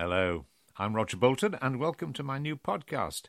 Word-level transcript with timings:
Hello, 0.00 0.46
I'm 0.78 0.96
Roger 0.96 1.18
Bolton, 1.18 1.58
and 1.60 1.78
welcome 1.78 2.14
to 2.14 2.22
my 2.22 2.38
new 2.38 2.56
podcast. 2.56 3.24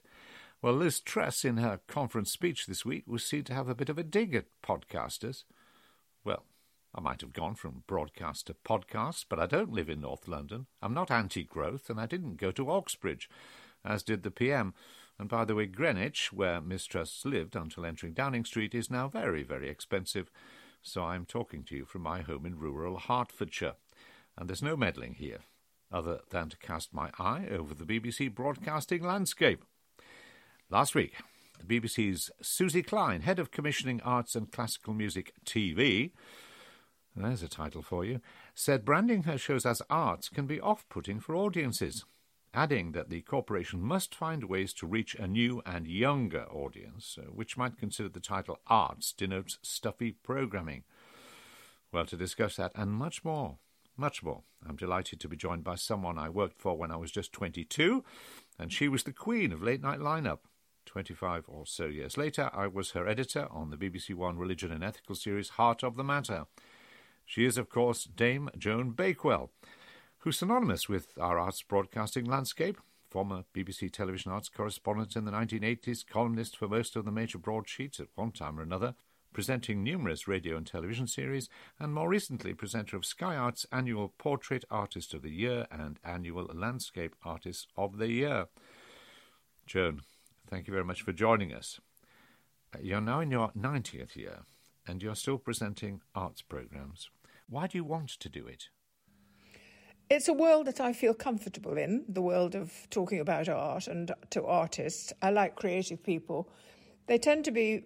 Well, 0.62 0.76
Liz 0.76 1.02
Truss, 1.02 1.44
in 1.44 1.58
her 1.58 1.82
conference 1.86 2.32
speech 2.32 2.66
this 2.66 2.86
week, 2.86 3.04
was 3.06 3.26
seen 3.26 3.44
to 3.44 3.54
have 3.54 3.68
a 3.68 3.76
bit 3.76 3.90
of 3.90 3.98
a 3.98 4.04
dig 4.04 4.34
at 4.34 4.46
podcasters. 4.64 5.44
Well, 6.24 6.46
I 6.96 7.02
might 7.02 7.20
have 7.20 7.34
gone 7.34 7.56
from 7.56 7.84
broadcast 7.88 8.48
to 8.48 8.54
podcast, 8.54 9.26
but 9.28 9.38
I 9.38 9.48
don't 9.48 9.74
live 9.74 9.90
in 9.90 10.00
North 10.00 10.30
London. 10.30 10.68
I'm 10.82 10.94
not 10.94 11.12
anti 11.12 11.44
growth, 11.44 11.90
and 11.90 12.00
I 12.00 12.06
didn't 12.06 12.38
go 12.38 12.52
to 12.52 12.72
Oxbridge, 12.72 13.30
as 13.84 14.02
did 14.02 14.24
the 14.24 14.32
PM. 14.32 14.74
And 15.20 15.28
by 15.28 15.44
the 15.44 15.56
way, 15.56 15.66
Greenwich, 15.66 16.32
where 16.32 16.62
Miss 16.62 16.86
Truss 16.86 17.26
lived 17.26 17.58
until 17.58 17.86
entering 17.86 18.14
Downing 18.14 18.46
Street, 18.46 18.74
is 18.74 18.90
now 18.90 19.10
very, 19.10 19.44
very 19.44 19.68
expensive. 19.68 20.32
So 20.82 21.04
I'm 21.04 21.26
talking 21.26 21.66
to 21.66 21.76
you 21.76 21.84
from 21.84 22.04
my 22.04 22.22
home 22.22 22.46
in 22.46 22.58
rural 22.58 22.98
Hertfordshire. 22.98 23.76
And 24.38 24.48
there's 24.50 24.64
no 24.64 24.78
meddling 24.78 25.16
here, 25.16 25.40
other 25.92 26.20
than 26.30 26.50
to 26.50 26.58
cast 26.58 26.94
my 26.94 27.12
eye 27.20 27.48
over 27.52 27.74
the 27.74 27.86
BBC 27.86 28.34
broadcasting 28.34 29.04
landscape. 29.04 29.64
Last 30.70 30.96
week, 30.96 31.16
the 31.60 31.80
BBC's 31.80 32.32
Suzy 32.42 32.82
Klein, 32.82 33.22
head 33.22 33.40
of 33.40 33.52
commissioning 33.52 34.02
arts 34.02 34.36
and 34.36 34.52
classical 34.52 34.94
music 34.94 35.34
TV, 35.46 36.12
there's 37.16 37.44
a 37.44 37.50
title 37.50 37.82
for 37.82 38.06
you, 38.06 38.22
said 38.56 38.86
branding 38.86 39.24
her 39.24 39.38
shows 39.38 39.66
as 39.66 39.82
arts 39.90 40.30
can 40.30 40.48
be 40.48 40.62
off 40.62 40.88
putting 40.88 41.20
for 41.20 41.36
audiences 41.36 42.06
adding 42.54 42.92
that 42.92 43.10
the 43.10 43.22
corporation 43.22 43.82
must 43.82 44.14
find 44.14 44.44
ways 44.44 44.74
to 44.74 44.88
reach 44.88 45.16
a 45.16 45.28
new 45.28 45.62
and 45.66 45.88
younger 45.88 46.46
audience, 46.46 47.18
uh, 47.20 47.26
which 47.32 47.58
might 47.58 47.78
consider 47.78 48.10
the 48.10 48.20
title 48.20 48.60
Arts 48.68 49.14
denotes 49.14 49.58
stuffy 49.62 50.12
programming. 50.12 50.84
Well, 51.92 52.06
to 52.06 52.18
discuss 52.18 52.58
that 52.58 52.72
and 52.76 52.92
much 52.92 53.24
more, 53.24 53.58
much 53.98 54.24
more, 54.24 54.44
I'm 54.68 54.76
delighted 54.76 55.20
to 55.20 55.28
be 55.28 55.38
joined 55.38 55.64
by 55.64 55.76
someone 55.76 56.18
I 56.18 56.30
worked 56.30 56.62
for 56.62 56.78
when 56.78 56.92
I 56.92 56.98
was 56.98 57.12
just 57.12 57.34
22, 57.34 58.04
and 58.58 58.72
she 58.72 58.88
was 58.88 59.04
the 59.04 59.14
queen 59.14 59.52
of 59.52 59.62
late 59.62 59.82
night 59.82 60.00
lineup. 60.00 60.40
25 60.86 61.46
or 61.48 61.66
so 61.66 61.86
years 61.86 62.18
later, 62.18 62.50
I 62.54 62.68
was 62.68 62.92
her 62.92 63.08
editor 63.08 63.48
on 63.52 63.70
the 63.70 63.78
BBC 63.78 64.16
One 64.16 64.38
Religion 64.38 64.72
and 64.72 64.84
Ethical 64.84 65.16
series 65.16 65.50
Heart 65.50 65.84
of 65.84 65.96
the 65.96 66.04
Matter. 66.04 66.46
She 67.26 67.46
is, 67.46 67.58
of 67.58 67.70
course, 67.70 68.04
Dame 68.04 68.50
Joan 68.58 68.92
Bakewell 68.92 69.52
who's 70.22 70.38
synonymous 70.38 70.88
with 70.88 71.14
our 71.20 71.40
arts 71.40 71.64
broadcasting 71.64 72.26
landscape. 72.26 72.78
Former 73.10 73.44
BBC 73.56 73.92
television 73.92 74.32
arts 74.32 74.50
correspondent 74.50 75.16
in 75.16 75.26
the 75.26 75.32
1980s, 75.32 76.06
columnist 76.06 76.56
for 76.56 76.68
most 76.68 76.96
of 76.96 77.06
the 77.06 77.12
major 77.12 77.38
broadsheets 77.38 78.00
at 78.00 78.08
one 78.16 78.32
time 78.32 78.60
or 78.60 78.62
another, 78.62 78.96
presenting 79.34 79.84
numerous 79.84 80.28
radio 80.28 80.58
and 80.58 80.68
television 80.68 81.08
series, 81.08 81.50
and 81.80 81.94
more 81.94 82.10
recently 82.10 82.54
presenter 82.54 82.96
of 82.98 83.06
Sky 83.06 83.36
Arts' 83.36 83.66
annual 83.72 84.14
Portrait 84.18 84.66
Artist 84.70 85.14
of 85.14 85.22
the 85.22 85.32
Year 85.32 85.68
and 85.72 86.00
annual 86.04 86.50
Landscape 86.54 87.16
Artist 87.24 87.68
of 87.78 87.98
the 87.98 88.10
Year. 88.10 88.48
Joan, 89.66 90.02
thank 90.50 90.68
you 90.68 90.74
very 90.74 90.86
much 90.86 91.02
for 91.02 91.14
joining 91.14 91.54
us. 91.54 91.80
Uh, 92.74 92.80
you're 92.82 93.02
now 93.02 93.20
in 93.22 93.32
your 93.32 93.52
90th 93.58 94.16
year, 94.16 94.40
and 94.88 95.02
you're 95.02 95.16
still 95.16 95.38
presenting 95.38 96.02
arts 96.14 96.42
programs. 96.42 97.10
Why 97.48 97.68
do 97.68 97.78
you 97.78 97.84
want 97.84 98.10
to 98.10 98.30
do 98.30 98.48
it? 98.48 98.70
It's 100.10 100.28
a 100.28 100.34
world 100.34 100.68
that 100.68 100.82
I 100.82 100.92
feel 100.92 101.14
comfortable 101.14 101.78
in, 101.78 102.04
the 102.10 102.22
world 102.22 102.54
of 102.54 102.74
talking 102.90 103.22
about 103.22 103.48
art 103.48 103.88
and 103.88 104.12
to 104.32 104.44
artists. 104.44 105.14
I 105.22 105.32
like 105.32 105.56
creative 105.56 106.04
people. 106.04 106.50
They 107.08 107.18
tend 107.18 107.46
to 107.46 107.52
be 107.52 107.86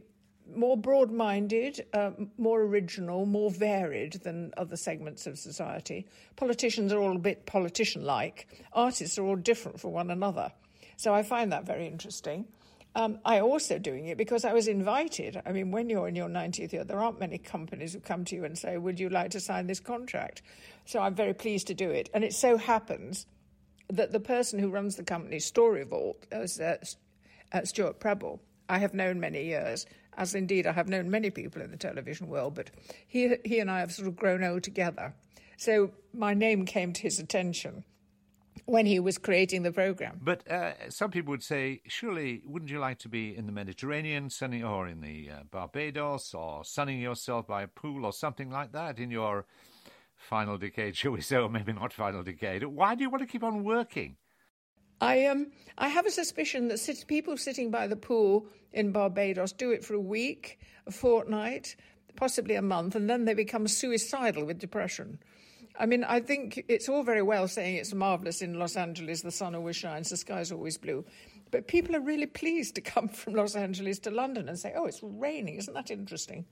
more 0.53 0.77
broad 0.77 1.11
minded, 1.11 1.85
uh, 1.93 2.11
more 2.37 2.61
original, 2.61 3.25
more 3.25 3.49
varied 3.49 4.13
than 4.23 4.53
other 4.57 4.77
segments 4.77 5.27
of 5.27 5.37
society. 5.37 6.05
Politicians 6.35 6.93
are 6.93 6.99
all 6.99 7.15
a 7.15 7.19
bit 7.19 7.45
politician 7.45 8.03
like, 8.03 8.47
artists 8.73 9.17
are 9.17 9.25
all 9.25 9.35
different 9.35 9.79
from 9.79 9.91
one 9.91 10.11
another. 10.11 10.51
So 10.97 11.13
I 11.13 11.23
find 11.23 11.51
that 11.51 11.65
very 11.65 11.87
interesting. 11.87 12.45
Um, 12.95 13.19
I 13.25 13.41
also 13.41 13.77
doing 13.77 14.05
it 14.05 14.17
because 14.17 14.45
I 14.45 14.53
was 14.53 14.69
invited. 14.69 15.41
I 15.45 15.51
mean, 15.51 15.71
when 15.71 15.89
you're 15.89 16.07
in 16.07 16.15
your 16.15 16.29
90th 16.29 16.71
year, 16.71 16.85
there 16.85 16.99
aren't 16.99 17.19
many 17.19 17.37
companies 17.37 17.93
who 17.93 17.99
come 17.99 18.23
to 18.25 18.35
you 18.35 18.45
and 18.45 18.57
say, 18.57 18.77
Would 18.77 19.01
you 19.01 19.09
like 19.09 19.31
to 19.31 19.41
sign 19.41 19.67
this 19.67 19.81
contract? 19.81 20.41
So 20.85 20.99
I'm 20.99 21.13
very 21.13 21.33
pleased 21.33 21.67
to 21.67 21.73
do 21.73 21.89
it. 21.89 22.09
And 22.13 22.23
it 22.23 22.33
so 22.33 22.55
happens 22.55 23.25
that 23.89 24.13
the 24.13 24.19
person 24.21 24.59
who 24.59 24.69
runs 24.69 24.95
the 24.95 25.03
company, 25.03 25.39
Story 25.39 25.83
Vault, 25.83 26.25
is 26.31 26.59
uh, 26.59 26.77
uh, 27.51 27.65
Stuart 27.65 27.99
Prebble. 27.99 28.41
I 28.69 28.79
have 28.79 28.93
known 28.93 29.19
many 29.19 29.43
years, 29.43 29.85
as 30.17 30.35
indeed 30.35 30.67
I 30.67 30.71
have 30.71 30.87
known 30.87 31.09
many 31.09 31.29
people 31.29 31.61
in 31.61 31.71
the 31.71 31.77
television 31.77 32.27
world, 32.27 32.55
but 32.55 32.71
he, 33.07 33.35
he 33.43 33.59
and 33.59 33.69
I 33.69 33.79
have 33.79 33.91
sort 33.91 34.07
of 34.07 34.15
grown 34.15 34.43
old 34.43 34.63
together. 34.63 35.13
So 35.57 35.91
my 36.13 36.33
name 36.33 36.65
came 36.65 36.93
to 36.93 37.01
his 37.01 37.19
attention 37.19 37.85
when 38.65 38.85
he 38.85 38.99
was 38.99 39.17
creating 39.17 39.63
the 39.63 39.71
program. 39.71 40.19
But 40.21 40.49
uh, 40.49 40.89
some 40.89 41.11
people 41.11 41.31
would 41.31 41.43
say, 41.43 41.81
surely, 41.87 42.41
wouldn't 42.45 42.71
you 42.71 42.79
like 42.79 42.99
to 42.99 43.09
be 43.09 43.35
in 43.35 43.45
the 43.45 43.51
Mediterranean, 43.51 44.29
sunning, 44.29 44.63
or 44.63 44.87
in 44.87 45.01
the 45.01 45.29
uh, 45.31 45.43
Barbados, 45.51 46.33
or 46.33 46.65
sunning 46.65 46.99
yourself 46.99 47.47
by 47.47 47.63
a 47.63 47.67
pool, 47.67 48.05
or 48.05 48.13
something 48.13 48.49
like 48.49 48.71
that 48.71 48.97
in 48.97 49.11
your 49.11 49.45
final 50.15 50.57
decade, 50.57 50.95
shall 50.97 51.11
we 51.11 51.21
say, 51.21 51.37
or 51.37 51.49
maybe 51.49 51.73
not 51.73 51.93
final 51.93 52.23
decade? 52.23 52.63
Why 52.63 52.95
do 52.95 53.03
you 53.03 53.09
want 53.09 53.21
to 53.21 53.27
keep 53.27 53.43
on 53.43 53.63
working? 53.63 54.17
I 55.01 55.25
um 55.25 55.47
I 55.77 55.89
have 55.89 56.05
a 56.05 56.11
suspicion 56.11 56.67
that 56.69 56.79
sit- 56.79 57.07
people 57.07 57.37
sitting 57.37 57.69
by 57.71 57.87
the 57.87 57.95
pool 57.95 58.47
in 58.73 58.91
Barbados 58.91 59.51
do 59.51 59.71
it 59.71 59.83
for 59.83 59.93
a 59.93 59.99
week, 59.99 60.59
a 60.87 60.91
fortnight, 60.91 61.75
possibly 62.15 62.55
a 62.55 62.61
month, 62.61 62.95
and 62.95 63.09
then 63.09 63.25
they 63.25 63.33
become 63.33 63.67
suicidal 63.67 64.45
with 64.45 64.59
depression. 64.59 65.19
I 65.77 65.85
mean, 65.85 66.03
I 66.05 66.21
think 66.21 66.63
it's 66.69 66.87
all 66.87 67.03
very 67.03 67.21
well 67.21 67.47
saying 67.47 67.75
it's 67.75 67.93
marvellous 67.93 68.41
in 68.41 68.57
Los 68.57 68.77
Angeles, 68.77 69.21
the 69.21 69.31
sun 69.31 69.55
always 69.55 69.75
shines, 69.75 70.09
the 70.09 70.17
sky's 70.17 70.51
always 70.51 70.77
blue. 70.77 71.03
But 71.51 71.67
people 71.67 71.95
are 71.95 72.01
really 72.01 72.25
pleased 72.25 72.75
to 72.75 72.81
come 72.81 73.07
from 73.21 73.33
Los 73.33 73.55
Angeles 73.55 73.99
to 73.99 74.11
London 74.11 74.47
and 74.47 74.57
say, 74.57 74.73
oh, 74.75 74.85
it's 74.85 75.01
raining. 75.03 75.55
Isn't 75.55 75.73
that 75.73 75.91
interesting? 75.91 76.45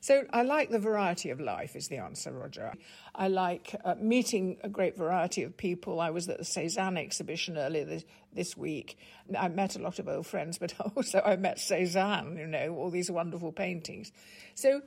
So 0.00 0.24
I 0.32 0.42
like 0.42 0.70
the 0.70 0.78
variety 0.78 1.30
of 1.30 1.40
life, 1.40 1.76
is 1.76 1.88
the 1.88 1.98
answer, 1.98 2.32
Roger. 2.32 2.72
I 3.14 3.28
like 3.28 3.74
uh, 3.84 3.94
meeting 4.00 4.58
a 4.62 4.68
great 4.68 4.96
variety 4.96 5.42
of 5.42 5.56
people. 5.56 6.00
I 6.00 6.10
was 6.10 6.28
at 6.28 6.38
the 6.38 6.44
Cezanne 6.44 6.96
exhibition 6.96 7.58
earlier 7.58 7.84
this, 7.84 8.04
this 8.32 8.56
week. 8.56 8.98
I 9.38 9.48
met 9.48 9.76
a 9.76 9.80
lot 9.80 9.98
of 9.98 10.08
old 10.08 10.26
friends, 10.26 10.58
but 10.58 10.74
also 10.96 11.20
I 11.24 11.36
met 11.36 11.58
Cezanne, 11.58 12.36
you 12.36 12.46
know, 12.46 12.74
all 12.76 12.90
these 12.90 13.10
wonderful 13.10 13.52
paintings. 13.52 14.12
So 14.54 14.82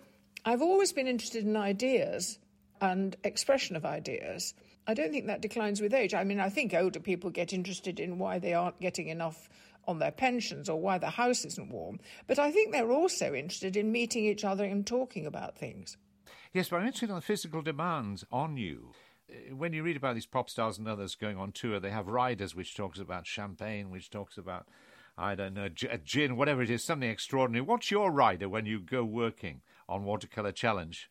I've 0.46 0.62
always 0.62 0.94
been 0.94 1.08
interested 1.08 1.46
in 1.46 1.56
ideas 1.56 2.40
and 2.80 3.16
expression 3.24 3.76
of 3.76 3.86
ideas. 3.86 4.54
I 4.88 4.96
don't 4.96 5.12
think 5.12 5.28
that 5.28 5.42
declines 5.42 5.80
with 5.80 5.94
age. 5.94 6.14
I 6.14 6.24
mean, 6.24 6.40
I 6.40 6.50
think 6.50 6.74
older 6.74 7.00
people 7.00 7.30
get 7.30 7.54
interested 7.54 8.00
in 8.00 8.18
why 8.18 8.40
they 8.40 8.54
aren't 8.54 8.80
getting 8.80 9.10
enough 9.10 9.50
on 9.88 10.00
their 10.00 10.12
pensions 10.12 10.69
or 10.69 10.80
why 10.80 10.97
the 10.97 11.09
house 11.09 11.46
isn't 11.46 11.72
warm. 11.72 12.00
But 12.28 12.40
I 12.40 12.52
think 12.52 12.72
they're 12.72 12.92
also 12.92 13.34
interested 13.34 13.75
in 13.75 13.92
meeting 13.92 14.25
each 14.25 14.44
other 14.44 14.64
and 14.64 14.86
talking 14.86 15.25
about 15.25 15.58
things. 15.58 15.97
Yes, 16.53 16.69
but 16.69 16.78
I'm 16.78 16.86
interested 16.86 17.09
in 17.09 17.16
the 17.16 17.22
physical 17.22 17.62
demands 17.62 18.25
on 18.31 18.58
you. 18.58 18.91
Uh, 19.30 19.56
when 19.56 19.74
you 19.74 19.84
read 19.84 19.97
about 19.97 20.16
these 20.16 20.25
pop 20.25 20.50
stars 20.50 20.78
and 20.78 20.88
others 20.88 21.16
going 21.16 21.38
on 21.38 21.52
tour, 21.52 21.80
they 21.80 21.90
have 21.90 22.08
riders 22.08 22.56
which 22.56 22.75
talks 22.75 23.00
about 23.00 23.25
champagne, 23.25 23.90
which 23.90 24.09
talks 24.09 24.38
about, 24.38 24.68
I 25.18 25.36
don't 25.36 25.53
know, 25.53 25.70
a 25.90 25.97
gin, 25.97 26.36
whatever 26.36 26.62
it 26.62 26.70
is, 26.70 26.84
something 26.84 27.09
extraordinary. 27.09 27.62
What's 27.62 27.91
your 27.91 28.12
rider 28.12 28.50
when 28.50 28.66
you 28.66 28.80
go 28.80 29.03
working 29.03 29.62
on 29.88 30.03
Watercolour 30.03 30.52
Challenge? 30.52 31.09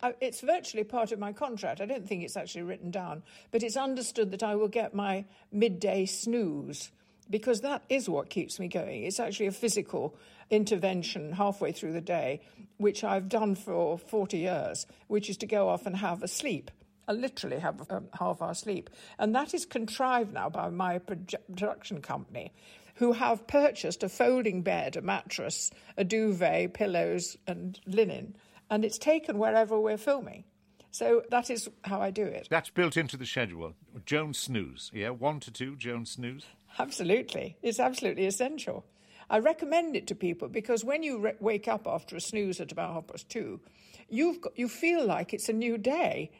Uh, 0.00 0.12
it's 0.20 0.40
virtually 0.40 0.84
part 0.84 1.12
of 1.12 1.18
my 1.18 1.32
contract. 1.32 1.80
I 1.80 1.86
don't 1.86 2.06
think 2.06 2.22
it's 2.22 2.36
actually 2.36 2.62
written 2.62 2.90
down, 2.90 3.22
but 3.50 3.62
it's 3.62 3.76
understood 3.76 4.30
that 4.30 4.42
I 4.42 4.54
will 4.54 4.68
get 4.68 4.94
my 4.94 5.24
midday 5.50 6.06
snooze 6.06 6.90
because 7.32 7.62
that 7.62 7.82
is 7.88 8.08
what 8.08 8.30
keeps 8.30 8.60
me 8.60 8.68
going. 8.68 9.02
It's 9.02 9.18
actually 9.18 9.48
a 9.48 9.52
physical 9.52 10.14
intervention 10.50 11.32
halfway 11.32 11.72
through 11.72 11.94
the 11.94 12.00
day, 12.00 12.42
which 12.76 13.02
I've 13.02 13.28
done 13.28 13.56
for 13.56 13.98
40 13.98 14.38
years, 14.38 14.86
which 15.08 15.28
is 15.28 15.36
to 15.38 15.46
go 15.46 15.68
off 15.68 15.86
and 15.86 15.96
have 15.96 16.22
a 16.22 16.28
sleep. 16.28 16.70
I 17.08 17.12
literally 17.12 17.58
have 17.58 17.80
a 17.90 17.96
um, 17.96 18.08
half 18.16 18.40
hour 18.40 18.54
sleep. 18.54 18.88
And 19.18 19.34
that 19.34 19.54
is 19.54 19.64
contrived 19.64 20.32
now 20.32 20.48
by 20.48 20.70
my 20.70 20.98
production 20.98 22.00
company, 22.00 22.52
who 22.96 23.10
have 23.10 23.48
purchased 23.48 24.04
a 24.04 24.08
folding 24.08 24.62
bed, 24.62 24.94
a 24.94 25.02
mattress, 25.02 25.72
a 25.96 26.04
duvet, 26.04 26.74
pillows, 26.74 27.36
and 27.48 27.80
linen 27.86 28.36
and 28.72 28.86
it's 28.86 28.96
taken 28.96 29.36
wherever 29.36 29.78
we're 29.78 29.98
filming. 29.98 30.44
So 30.90 31.22
that 31.30 31.50
is 31.50 31.68
how 31.84 32.00
I 32.00 32.10
do 32.10 32.24
it. 32.24 32.48
That's 32.50 32.70
built 32.70 32.96
into 32.96 33.18
the 33.18 33.26
schedule. 33.26 33.74
Joan 34.06 34.32
snooze, 34.32 34.90
yeah, 34.94 35.10
one 35.10 35.40
to 35.40 35.50
two, 35.50 35.76
Joan 35.76 36.06
snooze. 36.06 36.46
Absolutely, 36.78 37.56
it's 37.62 37.80
absolutely 37.80 38.26
essential. 38.26 38.84
I 39.30 39.38
recommend 39.38 39.96
it 39.96 40.06
to 40.08 40.14
people 40.14 40.48
because 40.48 40.84
when 40.84 41.02
you 41.02 41.18
re- 41.18 41.34
wake 41.40 41.68
up 41.68 41.86
after 41.86 42.16
a 42.16 42.20
snooze 42.20 42.60
at 42.60 42.72
about 42.72 42.92
half 42.92 43.06
past 43.06 43.28
two, 43.28 43.60
you've 44.08 44.40
got, 44.40 44.58
you 44.58 44.68
feel 44.68 45.04
like 45.06 45.32
it's 45.32 45.48
a 45.48 45.52
new 45.52 45.78
day. 45.78 46.30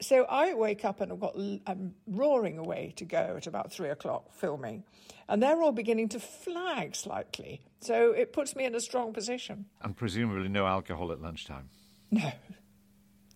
So 0.00 0.24
I 0.24 0.54
wake 0.54 0.84
up 0.84 1.00
and 1.00 1.12
I've 1.12 1.20
got 1.20 1.36
I'm 1.66 1.94
roaring 2.06 2.58
away 2.58 2.92
to 2.96 3.04
go 3.04 3.34
at 3.36 3.46
about 3.46 3.72
three 3.72 3.88
o'clock 3.88 4.34
filming, 4.34 4.84
and 5.28 5.42
they're 5.42 5.62
all 5.62 5.72
beginning 5.72 6.08
to 6.10 6.20
flag 6.20 6.96
slightly. 6.96 7.62
So 7.80 8.12
it 8.12 8.32
puts 8.32 8.56
me 8.56 8.64
in 8.64 8.74
a 8.74 8.80
strong 8.80 9.12
position. 9.12 9.66
And 9.80 9.96
presumably 9.96 10.48
no 10.48 10.66
alcohol 10.66 11.12
at 11.12 11.20
lunchtime. 11.20 11.68
No, 12.10 12.32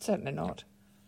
certainly 0.00 0.32
not. 0.32 0.64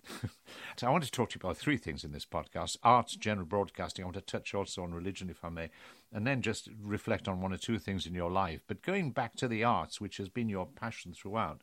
that, 0.80 0.88
I 0.88 0.90
want 0.90 1.04
to 1.04 1.10
talk 1.10 1.30
to 1.30 1.34
you 1.36 1.46
about 1.46 1.56
three 1.56 1.76
things 1.76 2.04
in 2.04 2.12
this 2.12 2.26
podcast 2.26 2.76
arts, 2.82 3.14
general 3.16 3.46
broadcasting. 3.46 4.04
I 4.04 4.06
want 4.06 4.16
to 4.16 4.22
touch 4.22 4.54
also 4.54 4.82
on 4.82 4.94
religion, 4.94 5.30
if 5.30 5.44
I 5.44 5.48
may, 5.48 5.70
and 6.12 6.26
then 6.26 6.42
just 6.42 6.68
reflect 6.82 7.28
on 7.28 7.40
one 7.40 7.52
or 7.52 7.58
two 7.58 7.78
things 7.78 8.06
in 8.06 8.14
your 8.14 8.30
life. 8.30 8.60
But 8.66 8.82
going 8.82 9.10
back 9.10 9.36
to 9.36 9.48
the 9.48 9.64
arts, 9.64 10.00
which 10.00 10.16
has 10.16 10.28
been 10.28 10.48
your 10.48 10.66
passion 10.66 11.12
throughout, 11.12 11.60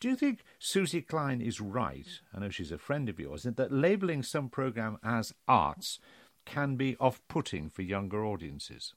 do 0.00 0.08
you 0.08 0.16
think 0.16 0.44
Suzy 0.58 1.02
Klein 1.02 1.40
is 1.40 1.60
right? 1.60 2.08
I 2.34 2.40
know 2.40 2.50
she's 2.50 2.72
a 2.72 2.78
friend 2.78 3.08
of 3.08 3.20
yours, 3.20 3.44
that 3.44 3.72
labelling 3.72 4.22
some 4.22 4.48
programme 4.48 4.98
as 5.04 5.32
arts 5.46 5.98
can 6.44 6.76
be 6.76 6.96
off 6.98 7.20
putting 7.28 7.70
for 7.70 7.82
younger 7.82 8.24
audiences? 8.24 8.94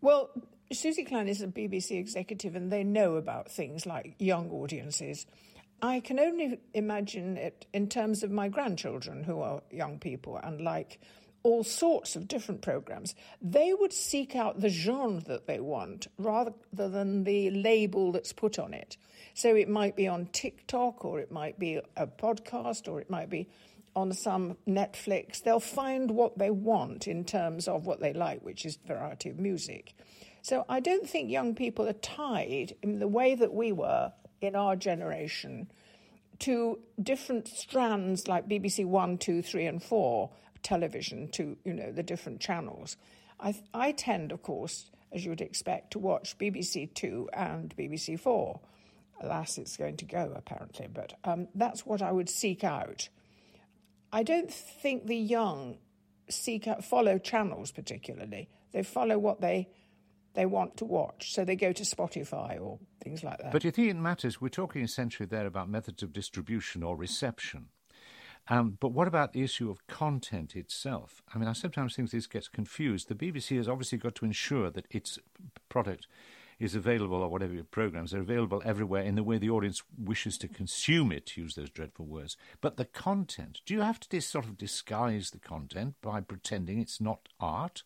Well, 0.00 0.30
Suzy 0.72 1.04
Klein 1.04 1.28
is 1.28 1.42
a 1.42 1.48
BBC 1.48 1.92
executive 1.92 2.54
and 2.54 2.70
they 2.70 2.84
know 2.84 3.16
about 3.16 3.50
things 3.50 3.86
like 3.86 4.14
young 4.18 4.50
audiences. 4.50 5.26
I 5.80 6.00
can 6.00 6.18
only 6.18 6.60
imagine 6.74 7.36
it 7.36 7.66
in 7.72 7.88
terms 7.88 8.22
of 8.22 8.30
my 8.30 8.48
grandchildren 8.48 9.22
who 9.22 9.40
are 9.40 9.62
young 9.70 9.98
people 9.98 10.36
and 10.36 10.60
like 10.60 11.00
all 11.44 11.62
sorts 11.62 12.16
of 12.16 12.26
different 12.26 12.62
programs. 12.62 13.14
They 13.40 13.72
would 13.72 13.92
seek 13.92 14.34
out 14.34 14.60
the 14.60 14.68
genre 14.68 15.20
that 15.22 15.46
they 15.46 15.60
want 15.60 16.08
rather 16.18 16.52
than 16.72 17.24
the 17.24 17.50
label 17.50 18.12
that's 18.12 18.32
put 18.32 18.58
on 18.58 18.74
it. 18.74 18.96
So 19.34 19.54
it 19.54 19.68
might 19.68 19.94
be 19.94 20.08
on 20.08 20.26
TikTok 20.26 21.04
or 21.04 21.20
it 21.20 21.30
might 21.30 21.58
be 21.58 21.80
a 21.96 22.06
podcast 22.06 22.88
or 22.88 23.00
it 23.00 23.08
might 23.08 23.30
be 23.30 23.48
on 23.94 24.12
some 24.12 24.56
Netflix. 24.66 25.42
They'll 25.42 25.60
find 25.60 26.10
what 26.10 26.38
they 26.38 26.50
want 26.50 27.06
in 27.06 27.24
terms 27.24 27.68
of 27.68 27.86
what 27.86 28.00
they 28.00 28.12
like, 28.12 28.42
which 28.42 28.66
is 28.66 28.78
variety 28.84 29.30
of 29.30 29.38
music. 29.38 29.94
So 30.42 30.64
I 30.68 30.80
don't 30.80 31.08
think 31.08 31.30
young 31.30 31.54
people 31.54 31.88
are 31.88 31.92
tied 31.92 32.74
in 32.82 32.98
the 32.98 33.08
way 33.08 33.34
that 33.36 33.52
we 33.52 33.70
were 33.72 34.12
in 34.40 34.56
our 34.56 34.76
generation 34.76 35.70
to 36.40 36.78
different 37.02 37.48
strands 37.48 38.28
like 38.28 38.48
BBC 38.48 38.84
One, 38.84 39.18
Two, 39.18 39.42
Three, 39.42 39.66
and 39.66 39.82
4 39.82 40.30
television 40.62 41.28
to, 41.28 41.56
you 41.64 41.72
know, 41.72 41.92
the 41.92 42.02
different 42.02 42.40
channels. 42.40 42.96
I, 43.40 43.54
I 43.72 43.92
tend, 43.92 44.32
of 44.32 44.42
course, 44.42 44.90
as 45.12 45.24
you 45.24 45.30
would 45.30 45.40
expect, 45.40 45.92
to 45.92 45.98
watch 45.98 46.36
BBC 46.38 46.92
Two 46.94 47.28
and 47.32 47.74
BBC 47.76 48.18
Four. 48.18 48.60
Alas, 49.20 49.58
it's 49.58 49.76
going 49.76 49.96
to 49.96 50.04
go, 50.04 50.32
apparently, 50.36 50.86
but 50.92 51.14
um, 51.24 51.48
that's 51.54 51.84
what 51.84 52.02
I 52.02 52.12
would 52.12 52.30
seek 52.30 52.62
out. 52.62 53.08
I 54.12 54.22
don't 54.22 54.52
think 54.52 55.06
the 55.06 55.16
young 55.16 55.78
seek 56.30 56.68
out, 56.68 56.84
follow 56.84 57.18
channels 57.18 57.72
particularly. 57.72 58.48
They 58.72 58.82
follow 58.82 59.18
what 59.18 59.40
they 59.40 59.68
they 60.38 60.46
want 60.46 60.76
to 60.76 60.84
watch. 60.84 61.34
So 61.34 61.44
they 61.44 61.56
go 61.56 61.72
to 61.72 61.82
Spotify 61.82 62.60
or 62.60 62.78
things 63.02 63.24
like 63.24 63.38
that. 63.38 63.50
But 63.50 63.64
you 63.64 63.72
think 63.72 63.88
it 63.88 63.96
matters? 63.96 64.40
We're 64.40 64.50
talking 64.50 64.82
essentially 64.82 65.26
there 65.26 65.46
about 65.46 65.68
methods 65.68 66.00
of 66.04 66.12
distribution 66.12 66.84
or 66.84 66.96
reception. 66.96 67.70
Um, 68.48 68.78
but 68.78 68.92
what 68.92 69.08
about 69.08 69.32
the 69.32 69.42
issue 69.42 69.68
of 69.68 69.84
content 69.88 70.54
itself? 70.54 71.22
I 71.34 71.38
mean, 71.38 71.48
I 71.48 71.54
sometimes 71.54 71.96
think 71.96 72.12
this 72.12 72.28
gets 72.28 72.46
confused. 72.46 73.08
The 73.08 73.16
BBC 73.16 73.56
has 73.56 73.68
obviously 73.68 73.98
got 73.98 74.14
to 74.14 74.24
ensure 74.24 74.70
that 74.70 74.86
its 74.90 75.18
product 75.68 76.06
is 76.60 76.76
available, 76.76 77.16
or 77.16 77.28
whatever 77.28 77.54
your 77.54 77.64
programs 77.64 78.14
are 78.14 78.20
available 78.20 78.62
everywhere 78.64 79.02
in 79.02 79.16
the 79.16 79.24
way 79.24 79.38
the 79.38 79.50
audience 79.50 79.82
wishes 79.96 80.38
to 80.38 80.46
consume 80.46 81.10
it, 81.10 81.26
to 81.26 81.40
use 81.40 81.56
those 81.56 81.70
dreadful 81.70 82.06
words. 82.06 82.36
But 82.60 82.76
the 82.76 82.84
content, 82.84 83.60
do 83.66 83.74
you 83.74 83.80
have 83.80 83.98
to 84.00 84.20
sort 84.20 84.44
of 84.44 84.56
disguise 84.56 85.30
the 85.30 85.38
content 85.38 85.96
by 86.00 86.20
pretending 86.20 86.78
it's 86.78 87.00
not 87.00 87.28
art? 87.40 87.82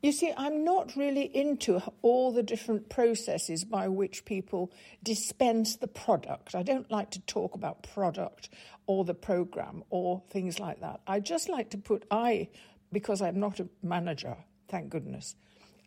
You 0.00 0.12
see, 0.12 0.32
I'm 0.36 0.64
not 0.64 0.94
really 0.94 1.24
into 1.24 1.82
all 2.02 2.32
the 2.32 2.44
different 2.44 2.88
processes 2.88 3.64
by 3.64 3.88
which 3.88 4.24
people 4.24 4.70
dispense 5.02 5.76
the 5.76 5.88
product. 5.88 6.54
I 6.54 6.62
don't 6.62 6.88
like 6.90 7.10
to 7.12 7.20
talk 7.22 7.56
about 7.56 7.82
product 7.82 8.48
or 8.86 9.04
the 9.04 9.14
program 9.14 9.82
or 9.90 10.22
things 10.30 10.60
like 10.60 10.80
that. 10.80 11.00
I 11.06 11.18
just 11.18 11.48
like 11.48 11.70
to 11.70 11.78
put, 11.78 12.04
I, 12.12 12.48
because 12.92 13.20
I'm 13.20 13.40
not 13.40 13.58
a 13.58 13.68
manager, 13.82 14.36
thank 14.68 14.88
goodness, 14.88 15.34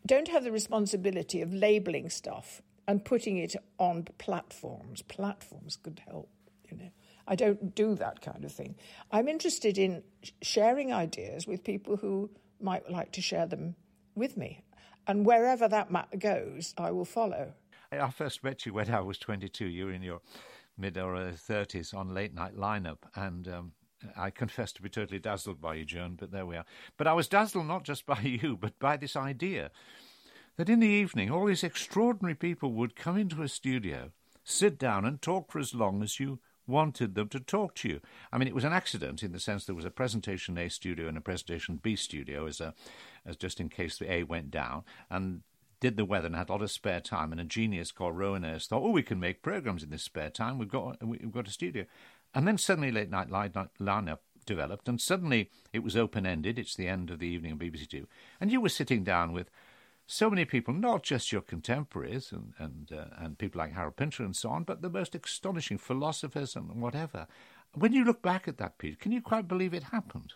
don't 0.05 0.27
have 0.27 0.43
the 0.43 0.51
responsibility 0.51 1.41
of 1.41 1.53
labeling 1.53 2.09
stuff 2.09 2.61
and 2.89 3.05
putting 3.05 3.37
it 3.37 3.55
on 3.77 4.07
platforms. 4.17 5.03
Platforms 5.03 5.77
could 5.81 6.01
help, 6.05 6.29
you 6.69 6.75
know. 6.77 6.89
I 7.27 7.35
don't 7.35 7.73
do 7.73 7.95
that 7.95 8.19
kind 8.19 8.43
of 8.43 8.51
thing. 8.51 8.75
I'm 9.09 9.29
interested 9.29 9.77
in 9.77 10.03
sharing 10.41 10.91
ideas 10.91 11.47
with 11.47 11.63
people 11.63 11.95
who 11.95 12.29
might 12.59 12.89
like 12.91 13.13
to 13.13 13.21
share 13.21 13.45
them 13.45 13.75
with 14.15 14.37
me. 14.37 14.63
And 15.07 15.25
wherever 15.25 15.67
that 15.67 15.91
map 15.91 16.17
goes, 16.19 16.73
I 16.77 16.91
will 16.91 17.05
follow. 17.05 17.53
I 17.91 18.09
first 18.11 18.43
met 18.43 18.65
you 18.65 18.73
when 18.73 18.89
I 18.89 19.01
was 19.01 19.17
22. 19.17 19.65
You 19.65 19.85
were 19.85 19.91
in 19.91 20.03
your 20.03 20.21
mid 20.77 20.97
or 20.97 21.15
30s 21.15 21.93
on 21.93 22.13
late 22.13 22.33
night 22.33 22.55
lineup, 22.55 22.99
and 23.15 23.47
um, 23.47 23.71
I 24.15 24.29
confess 24.29 24.71
to 24.73 24.81
be 24.81 24.89
totally 24.89 25.19
dazzled 25.19 25.61
by 25.61 25.75
you, 25.75 25.85
Joan, 25.85 26.15
but 26.19 26.31
there 26.31 26.45
we 26.45 26.55
are. 26.55 26.65
But 26.97 27.07
I 27.07 27.13
was 27.13 27.27
dazzled 27.27 27.67
not 27.67 27.83
just 27.83 28.05
by 28.05 28.19
you, 28.23 28.57
but 28.57 28.79
by 28.79 28.97
this 28.97 29.15
idea 29.15 29.71
that 30.57 30.69
in 30.69 30.79
the 30.79 30.87
evening 30.87 31.31
all 31.31 31.45
these 31.45 31.63
extraordinary 31.63 32.35
people 32.35 32.73
would 32.73 32.95
come 32.95 33.17
into 33.17 33.41
a 33.41 33.47
studio, 33.47 34.11
sit 34.43 34.77
down, 34.77 35.05
and 35.05 35.21
talk 35.21 35.51
for 35.51 35.59
as 35.59 35.73
long 35.73 36.01
as 36.03 36.19
you 36.19 36.39
wanted 36.67 37.15
them 37.15 37.27
to 37.29 37.39
talk 37.39 37.75
to 37.75 37.89
you. 37.89 38.01
I 38.31 38.37
mean, 38.37 38.47
it 38.47 38.55
was 38.55 38.63
an 38.63 38.73
accident 38.73 39.23
in 39.23 39.31
the 39.31 39.39
sense 39.39 39.65
there 39.65 39.75
was 39.75 39.85
a 39.85 39.91
presentation 39.91 40.57
A 40.57 40.69
studio 40.69 41.07
and 41.07 41.17
a 41.17 41.21
presentation 41.21 41.79
B 41.81 41.95
studio 41.95 42.47
as 42.47 42.61
a 42.61 42.73
as 43.25 43.35
just 43.35 43.59
in 43.59 43.69
case 43.69 43.97
the 43.97 44.11
A 44.11 44.23
went 44.23 44.51
down, 44.51 44.83
and 45.09 45.41
did 45.79 45.97
the 45.97 46.05
weather 46.05 46.27
and 46.27 46.35
had 46.35 46.49
a 46.49 46.51
lot 46.53 46.61
of 46.61 46.71
spare 46.71 47.01
time. 47.01 47.31
And 47.31 47.41
a 47.41 47.43
genius 47.43 47.91
called 47.91 48.17
Rowan 48.17 48.45
Ayres 48.45 48.67
thought, 48.67 48.83
oh, 48.83 48.91
we 48.91 49.03
can 49.03 49.19
make 49.19 49.41
programs 49.41 49.83
in 49.83 49.89
this 49.89 50.03
spare 50.03 50.29
time. 50.29 50.57
We've 50.57 50.69
got 50.69 51.05
we've 51.05 51.31
got 51.31 51.47
a 51.47 51.51
studio, 51.51 51.85
and 52.33 52.47
then 52.47 52.57
suddenly 52.57 52.91
late 52.91 53.09
night 53.09 53.29
lineup 53.29 54.19
developed, 54.45 54.87
and 54.87 54.99
suddenly 54.99 55.49
it 55.73 55.83
was 55.83 55.97
open 55.97 56.25
ended. 56.25 56.57
It's 56.57 56.75
the 56.75 56.87
end 56.87 57.09
of 57.09 57.19
the 57.19 57.27
evening 57.27 57.51
on 57.53 57.59
BBC 57.59 57.89
Two, 57.89 58.07
and 58.39 58.51
you 58.51 58.61
were 58.61 58.69
sitting 58.69 59.03
down 59.03 59.33
with 59.33 59.49
so 60.11 60.29
many 60.29 60.43
people, 60.43 60.73
not 60.73 61.03
just 61.03 61.31
your 61.31 61.41
contemporaries 61.41 62.33
and 62.33 62.53
and 62.59 62.91
uh, 62.91 63.05
and 63.17 63.37
people 63.37 63.59
like 63.59 63.73
Harold 63.73 63.95
Pinter 63.95 64.23
and 64.23 64.35
so 64.35 64.49
on, 64.49 64.63
but 64.63 64.81
the 64.81 64.89
most 64.89 65.15
astonishing 65.15 65.77
philosophers 65.77 66.55
and 66.55 66.81
whatever. 66.81 67.27
When 67.73 67.93
you 67.93 68.03
look 68.03 68.21
back 68.21 68.47
at 68.49 68.57
that 68.57 68.77
period, 68.77 68.99
can 68.99 69.13
you 69.13 69.21
quite 69.21 69.47
believe 69.47 69.73
it 69.73 69.83
happened? 69.83 70.33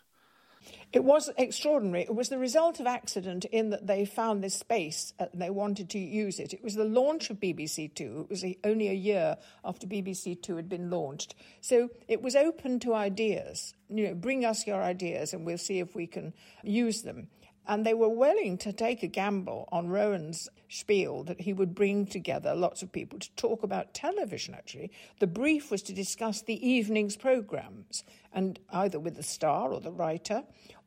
It 0.94 1.04
was 1.04 1.30
extraordinary. 1.38 2.04
It 2.04 2.16
was 2.16 2.30
the 2.30 2.40
result 2.40 2.80
of 2.80 2.88
accident 2.88 3.46
in 3.46 3.70
that 3.70 3.86
they 3.86 4.06
found 4.06 4.42
this 4.42 4.56
space 4.56 5.14
and 5.20 5.30
they 5.34 5.50
wanted 5.50 5.90
to 5.92 6.00
use 6.00 6.40
it. 6.40 6.54
It 6.54 6.64
was 6.64 6.76
the 6.76 6.86
launch 6.86 7.30
of 7.30 7.42
BBC 7.42 7.94
Two. 7.94 8.22
It 8.22 8.30
was 8.30 8.46
only 8.64 8.88
a 8.88 8.94
year 8.94 9.36
after 9.66 9.86
BBC 9.86 10.42
Two 10.42 10.56
had 10.56 10.70
been 10.70 10.90
launched. 10.90 11.36
So 11.60 11.90
it 12.08 12.22
was 12.22 12.36
open 12.36 12.80
to 12.80 12.94
ideas. 12.94 13.74
You 13.90 14.08
know, 14.08 14.16
bring 14.16 14.46
us 14.46 14.66
your 14.66 14.82
ideas 14.82 15.34
and 15.34 15.46
we'll 15.46 15.58
see 15.58 15.80
if 15.80 15.96
we 15.96 16.08
can 16.08 16.34
use 16.64 17.02
them. 17.02 17.28
And 17.68 17.86
they 17.86 17.94
were 17.94 18.10
willing 18.10 18.58
to 18.60 18.72
take 18.72 19.02
a 19.02 19.08
gamble 19.08 19.68
on 19.72 19.88
Rowan's 19.88 20.50
spiel 20.70 21.24
that 21.24 21.42
he 21.42 21.54
would 21.54 21.74
bring 21.74 22.06
together 22.06 22.54
lots 22.54 22.84
of 22.84 22.92
people 22.92 23.20
to 23.20 23.32
talk 23.36 23.64
about 23.64 23.94
television, 23.94 24.54
actually. 24.54 24.92
The 25.20 25.28
brief 25.28 25.72
was 25.72 25.82
to 25.84 25.94
discuss 25.94 26.42
the 26.42 26.68
evening's 26.68 27.18
programmes, 27.18 28.04
and 28.34 28.60
either 28.72 29.00
with 29.00 29.16
the 29.16 29.24
star 29.24 29.72
or 29.72 29.80
the 29.80 29.92
writer, 29.92 30.44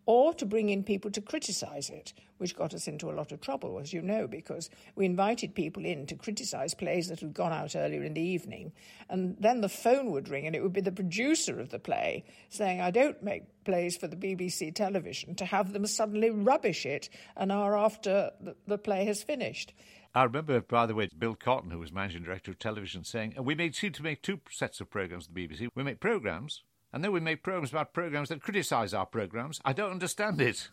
or 0.09 0.33
to 0.33 0.47
bring 0.47 0.71
in 0.71 0.83
people 0.83 1.11
to 1.11 1.21
criticise 1.21 1.91
it, 1.91 2.15
which 2.39 2.57
got 2.57 2.73
us 2.73 2.89
into 2.89 3.11
a 3.11 3.13
lot 3.13 3.31
of 3.31 3.43
trouble, 3.43 3.79
as 3.79 3.93
you 3.93 4.01
know, 4.01 4.27
because 4.27 4.71
we 4.97 5.05
invited 5.05 5.55
people 5.55 5.85
in 5.85 6.07
to 6.07 6.15
criticise 6.15 6.73
plays 6.73 7.09
that 7.09 7.21
had 7.21 7.35
gone 7.35 7.53
out 7.53 7.77
earlier 7.77 8.03
in 8.03 8.15
the 8.15 8.23
evening. 8.23 8.73
And 9.11 9.37
then 9.39 9.61
the 9.61 9.69
phone 9.69 10.11
would 10.13 10.31
ring, 10.31 10.47
and 10.47 10.57
it 10.57 10.63
would 10.63 10.73
be 10.73 10.81
the 10.81 10.91
producer 10.91 11.61
of 11.61 11.69
the 11.69 11.79
play 11.79 12.25
saying, 12.49 12.81
I 12.81 12.91
don't 12.91 13.23
make 13.23 13.43
plays 13.67 13.99
for 13.99 14.09
the 14.09 14.17
BBC 14.17 14.75
television, 14.75 15.35
to 15.35 15.45
have 15.45 15.75
them 15.75 15.87
suddenly 15.87 16.31
rubbish 16.31 16.87
it 16.87 17.11
an 17.37 17.51
hour 17.51 17.77
after 17.77 18.31
the 18.67 18.79
play 18.79 19.05
has 19.05 19.23
finished. 19.23 19.75
I 20.15 20.25
remember, 20.25 20.63
by 20.63 20.87
the 20.87 20.95
way, 20.95 21.11
Bill 21.19 21.35
Cotton, 21.35 21.71
who 21.71 21.81
was 21.81 21.93
managing 21.93 22.23
director 22.23 22.51
of 22.51 22.59
television, 22.59 23.05
saying, 23.05 23.35
We 23.39 23.55
made, 23.55 23.77
seem 23.77 23.93
to 23.93 24.03
make 24.03 24.23
two 24.23 24.41
sets 24.51 24.81
of 24.81 24.89
programmes 24.89 25.29
at 25.29 25.35
the 25.35 25.47
BBC. 25.47 25.69
We 25.75 25.83
make 25.83 26.01
programmes 26.01 26.63
and 26.93 27.05
then 27.05 27.13
we 27.13 27.21
make 27.21 27.43
programs 27.43 27.71
about 27.71 27.93
programs 27.93 28.31
that 28.31 28.43
criticise 28.43 28.95
our 28.95 29.07
programs. 29.07 29.61
I 29.65 29.73
don't 29.73 29.91
understand 29.91 30.41
it. 30.41 30.69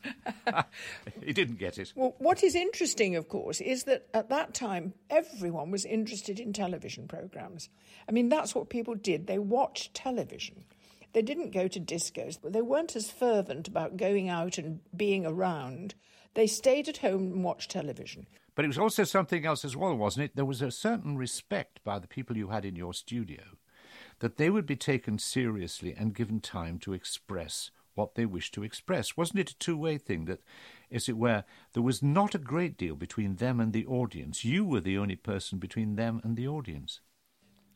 he 1.24 1.34
didn't 1.34 1.60
get 1.60 1.78
it. 1.78 1.92
Well, 1.96 2.16
what 2.20 2.44
is 2.44 2.56
interesting, 2.56 3.16
of 3.16 3.28
course, 3.28 3.60
is 3.60 3.84
that 3.84 4.08
at 4.14 4.30
that 4.30 4.54
time 4.54 4.94
everyone 5.10 5.72
was 5.72 5.86
interested 5.86 6.40
in 6.40 6.54
television 6.54 7.08
programs. 7.08 7.70
I 8.08 8.12
mean, 8.12 8.30
that's 8.30 8.56
what 8.56 8.70
people 8.70 8.96
did. 8.96 9.28
They 9.28 9.40
watched 9.40 9.94
television. 9.94 10.64
They 11.14 11.22
didn't 11.22 11.52
go 11.52 11.68
to 11.68 11.80
discos, 11.80 12.38
but 12.42 12.54
they 12.54 12.62
weren't 12.62 12.96
as 12.96 13.10
fervent 13.10 13.68
about 13.68 13.98
going 13.98 14.30
out 14.30 14.58
and 14.58 14.80
being 14.96 15.26
around. 15.26 15.96
They 16.34 16.48
stayed 16.48 16.90
at 16.90 16.98
home 16.98 17.32
and 17.32 17.44
watched 17.44 17.72
television. 17.72 18.28
But 18.54 18.66
it 18.66 18.70
was 18.70 18.78
also 18.78 19.04
something 19.04 19.46
else 19.46 19.66
as 19.66 19.76
well, 19.76 19.96
wasn't 19.96 20.26
it? 20.26 20.36
There 20.36 20.46
was 20.46 20.62
a 20.62 20.72
certain 20.72 21.18
respect 21.18 21.82
by 21.84 22.00
the 22.00 22.08
people 22.08 22.38
you 22.38 22.50
had 22.50 22.66
in 22.66 22.76
your 22.76 22.94
studio 22.94 23.42
that 24.20 24.38
they 24.38 24.50
would 24.50 24.66
be 24.66 24.76
taken 24.76 25.20
seriously 25.20 25.94
and 25.98 26.16
given 26.16 26.40
time 26.40 26.80
to 26.80 26.94
express 26.94 27.72
what 27.96 28.16
they 28.16 28.26
wished 28.26 28.54
to 28.54 28.64
express. 28.64 29.18
Wasn't 29.18 29.40
it 29.40 29.52
a 29.52 29.58
two 29.58 29.78
way 29.78 29.98
thing 29.98 30.26
that, 30.26 30.42
as 30.92 31.10
it 31.10 31.18
were, 31.18 31.44
there 31.74 31.84
was 31.84 32.04
not 32.04 32.36
a 32.36 32.40
great 32.40 32.78
deal 32.78 32.96
between 32.96 33.38
them 33.38 33.60
and 33.60 33.74
the 33.74 33.86
audience? 33.86 34.46
You 34.46 34.66
were 34.66 34.82
the 34.82 34.98
only 34.98 35.16
person 35.16 35.60
between 35.60 35.96
them 35.96 36.22
and 36.24 36.36
the 36.36 36.48
audience. 36.48 37.00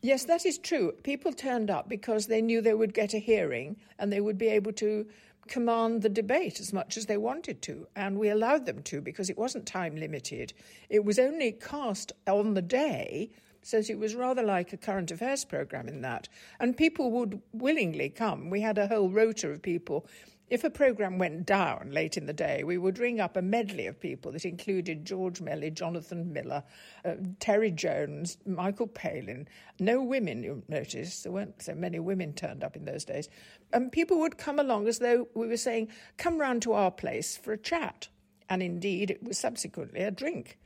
Yes, 0.01 0.24
that 0.25 0.46
is 0.46 0.58
true. 0.58 0.93
People 1.03 1.34
turned 1.34 1.69
up 1.69 1.89
because 1.89 2.27
they 2.27 2.41
knew 2.41 2.62
they 2.62 2.74
would 2.74 2.93
get 2.93 3.13
a 3.13 3.19
hearing 3.19 3.77
and 3.98 4.12
they 4.12 4.22
would 4.22 4.38
be 4.38 4.48
able 4.48 4.72
to 4.74 5.05
command 5.50 6.01
the 6.01 6.10
debate 6.10 6.60
as 6.60 6.72
much 6.72 6.96
as 6.96 7.08
they 7.08 7.17
wanted 7.17 7.62
to. 7.63 7.88
And 7.96 8.17
we 8.17 8.29
allowed 8.29 8.65
them 8.65 8.81
to 8.84 9.01
because 9.01 9.29
it 9.29 9.38
wasn't 9.38 9.65
time 9.65 9.98
limited. 9.98 10.53
It 10.89 11.03
was 11.03 11.19
only 11.19 11.51
cast 11.51 12.13
on 12.27 12.53
the 12.53 12.62
day, 12.62 13.31
so 13.61 13.77
it 13.77 13.99
was 13.99 14.15
rather 14.15 14.43
like 14.43 14.73
a 14.73 14.77
current 14.77 15.11
affairs 15.11 15.45
programme 15.45 15.87
in 15.87 16.01
that. 16.01 16.27
And 16.59 16.77
people 16.77 17.11
would 17.11 17.41
willingly 17.53 18.09
come. 18.09 18.49
We 18.49 18.61
had 18.61 18.77
a 18.77 18.87
whole 18.87 19.09
rota 19.09 19.49
of 19.49 19.61
people 19.61 20.07
if 20.49 20.63
a 20.63 20.69
programme 20.69 21.17
went 21.17 21.45
down 21.45 21.91
late 21.91 22.17
in 22.17 22.25
the 22.25 22.33
day, 22.33 22.63
we 22.63 22.77
would 22.77 22.97
ring 22.97 23.19
up 23.19 23.37
a 23.37 23.41
medley 23.41 23.85
of 23.85 23.99
people 23.99 24.31
that 24.31 24.45
included 24.45 25.05
George 25.05 25.41
Melly, 25.41 25.69
Jonathan 25.69 26.33
Miller, 26.33 26.63
uh, 27.05 27.15
Terry 27.39 27.71
Jones, 27.71 28.37
Michael 28.45 28.87
Palin. 28.87 29.47
No 29.79 30.01
women, 30.01 30.43
you 30.43 30.63
notice. 30.67 31.21
There 31.21 31.31
weren't 31.31 31.61
so 31.61 31.75
many 31.75 31.99
women 31.99 32.33
turned 32.33 32.63
up 32.63 32.75
in 32.75 32.85
those 32.85 33.05
days. 33.05 33.29
And 33.73 33.91
people 33.91 34.19
would 34.19 34.37
come 34.37 34.59
along 34.59 34.87
as 34.87 34.99
though 34.99 35.27
we 35.35 35.47
were 35.47 35.57
saying, 35.57 35.89
come 36.17 36.39
round 36.39 36.63
to 36.63 36.73
our 36.73 36.91
place 36.91 37.37
for 37.37 37.53
a 37.53 37.57
chat. 37.57 38.07
And 38.49 38.63
indeed, 38.63 39.11
it 39.11 39.23
was 39.23 39.37
subsequently 39.37 40.01
a 40.01 40.09
drink 40.09 40.57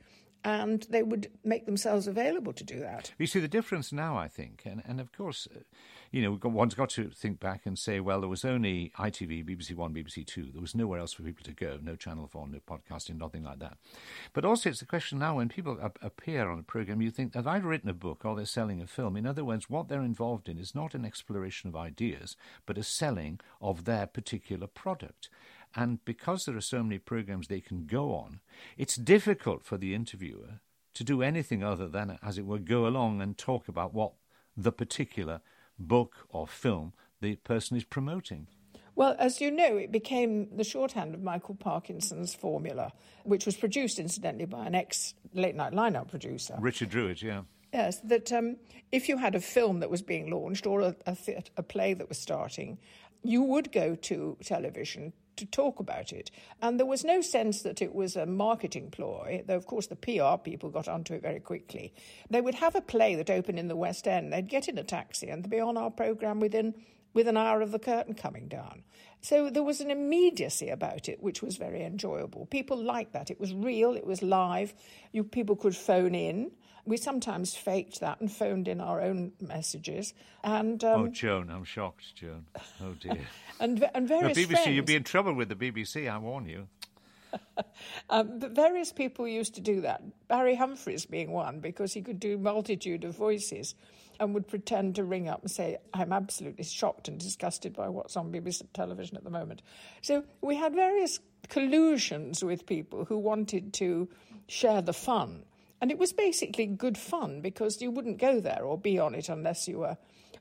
and 0.44 0.86
they 0.90 1.02
would 1.02 1.30
make 1.42 1.64
themselves 1.64 2.06
available 2.06 2.52
to 2.52 2.64
do 2.64 2.78
that. 2.80 3.12
You 3.18 3.26
see 3.26 3.40
the 3.40 3.48
difference 3.48 3.92
now, 3.92 4.16
I 4.16 4.28
think, 4.28 4.62
and 4.66 4.82
and 4.86 5.00
of 5.00 5.10
course, 5.10 5.48
uh, 5.54 5.60
you 6.10 6.22
know, 6.22 6.38
one's 6.48 6.74
got 6.74 6.90
to 6.90 7.08
think 7.10 7.40
back 7.40 7.62
and 7.64 7.78
say, 7.78 7.98
well, 7.98 8.20
there 8.20 8.28
was 8.28 8.44
only 8.44 8.92
ITV, 8.98 9.44
BBC 9.44 9.74
One, 9.74 9.94
BBC 9.94 10.26
Two. 10.26 10.50
There 10.52 10.60
was 10.60 10.74
nowhere 10.74 11.00
else 11.00 11.14
for 11.14 11.22
people 11.22 11.44
to 11.44 11.52
go. 11.52 11.78
No 11.82 11.96
Channel 11.96 12.28
Four, 12.28 12.46
no 12.46 12.58
podcasting, 12.68 13.18
nothing 13.18 13.42
like 13.42 13.58
that. 13.60 13.78
But 14.32 14.44
also, 14.44 14.68
it's 14.68 14.82
a 14.82 14.86
question 14.86 15.18
now 15.18 15.36
when 15.36 15.48
people 15.48 15.78
appear 16.02 16.48
on 16.48 16.58
a 16.58 16.62
program, 16.62 17.00
you 17.00 17.10
think, 17.10 17.34
have 17.34 17.46
I 17.46 17.56
written 17.56 17.88
a 17.88 17.94
book 17.94 18.24
or 18.24 18.36
they're 18.36 18.44
selling 18.44 18.82
a 18.82 18.86
film? 18.86 19.16
In 19.16 19.26
other 19.26 19.44
words, 19.44 19.70
what 19.70 19.88
they're 19.88 20.02
involved 20.02 20.48
in 20.48 20.58
is 20.58 20.74
not 20.74 20.94
an 20.94 21.04
exploration 21.04 21.68
of 21.68 21.76
ideas, 21.76 22.36
but 22.66 22.78
a 22.78 22.82
selling 22.82 23.40
of 23.60 23.84
their 23.84 24.06
particular 24.06 24.66
product. 24.66 25.28
And 25.76 26.04
because 26.04 26.44
there 26.44 26.56
are 26.56 26.60
so 26.60 26.82
many 26.82 26.98
programs 26.98 27.48
they 27.48 27.60
can 27.60 27.86
go 27.86 28.14
on, 28.14 28.40
it's 28.76 28.96
difficult 28.96 29.64
for 29.64 29.76
the 29.76 29.94
interviewer 29.94 30.60
to 30.94 31.04
do 31.04 31.22
anything 31.22 31.64
other 31.64 31.88
than, 31.88 32.18
as 32.22 32.38
it 32.38 32.46
were, 32.46 32.58
go 32.58 32.86
along 32.86 33.20
and 33.20 33.36
talk 33.36 33.68
about 33.68 33.92
what 33.92 34.12
the 34.56 34.72
particular 34.72 35.40
book 35.78 36.26
or 36.28 36.46
film 36.46 36.92
the 37.20 37.36
person 37.36 37.76
is 37.76 37.84
promoting. 37.84 38.46
Well, 38.96 39.16
as 39.18 39.40
you 39.40 39.50
know, 39.50 39.76
it 39.76 39.90
became 39.90 40.56
the 40.56 40.62
shorthand 40.62 41.14
of 41.14 41.22
Michael 41.22 41.56
Parkinson's 41.56 42.34
formula, 42.34 42.92
which 43.24 43.44
was 43.44 43.56
produced, 43.56 43.98
incidentally, 43.98 44.44
by 44.44 44.66
an 44.66 44.76
ex 44.76 45.14
late 45.32 45.56
night 45.56 45.72
lineup 45.72 46.08
producer. 46.08 46.56
Richard 46.60 46.90
Drewett, 46.90 47.20
yeah. 47.20 47.42
Yes, 47.72 47.98
that 48.04 48.32
um, 48.32 48.56
if 48.92 49.08
you 49.08 49.16
had 49.18 49.34
a 49.34 49.40
film 49.40 49.80
that 49.80 49.90
was 49.90 50.00
being 50.00 50.30
launched 50.30 50.64
or 50.64 50.80
a, 50.80 50.96
a, 51.06 51.16
a 51.56 51.62
play 51.64 51.92
that 51.94 52.08
was 52.08 52.18
starting, 52.18 52.78
you 53.24 53.42
would 53.42 53.72
go 53.72 53.96
to 53.96 54.36
television 54.44 55.12
to 55.36 55.46
talk 55.46 55.80
about 55.80 56.12
it. 56.12 56.30
And 56.62 56.78
there 56.78 56.86
was 56.86 57.04
no 57.04 57.20
sense 57.20 57.62
that 57.62 57.82
it 57.82 57.94
was 57.94 58.16
a 58.16 58.26
marketing 58.26 58.90
ploy, 58.90 59.42
though, 59.46 59.56
of 59.56 59.66
course, 59.66 59.86
the 59.86 59.96
PR 59.96 60.36
people 60.42 60.70
got 60.70 60.88
onto 60.88 61.14
it 61.14 61.22
very 61.22 61.40
quickly. 61.40 61.92
They 62.30 62.40
would 62.40 62.54
have 62.56 62.74
a 62.74 62.80
play 62.80 63.14
that 63.16 63.30
opened 63.30 63.58
in 63.58 63.68
the 63.68 63.76
West 63.76 64.06
End. 64.06 64.32
They'd 64.32 64.48
get 64.48 64.68
in 64.68 64.78
a 64.78 64.84
taxi 64.84 65.28
and 65.28 65.44
they'd 65.44 65.50
be 65.50 65.60
on 65.60 65.76
our 65.76 65.90
programme 65.90 66.40
within 66.40 66.74
with 67.14 67.28
an 67.28 67.36
hour 67.36 67.62
of 67.62 67.70
the 67.72 67.78
curtain 67.78 68.14
coming 68.14 68.48
down. 68.48 68.82
So 69.20 69.48
there 69.48 69.62
was 69.62 69.80
an 69.80 69.90
immediacy 69.90 70.68
about 70.68 71.08
it, 71.08 71.22
which 71.22 71.40
was 71.40 71.56
very 71.56 71.82
enjoyable. 71.82 72.46
People 72.46 72.76
liked 72.76 73.14
that. 73.14 73.30
It 73.30 73.40
was 73.40 73.54
real, 73.54 73.94
it 73.94 74.06
was 74.06 74.20
live. 74.20 74.74
You, 75.12 75.24
people 75.24 75.56
could 75.56 75.74
phone 75.74 76.14
in. 76.14 76.50
We 76.84 76.98
sometimes 76.98 77.54
faked 77.54 78.00
that 78.00 78.20
and 78.20 78.30
phoned 78.30 78.68
in 78.68 78.82
our 78.82 79.00
own 79.00 79.32
messages. 79.40 80.12
And 80.42 80.84
um, 80.84 81.00
oh, 81.00 81.06
Joan, 81.08 81.48
I'm 81.48 81.64
shocked, 81.64 82.14
Joan. 82.14 82.44
Oh 82.82 82.94
dear. 83.00 83.16
and 83.64 83.90
and 83.94 84.08
various 84.08 84.36
the 84.36 84.44
BBC, 84.44 84.50
friends, 84.50 84.68
you'd 84.68 84.86
be 84.86 84.96
in 84.96 85.04
trouble 85.04 85.34
with 85.34 85.48
the 85.48 85.56
BBC. 85.56 86.10
I 86.10 86.18
warn 86.18 86.46
you. 86.46 86.68
um, 88.10 88.38
but 88.38 88.52
various 88.52 88.92
people 88.92 89.26
used 89.26 89.54
to 89.54 89.60
do 89.60 89.80
that. 89.80 90.02
Barry 90.28 90.54
Humphries 90.54 91.06
being 91.06 91.32
one, 91.32 91.60
because 91.60 91.92
he 91.92 92.02
could 92.02 92.20
do 92.20 92.38
multitude 92.38 93.04
of 93.04 93.16
voices 93.16 93.74
and 94.20 94.34
would 94.34 94.46
pretend 94.46 94.94
to 94.94 95.04
ring 95.04 95.28
up 95.28 95.42
and 95.42 95.50
say, 95.50 95.78
I'm 95.92 96.12
absolutely 96.12 96.64
shocked 96.64 97.08
and 97.08 97.18
disgusted 97.18 97.74
by 97.74 97.88
what's 97.88 98.16
on 98.16 98.30
BBC 98.30 98.62
television 98.72 99.16
at 99.16 99.24
the 99.24 99.30
moment. 99.30 99.62
So 100.02 100.24
we 100.40 100.56
had 100.56 100.74
various 100.74 101.18
collusions 101.48 102.44
with 102.44 102.66
people 102.66 103.04
who 103.04 103.18
wanted 103.18 103.72
to 103.74 104.08
share 104.46 104.82
the 104.82 104.92
fun. 104.92 105.44
And 105.84 105.90
it 105.90 105.98
was 105.98 106.14
basically 106.14 106.64
good 106.64 106.96
fun 106.96 107.42
because 107.42 107.82
you 107.82 107.90
wouldn't 107.90 108.16
go 108.16 108.40
there 108.40 108.62
or 108.64 108.78
be 108.78 108.98
on 108.98 109.14
it 109.14 109.28
unless 109.28 109.68
you 109.68 109.80
were 109.80 109.98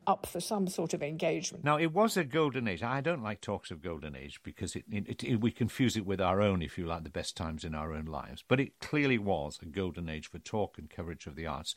up 0.08 0.26
for 0.26 0.40
some 0.40 0.70
sort 0.70 0.94
of 0.94 1.04
engagement. 1.04 1.66
Now, 1.66 1.78
it 1.78 1.92
was 1.92 2.16
a 2.16 2.24
golden 2.24 2.66
age. 2.66 2.82
I 2.82 3.02
don't 3.02 3.22
like 3.22 3.42
talks 3.42 3.70
of 3.70 3.82
golden 3.82 4.16
age 4.16 4.40
because 4.42 4.74
it, 4.74 4.86
it, 4.90 5.22
it, 5.22 5.42
we 5.42 5.52
confuse 5.52 5.98
it 5.98 6.06
with 6.06 6.22
our 6.22 6.42
own, 6.42 6.62
if 6.62 6.78
you 6.78 6.86
like, 6.86 7.04
the 7.04 7.10
best 7.10 7.36
times 7.36 7.66
in 7.66 7.76
our 7.76 7.92
own 7.92 8.06
lives. 8.06 8.42
But 8.48 8.62
it 8.62 8.80
clearly 8.80 9.18
was 9.18 9.60
a 9.62 9.66
golden 9.66 10.08
age 10.08 10.30
for 10.30 10.40
talk 10.40 10.78
and 10.78 10.90
coverage 10.90 11.28
of 11.28 11.36
the 11.36 11.46
arts. 11.46 11.76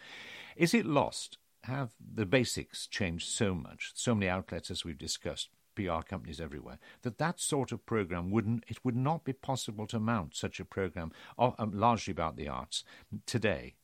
Is 0.55 0.73
it 0.73 0.87
lost? 0.87 1.37
Have 1.65 1.91
the 1.99 2.25
basics 2.25 2.87
changed 2.87 3.29
so 3.29 3.53
much? 3.53 3.91
So 3.97 4.15
many 4.15 4.29
outlets, 4.29 4.71
as 4.71 4.85
we've 4.85 4.97
discussed, 4.97 5.49
PR 5.76 6.02
companies 6.02 6.40
everywhere, 6.40 6.78
that 7.02 7.18
that 7.18 7.38
sort 7.38 7.71
of 7.71 7.87
program 7.87 8.30
wouldn't, 8.30 8.64
it 8.66 8.85
would 8.85 8.97
not 8.97 9.25
be 9.25 9.33
possible 9.33 9.87
to 9.87 10.00
mount 10.00 10.35
such 10.35 10.59
a 10.59 10.64
program, 10.64 11.12
um, 11.38 11.71
largely 11.73 12.11
about 12.11 12.37
the 12.37 12.49
arts, 12.49 12.83
today 13.26 13.75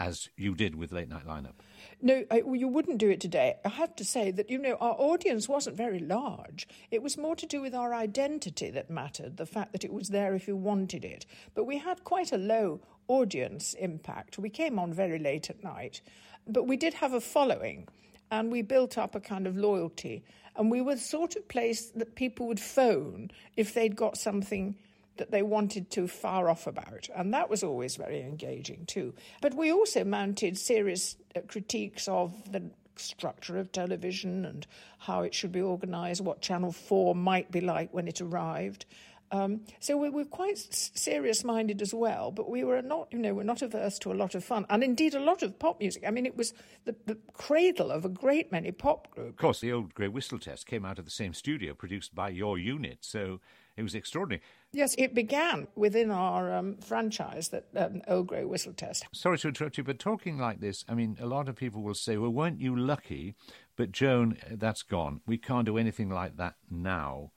as 0.00 0.30
you 0.34 0.54
did 0.54 0.74
with 0.74 0.92
Late 0.92 1.10
Night 1.10 1.26
Lineup? 1.26 1.52
No, 2.00 2.24
I, 2.30 2.42
you 2.54 2.66
wouldn't 2.66 2.96
do 2.96 3.10
it 3.10 3.20
today. 3.20 3.56
I 3.66 3.68
have 3.68 3.94
to 3.96 4.04
say 4.04 4.30
that, 4.30 4.48
you 4.48 4.58
know, 4.58 4.76
our 4.80 4.94
audience 4.98 5.46
wasn't 5.46 5.76
very 5.76 5.98
large. 5.98 6.66
It 6.90 7.02
was 7.02 7.18
more 7.18 7.36
to 7.36 7.46
do 7.46 7.60
with 7.60 7.74
our 7.74 7.92
identity 7.92 8.70
that 8.70 8.88
mattered, 8.88 9.36
the 9.36 9.44
fact 9.44 9.72
that 9.72 9.84
it 9.84 9.92
was 9.92 10.08
there 10.08 10.34
if 10.34 10.48
you 10.48 10.56
wanted 10.56 11.04
it. 11.04 11.26
But 11.54 11.64
we 11.64 11.76
had 11.76 12.02
quite 12.02 12.32
a 12.32 12.38
low 12.38 12.80
audience 13.08 13.74
impact. 13.74 14.38
We 14.38 14.48
came 14.48 14.78
on 14.78 14.94
very 14.94 15.18
late 15.18 15.50
at 15.50 15.62
night, 15.62 16.00
but 16.48 16.66
we 16.66 16.78
did 16.78 16.94
have 16.94 17.12
a 17.12 17.20
following 17.20 17.86
and 18.30 18.50
we 18.50 18.62
built 18.62 18.96
up 18.96 19.14
a 19.14 19.20
kind 19.20 19.46
of 19.46 19.56
loyalty. 19.56 20.24
And 20.60 20.70
we 20.70 20.82
were 20.82 20.94
the 20.94 21.00
sort 21.00 21.36
of 21.36 21.48
place 21.48 21.86
that 21.86 22.16
people 22.16 22.46
would 22.48 22.60
phone 22.60 23.30
if 23.56 23.72
they'd 23.72 23.96
got 23.96 24.18
something 24.18 24.76
that 25.16 25.30
they 25.30 25.40
wanted 25.40 25.90
to 25.92 26.06
fire 26.06 26.50
off 26.50 26.66
about. 26.66 27.08
And 27.16 27.32
that 27.32 27.48
was 27.48 27.64
always 27.64 27.96
very 27.96 28.20
engaging 28.20 28.84
too. 28.84 29.14
But 29.40 29.54
we 29.54 29.72
also 29.72 30.04
mounted 30.04 30.58
serious 30.58 31.16
uh, 31.34 31.40
critiques 31.48 32.08
of 32.08 32.52
the 32.52 32.62
structure 32.96 33.58
of 33.58 33.72
television 33.72 34.44
and 34.44 34.66
how 34.98 35.22
it 35.22 35.32
should 35.32 35.50
be 35.50 35.62
organised, 35.62 36.20
what 36.20 36.42
Channel 36.42 36.72
4 36.72 37.14
might 37.14 37.50
be 37.50 37.62
like 37.62 37.94
when 37.94 38.06
it 38.06 38.20
arrived. 38.20 38.84
Um, 39.32 39.60
so 39.78 39.96
we 39.96 40.10
were 40.10 40.24
quite 40.24 40.58
serious-minded 40.58 41.80
as 41.80 41.94
well, 41.94 42.30
but 42.30 42.50
we 42.50 42.64
were 42.64 42.82
not, 42.82 43.08
you 43.12 43.18
know, 43.18 43.32
we're 43.32 43.44
not 43.44 43.62
averse 43.62 43.98
to 44.00 44.12
a 44.12 44.14
lot 44.14 44.34
of 44.34 44.44
fun, 44.44 44.66
and 44.68 44.82
indeed 44.82 45.14
a 45.14 45.20
lot 45.20 45.42
of 45.42 45.58
pop 45.58 45.78
music. 45.80 46.04
I 46.06 46.10
mean, 46.10 46.26
it 46.26 46.36
was 46.36 46.52
the, 46.84 46.96
the 47.06 47.16
cradle 47.32 47.90
of 47.90 48.04
a 48.04 48.08
great 48.08 48.50
many 48.50 48.72
pop 48.72 49.10
groups. 49.10 49.30
Of 49.30 49.36
course, 49.36 49.60
the 49.60 49.72
old 49.72 49.94
Grey 49.94 50.08
Whistle 50.08 50.38
Test 50.38 50.66
came 50.66 50.84
out 50.84 50.98
of 50.98 51.04
the 51.04 51.10
same 51.10 51.32
studio, 51.32 51.74
produced 51.74 52.14
by 52.14 52.30
your 52.30 52.58
unit, 52.58 52.98
so 53.02 53.40
it 53.76 53.82
was 53.82 53.94
extraordinary. 53.94 54.42
Yes, 54.72 54.94
it 54.98 55.14
began 55.14 55.68
within 55.74 56.10
our 56.10 56.52
um, 56.52 56.76
franchise, 56.78 57.48
that 57.48 57.66
um, 57.76 58.02
Old 58.08 58.26
Grey 58.26 58.44
Whistle 58.44 58.72
Test. 58.72 59.06
Sorry 59.12 59.38
to 59.38 59.48
interrupt 59.48 59.78
you, 59.78 59.84
but 59.84 59.98
talking 59.98 60.38
like 60.38 60.60
this, 60.60 60.84
I 60.88 60.94
mean, 60.94 61.16
a 61.20 61.26
lot 61.26 61.48
of 61.48 61.56
people 61.56 61.82
will 61.82 61.94
say, 61.94 62.16
well, 62.16 62.30
weren't 62.30 62.60
you 62.60 62.76
lucky? 62.76 63.34
But 63.76 63.92
Joan, 63.92 64.36
that's 64.50 64.82
gone. 64.82 65.20
We 65.26 65.38
can't 65.38 65.66
do 65.66 65.78
anything 65.78 66.10
like 66.10 66.36
that 66.36 66.54
now. 66.68 67.30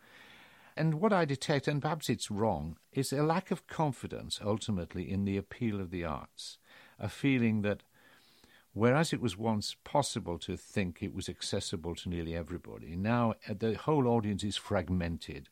And 0.75 0.96
what 0.96 1.13
I 1.13 1.25
detect, 1.25 1.68
and 1.68 1.82
perhaps 1.82 2.10
it's 2.10 2.32
wrong, 2.32 2.77
is 2.92 3.13
a 3.13 3.24
lack 3.24 3.51
of 3.51 3.68
confidence 3.68 4.39
ultimately 4.44 5.10
in 5.10 5.25
the 5.25 5.38
appeal 5.38 5.80
of 5.80 5.92
the 5.92 6.03
arts. 6.03 6.58
A 7.00 7.10
feeling 7.10 7.62
that 7.62 7.84
whereas 8.74 9.13
it 9.13 9.22
was 9.22 9.38
once 9.38 9.75
possible 9.84 10.39
to 10.39 10.58
think 10.58 11.01
it 11.01 11.13
was 11.13 11.30
accessible 11.30 11.96
to 11.96 12.10
nearly 12.10 12.36
everybody, 12.36 12.96
now 12.96 13.36
uh, 13.48 13.53
the 13.58 13.75
whole 13.75 14.08
audience 14.08 14.44
is 14.44 14.58
fragmented. 14.58 15.50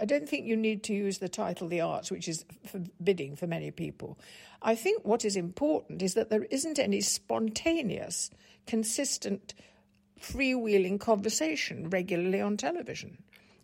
I 0.00 0.04
don't 0.04 0.28
think 0.28 0.46
you 0.46 0.56
need 0.56 0.82
to 0.84 0.94
use 0.94 1.18
the 1.18 1.28
title 1.28 1.68
the 1.68 1.80
arts, 1.80 2.10
which 2.10 2.28
is 2.28 2.44
forbidding 2.66 3.36
for 3.36 3.46
many 3.46 3.70
people. 3.70 4.18
I 4.62 4.74
think 4.74 5.04
what 5.04 5.24
is 5.24 5.36
important 5.36 6.02
is 6.02 6.14
that 6.14 6.30
there 6.30 6.44
isn't 6.44 6.78
any 6.78 7.00
spontaneous, 7.00 8.30
consistent, 8.66 9.54
freewheeling 10.20 10.98
conversation 10.98 11.90
regularly 11.90 12.40
on 12.40 12.56
television. 12.56 13.18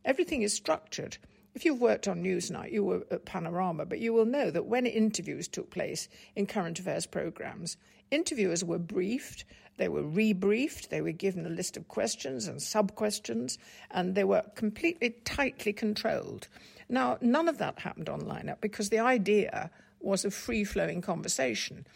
Everything 0.04 0.42
is 0.42 0.52
structured. 0.52 1.16
If 1.54 1.64
you've 1.64 1.80
worked 1.80 2.08
on 2.08 2.22
Newsnight, 2.22 2.72
you 2.72 2.84
were 2.84 3.06
at 3.10 3.24
Panorama, 3.24 3.86
but 3.86 4.00
you 4.00 4.12
will 4.12 4.24
know 4.26 4.50
that 4.50 4.66
when 4.66 4.86
interviews 4.86 5.46
took 5.46 5.70
place 5.70 6.08
in 6.34 6.46
current 6.46 6.78
affairs 6.78 7.06
programs, 7.06 7.76
interviewers 8.10 8.64
were 8.64 8.78
briefed, 8.78 9.44
they 9.76 9.88
were 9.88 10.02
rebriefed, 10.02 10.88
they 10.88 11.00
were 11.00 11.12
given 11.12 11.46
a 11.46 11.50
list 11.50 11.76
of 11.76 11.88
questions 11.88 12.46
and 12.48 12.60
sub 12.60 12.94
questions, 12.96 13.58
and 13.90 14.14
they 14.14 14.24
were 14.24 14.42
completely 14.54 15.10
tightly 15.24 15.72
controlled. 15.72 16.48
Now, 16.88 17.18
none 17.20 17.48
of 17.48 17.58
that 17.58 17.78
happened 17.78 18.08
on 18.08 18.22
lineup 18.22 18.52
uh, 18.52 18.56
because 18.60 18.90
the 18.90 18.98
idea 18.98 19.70
was 20.00 20.24
a 20.24 20.30
free 20.30 20.64
flowing 20.64 21.00
conversation. 21.00 21.86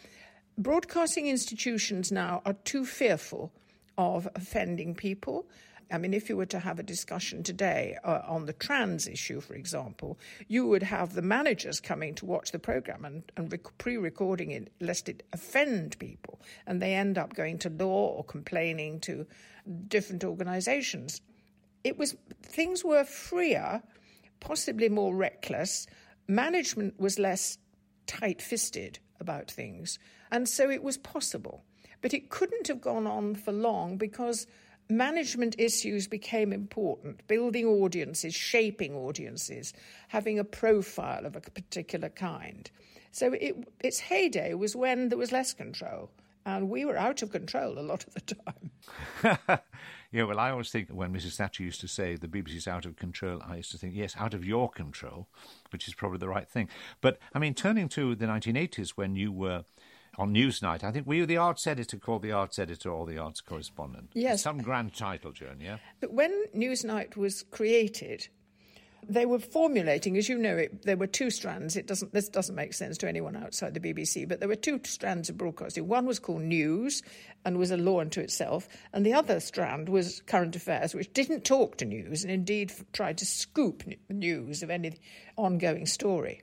broadcasting 0.57 1.27
institutions 1.27 2.11
now 2.11 2.41
are 2.45 2.55
too 2.65 2.85
fearful 2.85 3.51
of 3.97 4.27
offending 4.35 4.95
people. 4.95 5.45
I 5.91 5.97
mean, 5.97 6.13
if 6.13 6.29
you 6.29 6.37
were 6.37 6.45
to 6.47 6.59
have 6.59 6.79
a 6.79 6.83
discussion 6.83 7.43
today 7.43 7.97
uh, 8.03 8.21
on 8.27 8.45
the 8.45 8.53
trans 8.53 9.07
issue, 9.07 9.41
for 9.41 9.55
example, 9.55 10.19
you 10.47 10.67
would 10.67 10.83
have 10.83 11.13
the 11.13 11.21
managers 11.21 11.79
coming 11.79 12.13
to 12.15 12.25
watch 12.25 12.51
the 12.51 12.59
program 12.59 13.05
and, 13.05 13.23
and 13.35 13.51
rec- 13.51 13.77
pre 13.77 13.97
recording 13.97 14.51
it 14.51 14.71
lest 14.79 15.09
it 15.09 15.23
offend 15.33 15.97
people. 15.99 16.39
And 16.67 16.81
they 16.81 16.93
end 16.93 17.17
up 17.17 17.33
going 17.33 17.57
to 17.59 17.69
law 17.69 18.09
or 18.09 18.23
complaining 18.23 18.99
to 19.01 19.25
different 19.87 20.23
organizations. 20.23 21.21
It 21.83 21.97
was, 21.97 22.15
things 22.43 22.83
were 22.83 23.03
freer, 23.03 23.81
possibly 24.39 24.89
more 24.89 25.15
reckless. 25.15 25.87
Management 26.27 26.99
was 26.99 27.17
less 27.17 27.57
tight 28.05 28.41
fisted 28.41 28.99
about 29.19 29.49
things. 29.49 29.97
And 30.31 30.47
so 30.47 30.69
it 30.69 30.83
was 30.83 30.97
possible. 30.97 31.63
But 32.01 32.13
it 32.13 32.29
couldn't 32.29 32.67
have 32.67 32.81
gone 32.81 33.07
on 33.07 33.35
for 33.35 33.51
long 33.51 33.97
because 33.97 34.47
management 34.89 35.55
issues 35.57 36.07
became 36.07 36.51
important 36.51 37.25
building 37.27 37.65
audiences, 37.65 38.33
shaping 38.33 38.95
audiences, 38.95 39.73
having 40.07 40.39
a 40.39 40.43
profile 40.43 41.25
of 41.25 41.35
a 41.35 41.41
particular 41.41 42.09
kind. 42.09 42.69
So 43.11 43.33
it, 43.33 43.67
its 43.81 43.99
heyday 43.99 44.53
was 44.53 44.75
when 44.75 45.09
there 45.09 45.17
was 45.17 45.31
less 45.31 45.53
control. 45.53 46.09
And 46.45 46.69
we 46.69 46.85
were 46.85 46.97
out 46.97 47.21
of 47.21 47.31
control 47.31 47.77
a 47.77 47.81
lot 47.81 48.05
of 48.07 48.13
the 48.13 48.35
time. 48.35 48.71
yeah, 50.11 50.23
well, 50.23 50.39
I 50.39 50.51
always 50.51 50.71
think 50.71 50.89
when 50.89 51.13
Mrs. 51.13 51.35
Thatcher 51.35 51.63
used 51.63 51.81
to 51.81 51.87
say 51.87 52.15
the 52.15 52.27
BBC's 52.27 52.67
out 52.67 52.85
of 52.85 52.95
control, 52.95 53.41
I 53.45 53.57
used 53.57 53.71
to 53.71 53.77
think, 53.77 53.93
yes, 53.95 54.15
out 54.17 54.33
of 54.33 54.43
your 54.45 54.69
control, 54.69 55.27
which 55.71 55.87
is 55.87 55.93
probably 55.93 56.17
the 56.17 56.29
right 56.29 56.47
thing. 56.47 56.69
But, 57.01 57.19
I 57.35 57.39
mean, 57.39 57.53
turning 57.53 57.89
to 57.89 58.15
the 58.15 58.25
1980s 58.25 58.91
when 58.91 59.15
you 59.15 59.31
were 59.31 59.65
on 60.19 60.33
Newsnight. 60.33 60.83
I 60.83 60.91
think 60.91 61.07
were 61.07 61.15
you 61.15 61.25
the 61.25 61.37
arts 61.37 61.65
editor 61.65 61.97
called 61.97 62.21
the 62.21 62.33
arts 62.33 62.59
editor 62.59 62.91
or 62.91 63.07
the 63.07 63.17
arts 63.17 63.41
correspondent? 63.41 64.09
Yes. 64.13 64.43
Some 64.43 64.61
grand 64.61 64.93
title, 64.93 65.31
Joan, 65.31 65.61
yeah? 65.61 65.77
But 66.01 66.13
when 66.13 66.45
Newsnight 66.53 67.15
was 67.15 67.43
created, 67.43 68.27
they 69.07 69.25
were 69.25 69.39
formulating, 69.39 70.17
as 70.17 70.27
you 70.27 70.37
know, 70.37 70.57
it, 70.57 70.83
there 70.83 70.97
were 70.97 71.07
two 71.07 71.31
strands. 71.31 71.77
It 71.77 71.87
doesn't, 71.87 72.13
this 72.13 72.27
doesn't 72.27 72.55
make 72.55 72.73
sense 72.73 72.97
to 72.97 73.07
anyone 73.07 73.37
outside 73.37 73.73
the 73.73 73.79
BBC, 73.79 74.27
but 74.27 74.41
there 74.41 74.49
were 74.49 74.55
two 74.55 74.81
strands 74.83 75.29
of 75.29 75.37
broadcasting. 75.37 75.87
One 75.87 76.05
was 76.05 76.19
called 76.19 76.41
news 76.41 77.01
and 77.45 77.57
was 77.57 77.71
a 77.71 77.77
law 77.77 78.01
unto 78.01 78.19
itself, 78.19 78.67
and 78.91 79.05
the 79.05 79.13
other 79.13 79.39
strand 79.39 79.87
was 79.87 80.21
current 80.27 80.55
affairs, 80.55 80.93
which 80.93 81.13
didn't 81.13 81.45
talk 81.45 81.77
to 81.77 81.85
news 81.85 82.23
and 82.23 82.31
indeed 82.31 82.73
tried 82.91 83.17
to 83.19 83.25
scoop 83.25 83.83
news 84.09 84.61
of 84.63 84.69
any 84.69 84.97
ongoing 85.37 85.85
story. 85.85 86.41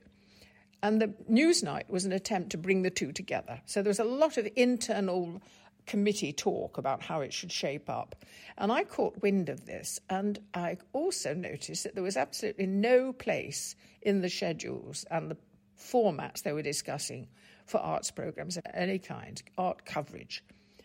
And 0.83 1.01
the 1.01 1.07
Newsnight 1.29 1.89
was 1.89 2.05
an 2.05 2.11
attempt 2.11 2.51
to 2.51 2.57
bring 2.57 2.83
the 2.83 2.89
two 2.89 3.11
together. 3.11 3.61
So 3.65 3.81
there 3.81 3.89
was 3.89 3.99
a 3.99 4.03
lot 4.03 4.37
of 4.37 4.47
internal 4.55 5.41
committee 5.87 6.33
talk 6.33 6.77
about 6.77 7.01
how 7.01 7.21
it 7.21 7.33
should 7.33 7.51
shape 7.51 7.89
up. 7.89 8.15
And 8.57 8.71
I 8.71 8.83
caught 8.83 9.21
wind 9.21 9.49
of 9.49 9.65
this, 9.65 9.99
and 10.09 10.39
I 10.53 10.77
also 10.93 11.33
noticed 11.33 11.83
that 11.83 11.95
there 11.95 12.03
was 12.03 12.17
absolutely 12.17 12.67
no 12.67 13.13
place 13.13 13.75
in 14.01 14.21
the 14.21 14.29
schedules 14.29 15.05
and 15.09 15.31
the 15.31 15.37
formats 15.79 16.43
they 16.43 16.53
were 16.53 16.61
discussing 16.61 17.27
for 17.65 17.79
arts 17.79 18.11
programs 18.11 18.57
of 18.57 18.65
any 18.73 18.99
kind, 18.99 19.41
art 19.57 19.85
coverage. 19.85 20.43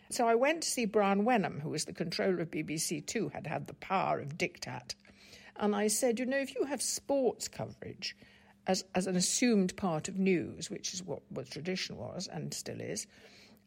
So 0.09 0.27
I 0.27 0.35
went 0.35 0.63
to 0.63 0.69
see 0.69 0.85
Brian 0.85 1.25
Wenham, 1.25 1.59
who 1.59 1.69
was 1.69 1.85
the 1.85 1.93
controller 1.93 2.41
of 2.41 2.51
BBC 2.51 3.05
Two, 3.05 3.29
had 3.29 3.47
had 3.47 3.67
the 3.67 3.73
power 3.75 4.19
of 4.19 4.37
diktat. 4.37 4.95
And 5.55 5.75
I 5.75 5.87
said, 5.87 6.19
you 6.19 6.25
know, 6.25 6.37
if 6.37 6.55
you 6.55 6.65
have 6.65 6.81
sports 6.81 7.47
coverage, 7.47 8.15
as, 8.67 8.83
as 8.95 9.07
an 9.07 9.15
assumed 9.15 9.75
part 9.75 10.07
of 10.07 10.17
news, 10.17 10.69
which 10.69 10.93
is 10.93 11.03
what, 11.03 11.21
what 11.29 11.49
tradition 11.49 11.97
was 11.97 12.27
and 12.31 12.53
still 12.53 12.79
is. 12.79 13.07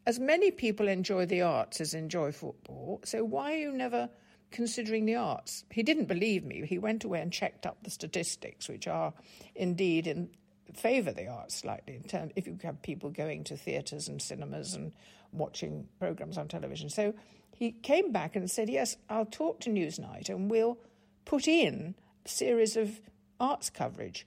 As 0.06 0.18
many 0.18 0.50
people 0.50 0.88
enjoy 0.88 1.26
the 1.26 1.42
arts 1.42 1.80
as 1.80 1.92
enjoy 1.92 2.32
football, 2.32 3.00
so 3.04 3.24
why 3.24 3.54
are 3.54 3.58
you 3.58 3.72
never 3.72 4.08
considering 4.52 5.04
the 5.04 5.16
arts? 5.16 5.64
He 5.70 5.82
didn't 5.82 6.06
believe 6.06 6.44
me. 6.44 6.64
He 6.64 6.78
went 6.78 7.04
away 7.04 7.20
and 7.20 7.32
checked 7.32 7.66
up 7.66 7.82
the 7.82 7.90
statistics, 7.90 8.68
which 8.68 8.86
are 8.86 9.12
indeed 9.54 10.06
in 10.06 10.30
favour 10.74 11.12
the 11.12 11.26
arts 11.26 11.56
slightly. 11.56 11.96
In 11.96 12.04
terms, 12.04 12.32
if 12.36 12.46
you 12.46 12.56
have 12.62 12.80
people 12.82 13.10
going 13.10 13.44
to 13.44 13.56
theatres 13.56 14.08
and 14.08 14.22
cinemas 14.22 14.74
and 14.74 14.92
watching 15.32 15.88
programmes 15.98 16.38
on 16.38 16.48
television, 16.48 16.88
so 16.88 17.12
he 17.52 17.72
came 17.72 18.12
back 18.12 18.36
and 18.36 18.50
said, 18.50 18.68
"Yes, 18.68 18.96
I'll 19.10 19.26
talk 19.26 19.60
to 19.60 19.70
Newsnight 19.70 20.28
and 20.28 20.50
we'll 20.50 20.78
put 21.24 21.48
in 21.48 21.96
a 22.24 22.28
series 22.28 22.76
of 22.76 23.00
arts 23.40 23.70
coverage." 23.70 24.26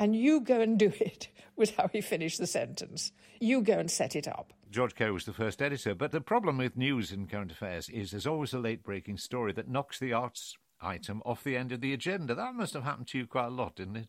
And 0.00 0.16
you 0.16 0.40
go 0.40 0.60
and 0.60 0.78
do 0.78 0.92
it, 0.98 1.28
was 1.56 1.70
how 1.70 1.88
he 1.88 2.00
finished 2.00 2.38
the 2.38 2.46
sentence. 2.46 3.12
You 3.38 3.60
go 3.60 3.78
and 3.78 3.90
set 3.90 4.16
it 4.16 4.26
up. 4.26 4.52
George 4.70 4.94
Kerr 4.94 5.12
was 5.12 5.26
the 5.26 5.32
first 5.32 5.60
editor, 5.60 5.94
but 5.94 6.10
the 6.10 6.20
problem 6.20 6.56
with 6.56 6.76
news 6.76 7.12
and 7.12 7.30
current 7.30 7.52
affairs 7.52 7.88
is 7.88 8.10
there's 8.10 8.26
always 8.26 8.54
a 8.54 8.58
late 8.58 8.82
breaking 8.82 9.18
story 9.18 9.52
that 9.52 9.68
knocks 9.68 9.98
the 9.98 10.12
arts 10.12 10.56
item 10.80 11.20
off 11.26 11.44
the 11.44 11.56
end 11.56 11.70
of 11.72 11.80
the 11.80 11.92
agenda. 11.92 12.34
That 12.34 12.54
must 12.54 12.72
have 12.74 12.84
happened 12.84 13.08
to 13.08 13.18
you 13.18 13.26
quite 13.26 13.46
a 13.46 13.50
lot, 13.50 13.76
didn't 13.76 13.96
it? 13.96 14.08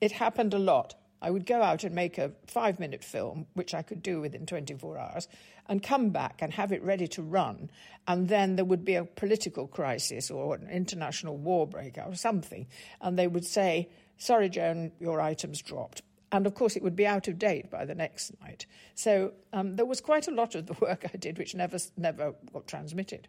It 0.00 0.12
happened 0.12 0.52
a 0.52 0.58
lot. 0.58 0.94
I 1.22 1.30
would 1.30 1.46
go 1.46 1.62
out 1.62 1.84
and 1.84 1.94
make 1.94 2.18
a 2.18 2.32
five 2.48 2.80
minute 2.80 3.04
film, 3.04 3.46
which 3.54 3.74
I 3.74 3.82
could 3.82 4.02
do 4.02 4.20
within 4.20 4.44
24 4.44 4.98
hours, 4.98 5.28
and 5.68 5.80
come 5.80 6.10
back 6.10 6.42
and 6.42 6.52
have 6.52 6.72
it 6.72 6.82
ready 6.82 7.06
to 7.08 7.22
run. 7.22 7.70
And 8.08 8.28
then 8.28 8.56
there 8.56 8.64
would 8.64 8.84
be 8.84 8.96
a 8.96 9.04
political 9.04 9.68
crisis 9.68 10.32
or 10.32 10.56
an 10.56 10.68
international 10.68 11.36
war 11.36 11.68
breakout 11.68 12.10
or 12.10 12.16
something. 12.16 12.66
And 13.00 13.16
they 13.16 13.28
would 13.28 13.46
say, 13.46 13.88
sorry, 14.22 14.48
Joan, 14.48 14.92
your 15.00 15.20
item's 15.20 15.60
dropped. 15.60 16.02
And 16.30 16.46
of 16.46 16.54
course, 16.54 16.76
it 16.76 16.82
would 16.82 16.96
be 16.96 17.06
out 17.06 17.28
of 17.28 17.38
date 17.38 17.70
by 17.70 17.84
the 17.84 17.94
next 17.94 18.32
night. 18.40 18.66
So 18.94 19.32
um, 19.52 19.76
there 19.76 19.84
was 19.84 20.00
quite 20.00 20.28
a 20.28 20.30
lot 20.30 20.54
of 20.54 20.66
the 20.66 20.74
work 20.80 21.04
I 21.12 21.16
did 21.16 21.38
which 21.38 21.54
never, 21.54 21.78
never 21.96 22.34
got 22.52 22.66
transmitted. 22.66 23.28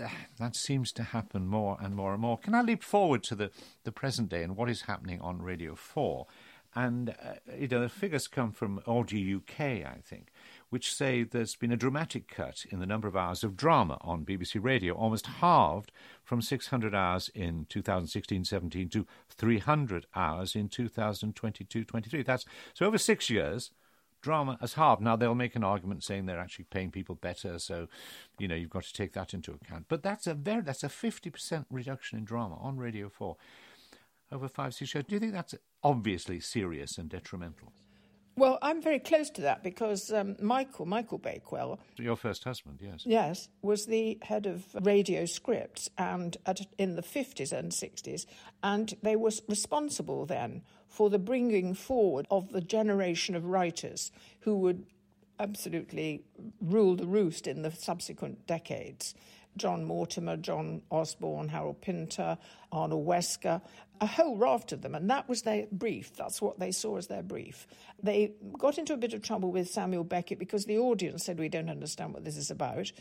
Uh, 0.00 0.08
that 0.38 0.56
seems 0.56 0.92
to 0.92 1.02
happen 1.02 1.46
more 1.46 1.76
and 1.80 1.94
more 1.94 2.12
and 2.12 2.20
more. 2.20 2.38
Can 2.38 2.54
I 2.54 2.62
leap 2.62 2.82
forward 2.82 3.22
to 3.24 3.34
the, 3.34 3.50
the 3.84 3.92
present 3.92 4.28
day 4.28 4.42
and 4.42 4.56
what 4.56 4.68
is 4.68 4.82
happening 4.82 5.20
on 5.20 5.40
Radio 5.40 5.74
4? 5.74 6.26
And, 6.76 7.10
uh, 7.10 7.34
you 7.56 7.68
know, 7.68 7.80
the 7.80 7.88
figures 7.88 8.26
come 8.26 8.50
from 8.52 8.80
RG 8.86 9.36
UK, 9.36 9.60
I 9.86 10.00
think, 10.02 10.30
which 10.74 10.92
say 10.92 11.22
there's 11.22 11.54
been 11.54 11.70
a 11.70 11.76
dramatic 11.76 12.26
cut 12.26 12.66
in 12.68 12.80
the 12.80 12.86
number 12.86 13.06
of 13.06 13.14
hours 13.14 13.44
of 13.44 13.56
drama 13.56 13.96
on 14.00 14.24
BBC 14.24 14.60
Radio, 14.60 14.92
almost 14.92 15.24
halved 15.24 15.92
from 16.24 16.42
600 16.42 16.92
hours 16.92 17.30
in 17.32 17.64
2016 17.68 18.44
17 18.44 18.88
to 18.88 19.06
300 19.30 20.06
hours 20.16 20.56
in 20.56 20.68
2022 20.68 21.84
23. 21.84 22.22
That's 22.24 22.44
so 22.74 22.86
over 22.86 22.98
six 22.98 23.30
years. 23.30 23.70
Drama 24.20 24.58
has 24.60 24.74
halved. 24.74 25.00
Now 25.00 25.14
they'll 25.14 25.36
make 25.36 25.54
an 25.54 25.62
argument 25.62 26.02
saying 26.02 26.26
they're 26.26 26.40
actually 26.40 26.64
paying 26.64 26.90
people 26.90 27.14
better, 27.14 27.60
so 27.60 27.86
you 28.40 28.48
know 28.48 28.56
you've 28.56 28.70
got 28.70 28.82
to 28.82 28.92
take 28.92 29.12
that 29.12 29.32
into 29.32 29.52
account. 29.52 29.84
But 29.86 30.02
that's 30.02 30.26
a 30.26 30.34
very 30.34 30.62
that's 30.62 30.82
a 30.82 30.88
fifty 30.88 31.30
percent 31.30 31.66
reduction 31.70 32.18
in 32.18 32.24
drama 32.24 32.56
on 32.60 32.78
Radio 32.78 33.08
Four 33.08 33.36
over 34.32 34.48
five 34.48 34.74
six 34.74 34.92
years. 34.92 35.04
Do 35.06 35.14
you 35.14 35.20
think 35.20 35.34
that's 35.34 35.54
obviously 35.84 36.40
serious 36.40 36.98
and 36.98 37.08
detrimental? 37.08 37.72
Well, 38.36 38.58
I'm 38.62 38.82
very 38.82 38.98
close 38.98 39.30
to 39.30 39.42
that 39.42 39.62
because 39.62 40.12
um, 40.12 40.36
Michael, 40.40 40.86
Michael 40.86 41.18
Bakewell, 41.18 41.78
your 41.96 42.16
first 42.16 42.42
husband, 42.42 42.80
yes, 42.82 43.02
yes, 43.04 43.48
was 43.62 43.86
the 43.86 44.18
head 44.22 44.46
of 44.46 44.64
radio 44.82 45.24
scripts 45.24 45.88
and 45.96 46.36
at, 46.44 46.66
in 46.76 46.96
the 46.96 47.02
50s 47.02 47.52
and 47.52 47.70
60s, 47.70 48.26
and 48.62 48.94
they 49.02 49.14
were 49.14 49.30
responsible 49.48 50.26
then 50.26 50.62
for 50.88 51.10
the 51.10 51.18
bringing 51.18 51.74
forward 51.74 52.26
of 52.30 52.50
the 52.50 52.60
generation 52.60 53.36
of 53.36 53.44
writers 53.44 54.10
who 54.40 54.56
would 54.56 54.84
absolutely 55.38 56.24
rule 56.60 56.96
the 56.96 57.06
roost 57.06 57.46
in 57.46 57.62
the 57.62 57.70
subsequent 57.70 58.46
decades. 58.46 59.14
John 59.56 59.84
Mortimer, 59.84 60.36
John 60.36 60.82
Osborne, 60.90 61.48
Harold 61.48 61.80
Pinter, 61.80 62.38
Arnold 62.72 63.06
Wesker, 63.06 63.60
a 64.00 64.06
whole 64.06 64.36
raft 64.36 64.72
of 64.72 64.82
them. 64.82 64.94
And 64.94 65.08
that 65.10 65.28
was 65.28 65.42
their 65.42 65.66
brief. 65.70 66.14
That's 66.14 66.42
what 66.42 66.58
they 66.58 66.72
saw 66.72 66.96
as 66.96 67.06
their 67.06 67.22
brief. 67.22 67.66
They 68.02 68.32
got 68.58 68.78
into 68.78 68.92
a 68.92 68.96
bit 68.96 69.14
of 69.14 69.22
trouble 69.22 69.52
with 69.52 69.68
Samuel 69.68 70.04
Beckett 70.04 70.38
because 70.38 70.64
the 70.64 70.78
audience 70.78 71.24
said, 71.24 71.38
We 71.38 71.48
don't 71.48 71.70
understand 71.70 72.12
what 72.12 72.24
this 72.24 72.36
is 72.36 72.50
about. 72.50 72.92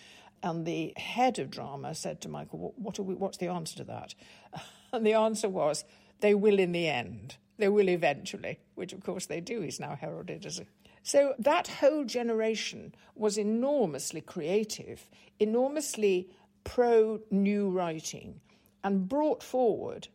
And 0.44 0.66
the 0.66 0.94
head 0.98 1.40
of 1.40 1.50
drama 1.50 1.96
said 1.96 2.22
to 2.22 2.30
Michael, 2.30 2.74
what 2.78 3.00
we, 3.00 3.16
What's 3.16 3.38
the 3.38 3.48
answer 3.48 3.78
to 3.78 3.84
that? 3.86 4.16
And 4.94 5.04
the 5.04 5.14
answer 5.14 5.50
was, 5.50 5.84
They 6.20 6.36
will 6.36 6.60
in 6.60 6.72
the 6.72 6.88
end. 6.88 7.38
They 7.58 7.68
will 7.68 7.90
eventually, 7.90 8.60
which 8.76 8.94
of 8.94 9.04
course 9.04 9.26
they 9.26 9.42
do. 9.42 9.62
He's 9.62 9.80
now 9.80 9.96
heralded 9.96 10.46
as 10.46 10.60
a 10.60 10.66
so 11.04 11.36
that 11.38 11.68
whole 11.68 12.06
generation 12.06 12.96
was 13.14 13.38
enormously 13.38 14.22
creative, 14.22 15.10
enormously 15.38 16.30
pro 16.64 17.20
new 17.32 17.70
writing 17.70 18.40
and 18.84 19.08
brought 19.08 19.44
forward 19.44 20.08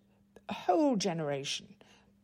a 0.48 0.54
whole 0.54 0.96
generation. 0.96 1.66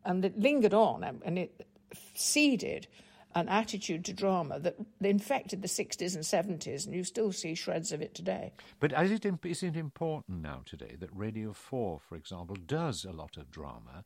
And 0.04 0.24
it 0.24 0.38
lingered 0.38 0.74
on 0.74 1.04
and 1.04 1.38
it 1.38 1.66
seeded 2.14 2.86
an 3.34 3.48
attitude 3.48 4.04
to 4.04 4.12
drama 4.12 4.60
that 4.60 4.76
infected 5.02 5.60
the 5.60 5.68
60s 5.68 6.14
and 6.14 6.22
70s, 6.24 6.86
and 6.86 6.94
you 6.94 7.02
still 7.02 7.32
see 7.32 7.54
shreds 7.54 7.90
of 7.90 8.00
it 8.00 8.14
today. 8.14 8.52
But 8.78 8.92
is 8.92 9.10
it, 9.10 9.26
is 9.44 9.62
it 9.62 9.76
important 9.76 10.40
now 10.40 10.62
today 10.64 10.96
that 11.00 11.10
Radio 11.12 11.52
4, 11.52 11.98
for 11.98 12.14
example, 12.16 12.56
does 12.66 13.04
a 13.04 13.10
lot 13.10 13.36
of 13.36 13.50
drama? 13.50 14.04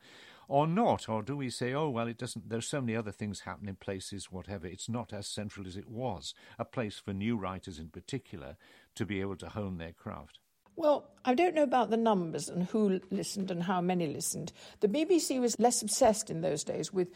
Or 0.48 0.66
not? 0.66 1.08
Or 1.08 1.22
do 1.22 1.36
we 1.36 1.50
say, 1.50 1.74
oh, 1.74 1.90
well, 1.90 2.08
it 2.08 2.18
doesn't, 2.18 2.48
there's 2.48 2.66
so 2.66 2.80
many 2.80 2.96
other 2.96 3.12
things 3.12 3.40
happening, 3.40 3.76
places, 3.76 4.32
whatever. 4.32 4.66
It's 4.66 4.88
not 4.88 5.12
as 5.12 5.28
central 5.28 5.66
as 5.66 5.76
it 5.76 5.88
was. 5.88 6.34
A 6.58 6.64
place 6.64 6.98
for 6.98 7.12
new 7.12 7.36
writers 7.36 7.78
in 7.78 7.88
particular 7.88 8.56
to 8.96 9.06
be 9.06 9.20
able 9.20 9.36
to 9.36 9.50
hone 9.50 9.78
their 9.78 9.92
craft. 9.92 10.40
Well, 10.74 11.10
I 11.24 11.34
don't 11.34 11.54
know 11.54 11.64
about 11.64 11.90
the 11.90 11.96
numbers 11.96 12.48
and 12.48 12.64
who 12.64 13.00
listened 13.10 13.50
and 13.50 13.62
how 13.62 13.80
many 13.80 14.06
listened. 14.06 14.52
The 14.80 14.88
BBC 14.88 15.40
was 15.40 15.58
less 15.58 15.82
obsessed 15.82 16.30
in 16.30 16.40
those 16.40 16.64
days 16.64 16.92
with 16.92 17.08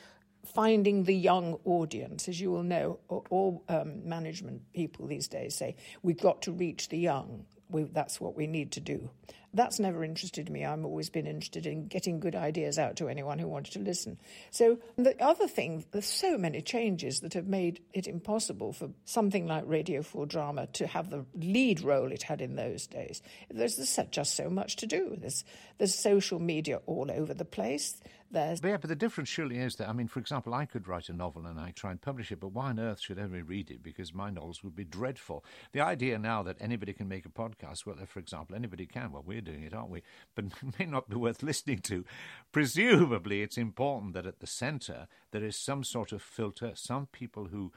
finding 0.44 1.04
the 1.04 1.14
young 1.14 1.58
audience. 1.64 2.28
As 2.28 2.40
you 2.40 2.50
will 2.50 2.64
know, 2.64 2.98
all 3.08 3.64
um, 3.68 4.08
management 4.08 4.72
people 4.72 5.06
these 5.06 5.28
days 5.28 5.54
say, 5.54 5.76
we've 6.02 6.20
got 6.20 6.42
to 6.42 6.52
reach 6.52 6.88
the 6.88 6.98
young. 6.98 7.46
We, 7.72 7.84
that's 7.84 8.20
what 8.20 8.36
we 8.36 8.46
need 8.46 8.72
to 8.72 8.80
do. 8.80 9.10
That's 9.54 9.78
never 9.78 10.02
interested 10.02 10.48
me. 10.48 10.64
I've 10.64 10.84
always 10.84 11.10
been 11.10 11.26
interested 11.26 11.66
in 11.66 11.86
getting 11.86 12.20
good 12.20 12.34
ideas 12.34 12.78
out 12.78 12.96
to 12.96 13.08
anyone 13.08 13.38
who 13.38 13.48
wanted 13.48 13.74
to 13.74 13.80
listen. 13.80 14.18
So, 14.50 14.78
the 14.96 15.14
other 15.22 15.46
thing, 15.46 15.84
there's 15.92 16.06
so 16.06 16.38
many 16.38 16.62
changes 16.62 17.20
that 17.20 17.34
have 17.34 17.46
made 17.46 17.80
it 17.92 18.06
impossible 18.06 18.72
for 18.72 18.88
something 19.04 19.46
like 19.46 19.64
Radio 19.66 20.02
4 20.02 20.24
Drama 20.24 20.68
to 20.68 20.86
have 20.86 21.10
the 21.10 21.26
lead 21.34 21.82
role 21.82 22.12
it 22.12 22.22
had 22.22 22.40
in 22.40 22.56
those 22.56 22.86
days. 22.86 23.20
There's, 23.50 23.76
just 24.10 24.36
so 24.36 24.48
much 24.48 24.76
to 24.76 24.86
do. 24.86 25.16
There's, 25.20 25.44
there's 25.76 25.94
social 25.94 26.38
media 26.38 26.80
all 26.86 27.10
over 27.10 27.34
the 27.34 27.44
place 27.44 28.00
there's. 28.32 28.60
But 28.60 28.68
yeah, 28.68 28.76
but 28.78 28.88
the 28.88 28.96
difference 28.96 29.28
surely 29.28 29.58
is 29.58 29.76
that, 29.76 29.88
I 29.88 29.92
mean, 29.92 30.08
for 30.08 30.20
example, 30.20 30.54
I 30.54 30.66
could 30.66 30.88
write 30.88 31.08
a 31.08 31.12
novel 31.12 31.46
and 31.46 31.58
I 31.60 31.70
try 31.70 31.90
and 31.90 32.00
publish 32.00 32.32
it, 32.32 32.40
but 32.40 32.52
why 32.52 32.70
on 32.70 32.80
earth 32.80 33.00
should 33.00 33.18
anyone 33.18 33.46
read 33.46 33.70
it? 33.70 33.82
Because 33.82 34.12
my 34.14 34.30
novels 34.30 34.64
would 34.64 34.74
be 34.74 34.84
dreadful. 34.84 35.44
The 35.72 35.80
idea 35.80 36.18
now 36.18 36.42
that 36.42 36.56
anybody 36.60 36.92
can 36.92 37.08
make 37.08 37.26
a 37.26 37.28
podcast, 37.28 37.86
well, 37.86 37.96
for 38.06 38.18
example, 38.18 38.56
anybody 38.56 38.86
can, 38.86 39.12
well, 39.12 39.24
we're 39.24 39.40
doing 39.40 39.62
it, 39.62 39.74
aren't 39.74 39.90
we? 39.90 40.02
But 40.34 40.46
may 40.78 40.86
not 40.86 41.08
be 41.08 41.16
worth 41.16 41.42
listening 41.42 41.78
to. 41.80 42.04
Presumably, 42.50 43.42
it's 43.42 43.58
important 43.58 44.14
that 44.14 44.26
at 44.26 44.40
the 44.40 44.46
centre 44.46 45.06
there 45.30 45.44
is 45.44 45.56
some 45.56 45.84
sort 45.84 46.12
of 46.12 46.22
filter, 46.22 46.72
some 46.74 47.06
people 47.06 47.46
who 47.46 47.72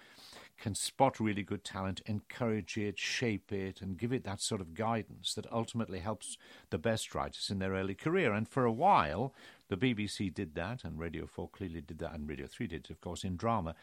can 0.57 0.75
spot 0.75 1.19
really 1.19 1.43
good 1.43 1.63
talent, 1.63 2.01
encourage 2.05 2.77
it, 2.77 2.97
shape 2.97 3.51
it, 3.51 3.81
and 3.81 3.97
give 3.97 4.13
it 4.13 4.23
that 4.23 4.41
sort 4.41 4.61
of 4.61 4.73
guidance 4.73 5.33
that 5.33 5.51
ultimately 5.51 5.99
helps 5.99 6.37
the 6.69 6.77
best 6.77 7.13
writers 7.13 7.49
in 7.49 7.59
their 7.59 7.73
early 7.73 7.93
career. 7.93 8.33
And 8.33 8.47
for 8.47 8.65
a 8.65 8.71
while, 8.71 9.33
the 9.69 9.77
BBC 9.77 10.33
did 10.33 10.55
that, 10.55 10.83
and 10.83 10.99
Radio 10.99 11.25
4 11.25 11.49
clearly 11.49 11.81
did 11.81 11.99
that, 11.99 12.13
and 12.13 12.29
Radio 12.29 12.47
3 12.47 12.67
did, 12.67 12.89
of 12.89 13.01
course, 13.01 13.23
in 13.23 13.35
drama. 13.35 13.75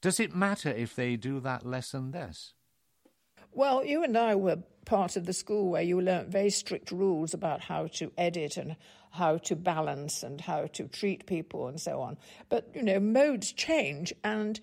Does 0.00 0.20
it 0.20 0.34
matter 0.34 0.70
if 0.70 0.94
they 0.94 1.16
do 1.16 1.40
that 1.40 1.64
less 1.64 1.94
and 1.94 2.12
less? 2.12 2.54
Well, 3.52 3.84
you 3.84 4.02
and 4.02 4.16
I 4.16 4.34
were 4.34 4.58
part 4.86 5.16
of 5.16 5.26
the 5.26 5.32
school 5.32 5.70
where 5.70 5.82
you 5.82 6.00
learnt 6.00 6.28
very 6.28 6.50
strict 6.50 6.90
rules 6.90 7.34
about 7.34 7.60
how 7.60 7.86
to 7.88 8.10
edit 8.16 8.56
and 8.56 8.76
how 9.10 9.36
to 9.38 9.54
balance 9.54 10.22
and 10.22 10.40
how 10.40 10.66
to 10.68 10.88
treat 10.88 11.26
people 11.26 11.68
and 11.68 11.78
so 11.78 12.00
on. 12.00 12.16
But, 12.48 12.70
you 12.74 12.82
know, 12.82 12.98
modes 12.98 13.52
change 13.52 14.12
and 14.24 14.58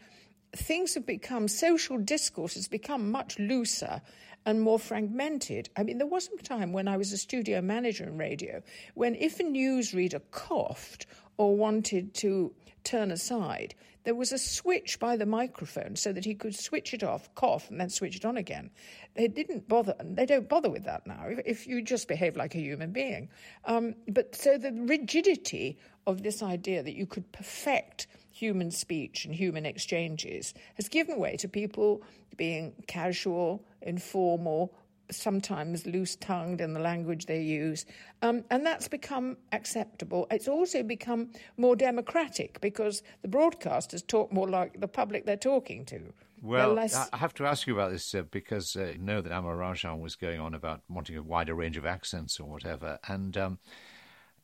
things 0.56 0.96
have 0.96 1.06
become, 1.06 1.48
social 1.48 2.00
discourse 2.00 2.56
has 2.56 2.68
become 2.68 3.12
much 3.12 3.38
looser 3.38 4.02
and 4.46 4.62
more 4.62 4.80
fragmented. 4.80 5.70
I 5.76 5.84
mean, 5.84 5.98
there 5.98 6.08
was 6.08 6.30
a 6.38 6.44
time 6.44 6.74
when 6.74 6.88
I 6.88 6.98
was 6.98 7.12
a 7.12 7.18
studio 7.18 7.62
manager 7.62 8.06
in 8.06 8.18
radio 8.18 8.62
when 8.94 9.16
if 9.16 9.40
a 9.40 9.44
newsreader 9.44 10.22
coughed 10.32 11.06
or 11.38 11.56
wanted 11.56 12.14
to 12.16 12.54
turn 12.84 13.12
aside, 13.12 13.76
there 14.04 14.16
was 14.16 14.32
a 14.32 14.38
switch 14.38 14.98
by 15.00 15.18
the 15.18 15.26
microphone 15.26 15.96
so 15.96 16.12
that 16.14 16.26
he 16.26 16.34
could 16.34 16.56
switch 16.56 16.94
it 16.94 17.04
off, 17.04 17.34
cough, 17.36 17.70
and 17.70 17.80
then 17.80 17.90
switch 17.90 18.16
it 18.16 18.26
on 18.26 18.38
again. 18.38 18.72
They 19.16 19.28
didn't 19.28 19.68
bother, 19.68 19.94
and 20.00 20.16
they 20.16 20.26
don't 20.26 20.48
bother 20.48 20.70
with 20.70 20.86
that 20.86 21.06
now 21.06 21.26
if, 21.28 21.40
if 21.46 21.68
you 21.68 21.82
just 21.82 22.08
behave 22.08 22.38
like 22.38 22.56
a 22.56 22.60
human 22.60 22.92
being. 22.92 23.30
Um, 23.66 23.96
but 24.08 24.36
so 24.36 24.58
the 24.58 24.72
rigidity 24.72 25.78
of 26.08 26.24
this 26.24 26.42
idea 26.42 26.82
that 26.82 26.96
you 26.96 27.06
could 27.06 27.32
perfect 27.32 28.08
human 28.40 28.72
speech 28.72 29.26
and 29.26 29.36
human 29.36 29.66
exchanges 29.66 30.54
has 30.76 30.88
given 30.88 31.20
way 31.20 31.36
to 31.38 31.48
people 31.48 32.02
being 32.38 32.74
casual, 32.88 33.64
informal, 33.82 34.74
sometimes 35.12 35.86
loose 35.86 36.16
tongued 36.16 36.62
in 36.62 36.74
the 36.74 36.80
language 36.80 37.26
they 37.26 37.42
use. 37.42 37.86
Um, 38.22 38.44
and 38.50 38.66
that's 38.66 38.88
become 38.88 39.38
acceptable. 39.52 40.28
It's 40.32 40.48
also 40.48 40.84
become 40.84 41.32
more 41.58 41.76
democratic 41.76 42.62
because 42.62 43.04
the 43.22 43.28
broadcasters 43.28 44.06
talk 44.06 44.32
more 44.32 44.48
like 44.48 44.80
the 44.80 44.88
public 44.88 45.26
they're 45.26 45.36
talking 45.36 45.86
to. 45.86 46.14
Well, 46.42 46.74
less... 46.74 46.96
I 47.12 47.18
have 47.18 47.34
to 47.36 47.46
ask 47.46 47.68
you 47.68 47.74
about 47.74 47.92
this 47.92 48.16
uh, 48.16 48.24
because 48.32 48.76
uh, 48.76 48.94
you 48.94 49.00
know 49.00 49.20
that 49.20 49.32
Amol 49.34 49.58
Rajan 49.58 50.00
was 50.00 50.16
going 50.16 50.40
on 50.40 50.54
about 50.54 50.82
wanting 50.88 51.18
a 51.18 51.24
wider 51.24 51.54
range 51.54 51.76
of 51.76 51.86
accents 51.86 52.40
or 52.40 52.48
whatever. 52.48 53.00
And. 53.08 53.36
Um, 53.36 53.60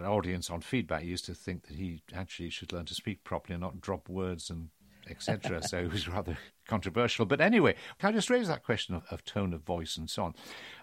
audience 0.03 0.49
on 0.49 0.62
feedback 0.62 1.03
used 1.03 1.25
to 1.25 1.34
think 1.34 1.67
that 1.67 1.77
he 1.77 2.01
actually 2.13 2.49
should 2.49 2.73
learn 2.73 2.86
to 2.86 2.95
speak 2.95 3.23
properly 3.23 3.53
and 3.55 3.62
not 3.62 3.81
drop 3.81 4.10
words 4.10 4.49
and 4.49 4.69
etc. 5.10 5.62
so 5.62 5.77
it 5.77 5.91
was 5.91 6.08
rather 6.10 6.38
controversial. 6.67 7.25
But 7.25 7.41
anyway, 7.41 7.75
can 7.99 8.10
I 8.10 8.12
just 8.13 8.29
raise 8.29 8.47
that 8.47 8.63
question 8.63 8.95
of, 8.95 9.03
of, 9.12 9.23
tone 9.23 9.53
of 9.53 9.62
voice 9.62 9.97
and 9.97 10.10
so 10.10 10.23
on? 10.23 10.36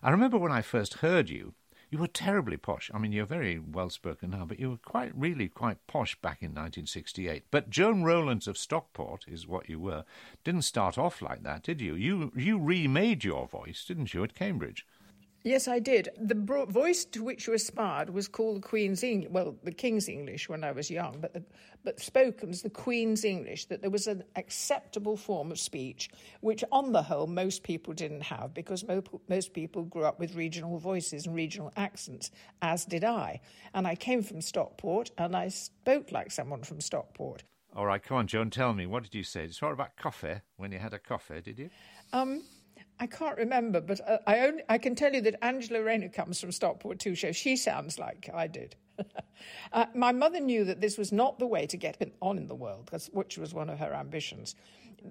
I 0.03 0.11
remember 0.11 0.38
when 0.38 0.53
I 0.53 0.62
first 0.62 0.94
heard 0.94 1.29
you, 1.29 1.55
you 1.90 1.98
were 1.98 2.07
terribly 2.07 2.57
posh. 2.57 2.90
I 2.94 2.98
mean, 2.98 3.12
you're 3.12 3.27
very 3.27 3.59
well 3.59 3.90
spoken 3.90 4.31
now, 4.31 4.46
but 4.46 4.59
you 4.59 4.70
were 4.70 4.79
quite, 4.79 5.12
really 5.14 5.48
quite 5.48 5.87
posh 5.87 6.18
back 6.22 6.40
in 6.40 6.48
1968. 6.48 7.44
But 7.51 7.68
Joan 7.68 8.03
Rowlands 8.03 8.48
of 8.48 8.57
Stockport 8.57 9.27
is 9.29 9.46
what 9.46 9.68
you 9.68 9.79
were. 9.79 10.05
Didn't 10.42 10.62
start 10.62 10.96
off 10.96 11.20
like 11.20 11.42
that, 11.42 11.62
did 11.62 11.83
you? 11.83 11.94
You 11.94 12.33
you 12.35 12.59
remade 12.59 13.25
your 13.25 13.46
voice, 13.46 13.85
didn't 13.87 14.14
you, 14.14 14.25
at 14.25 14.35
Cambridge? 14.35 14.87
Yes, 15.44 15.66
I 15.66 15.81
did. 15.81 16.09
The 16.20 16.37
bro- 16.37 16.66
voice 16.66 17.05
to 17.07 17.24
which 17.24 17.48
you 17.48 17.52
aspired 17.52 18.11
was 18.11 18.28
called 18.28 18.59
the 18.59 18.68
Queen's 18.68 19.02
English, 19.02 19.33
well, 19.33 19.57
the 19.64 19.72
King's 19.72 20.09
English 20.09 20.48
when 20.48 20.62
I 20.62 20.70
was 20.70 20.88
young, 20.88 21.16
but 21.20 21.35
the, 21.35 21.42
but 21.83 21.98
spoken 22.00 22.50
as 22.50 22.62
the 22.62 22.70
Queen's 22.70 23.24
English. 23.24 23.64
That 23.66 23.81
there 23.81 23.90
was 23.90 24.07
an 24.07 24.22
acceptable 24.37 25.16
form 25.16 25.50
of 25.50 25.59
speech, 25.59 26.11
which 26.42 26.62
on 26.70 26.92
the 26.92 27.02
whole 27.02 27.26
most 27.26 27.64
people 27.64 27.92
didn't 27.92 28.22
have 28.22 28.55
because 28.55 28.85
mo- 28.87 29.02
most 29.28 29.52
people 29.52 29.83
grew 29.83 30.05
up 30.05 30.20
with 30.20 30.37
regional 30.37 30.78
voices 30.78 31.26
and 31.26 31.35
regional 31.35 31.72
accents, 31.76 32.31
as 32.61 32.85
did 32.85 33.02
I. 33.02 33.40
And 33.74 33.85
I 33.85 33.96
came 33.96 34.22
from 34.22 34.40
Stockport, 34.40 35.11
and 35.18 35.35
I 35.35 35.48
spoke 35.48 36.12
like 36.12 36.31
someone 36.31 36.62
from 36.62 36.81
Stockport. 36.81 37.42
All 37.74 37.87
right, 37.87 38.02
come 38.02 38.18
on, 38.18 38.26
Joan, 38.28 38.50
tell 38.50 38.74
me 38.74 38.87
what 38.87 39.02
did 39.02 39.14
you 39.14 39.24
say? 39.24 39.46
You 39.46 39.52
talk 39.52 39.72
about 39.72 39.96
coffee 39.96 40.42
when 40.57 40.70
you 40.70 40.78
had 40.78 40.92
a 40.92 40.98
coffee? 40.98 41.40
Did 41.40 41.59
you? 41.59 41.70
Um, 42.12 42.42
I 43.03 43.07
can't 43.09 43.37
remember, 43.37 43.81
but 43.81 44.01
uh, 44.09 44.19
I 44.29 44.47
only, 44.47 44.62
I 44.69 44.79
can 44.79 44.95
tell 44.95 45.12
you 45.12 45.21
that 45.23 45.45
Angela 45.45 45.83
Rayner 45.83 46.09
comes 46.09 46.41
from 46.41 46.53
Stockport 46.53 47.01
too, 47.01 47.17
so 47.17 47.33
she 47.33 47.57
sounds 47.57 47.99
like 47.99 48.31
I 48.33 48.47
did. 48.47 48.77
uh, 49.73 49.87
my 49.93 50.12
mother 50.12 50.38
knew 50.38 50.62
that 50.67 50.81
this 50.81 50.97
was 50.97 51.11
not 51.11 51.41
the 51.41 51.47
way 51.49 51.67
to 51.67 51.77
get 51.77 52.01
on 52.23 52.38
in 52.38 52.47
the 52.47 52.55
world, 52.55 52.93
which 53.11 53.38
was 53.38 53.53
one 53.53 53.69
of 53.69 53.81
her 53.81 53.93
ambitions. 53.93 54.55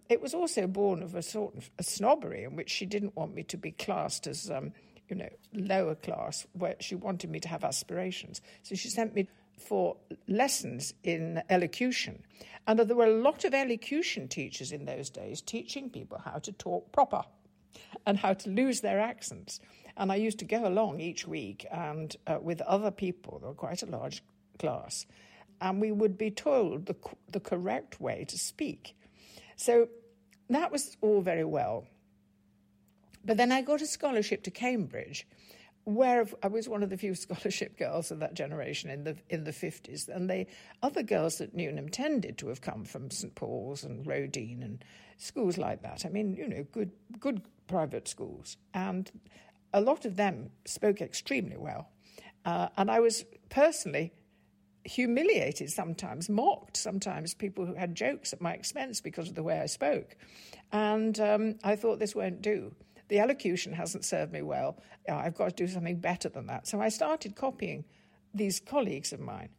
It 0.08 0.22
was 0.22 0.34
also 0.34 0.68
born 0.68 1.04
of 1.04 1.16
a 1.16 1.22
sort 1.22 1.54
of 1.58 1.70
a 1.80 1.84
snobbery 1.84 2.46
in 2.46 2.56
which 2.56 2.70
she 2.70 2.86
didn't 2.86 3.14
want 3.18 3.36
me 3.36 3.44
to 3.44 3.58
be 3.58 3.72
classed 3.72 4.26
as, 4.26 4.50
um, 4.50 4.72
you 5.10 5.18
know, 5.18 5.30
lower 5.54 5.96
class, 5.96 6.48
where 6.54 6.78
she 6.80 6.96
wanted 6.96 7.30
me 7.30 7.42
to 7.42 7.50
have 7.50 7.66
aspirations. 7.66 8.40
So 8.64 8.74
she 8.76 8.88
sent 8.88 9.16
me 9.16 9.28
for 9.60 9.98
lessons 10.30 10.94
in 11.04 11.44
elocution. 11.50 12.24
And 12.66 12.80
there 12.80 12.96
were 12.96 13.08
a 13.08 13.22
lot 13.22 13.44
of 13.44 13.54
elocution 13.54 14.30
teachers 14.30 14.72
in 14.72 14.86
those 14.86 15.10
days 15.10 15.42
teaching 15.42 15.90
people 15.90 16.22
how 16.24 16.40
to 16.40 16.54
talk 16.54 16.90
proper 16.94 17.24
and 18.06 18.18
how 18.18 18.34
to 18.34 18.50
lose 18.50 18.82
their 18.82 19.00
accents. 19.00 19.60
And 19.98 20.12
I 20.12 20.16
used 20.16 20.40
to 20.40 20.46
go 20.46 20.68
along 20.68 21.00
each 21.00 21.28
week 21.28 21.66
and 21.72 22.16
uh, 22.28 22.40
with 22.42 22.62
other 22.62 22.92
people, 22.92 23.40
there 23.40 23.50
were 23.50 23.56
quite 23.56 23.84
a 23.84 23.88
large 23.88 24.24
class, 24.60 25.06
and 25.60 25.82
we 25.82 25.92
would 25.92 26.18
be 26.18 26.32
told 26.32 26.86
the, 26.86 26.96
the 27.32 27.40
correct 27.40 28.00
way 28.00 28.26
to 28.28 28.38
speak. 28.38 28.96
So 29.56 29.90
that 30.50 30.72
was 30.72 30.98
all 31.02 31.22
very 31.22 31.46
well. 31.46 31.86
But 33.24 33.38
then 33.38 33.52
I 33.52 33.62
got 33.62 33.82
a 33.82 33.88
scholarship 33.88 34.44
to 34.44 34.52
Cambridge, 34.52 35.28
where 35.84 36.28
I 36.44 36.48
was 36.48 36.70
one 36.70 36.84
of 36.84 36.90
the 36.90 36.98
few 36.98 37.16
scholarship 37.26 37.78
girls 37.78 38.12
of 38.12 38.20
that 38.20 38.34
generation 38.34 38.90
in 38.90 39.04
the 39.04 39.18
in 39.30 39.44
the 39.44 39.54
fifties, 39.54 40.10
and 40.10 40.30
the 40.30 40.48
other 40.82 41.04
girls 41.04 41.42
at 41.42 41.54
Newnham 41.54 41.90
tended 41.90 42.38
to 42.40 42.48
have 42.48 42.62
come 42.62 42.86
from 42.86 43.12
St 43.12 43.36
Paul's 43.36 43.84
and 43.84 44.06
Roedean 44.06 44.64
and 44.64 44.84
schools 45.18 45.58
like 45.58 45.82
that. 45.84 46.06
I 46.06 46.10
mean, 46.10 46.34
you 46.34 46.48
know, 46.48 46.66
good 46.72 46.92
good 47.20 47.42
private 47.72 48.08
schools, 48.08 48.58
and 48.74 49.10
a 49.74 49.80
lot 49.80 50.06
of 50.06 50.18
them 50.18 50.52
spoke 50.66 51.02
extremely 51.02 51.58
well. 51.58 51.88
Uh, 52.44 52.68
and 52.78 52.92
I 52.92 53.00
was 53.00 53.24
personally 53.50 54.12
humiliated 54.84 55.70
sometimes, 55.72 56.28
mocked 56.28 56.76
sometimes, 56.76 57.34
people 57.34 57.66
who 57.66 57.76
had 57.76 57.96
jokes 57.96 58.34
at 58.34 58.42
my 58.42 58.54
expense 58.54 59.00
because 59.00 59.30
of 59.30 59.36
the 59.36 59.44
way 59.44 59.60
I 59.60 59.68
spoke. 59.68 60.18
And 60.72 61.18
um, 61.20 61.56
I 61.64 61.76
thought 61.76 62.00
this 62.00 62.16
won't 62.16 62.42
do. 62.42 62.76
The 63.08 63.20
elocution 63.20 63.74
hasn't 63.74 64.06
served 64.06 64.34
me 64.34 64.42
well. 64.42 64.78
I've 65.10 65.36
got 65.36 65.50
to 65.50 65.56
do 65.56 65.68
something 65.68 66.00
better 66.00 66.30
than 66.30 66.48
that. 66.48 66.68
So 66.68 66.82
I 66.82 66.90
started 66.90 67.36
copying 67.36 67.86
these 68.34 68.60
colleagues 68.60 69.14
of 69.14 69.20
mine. 69.20 69.50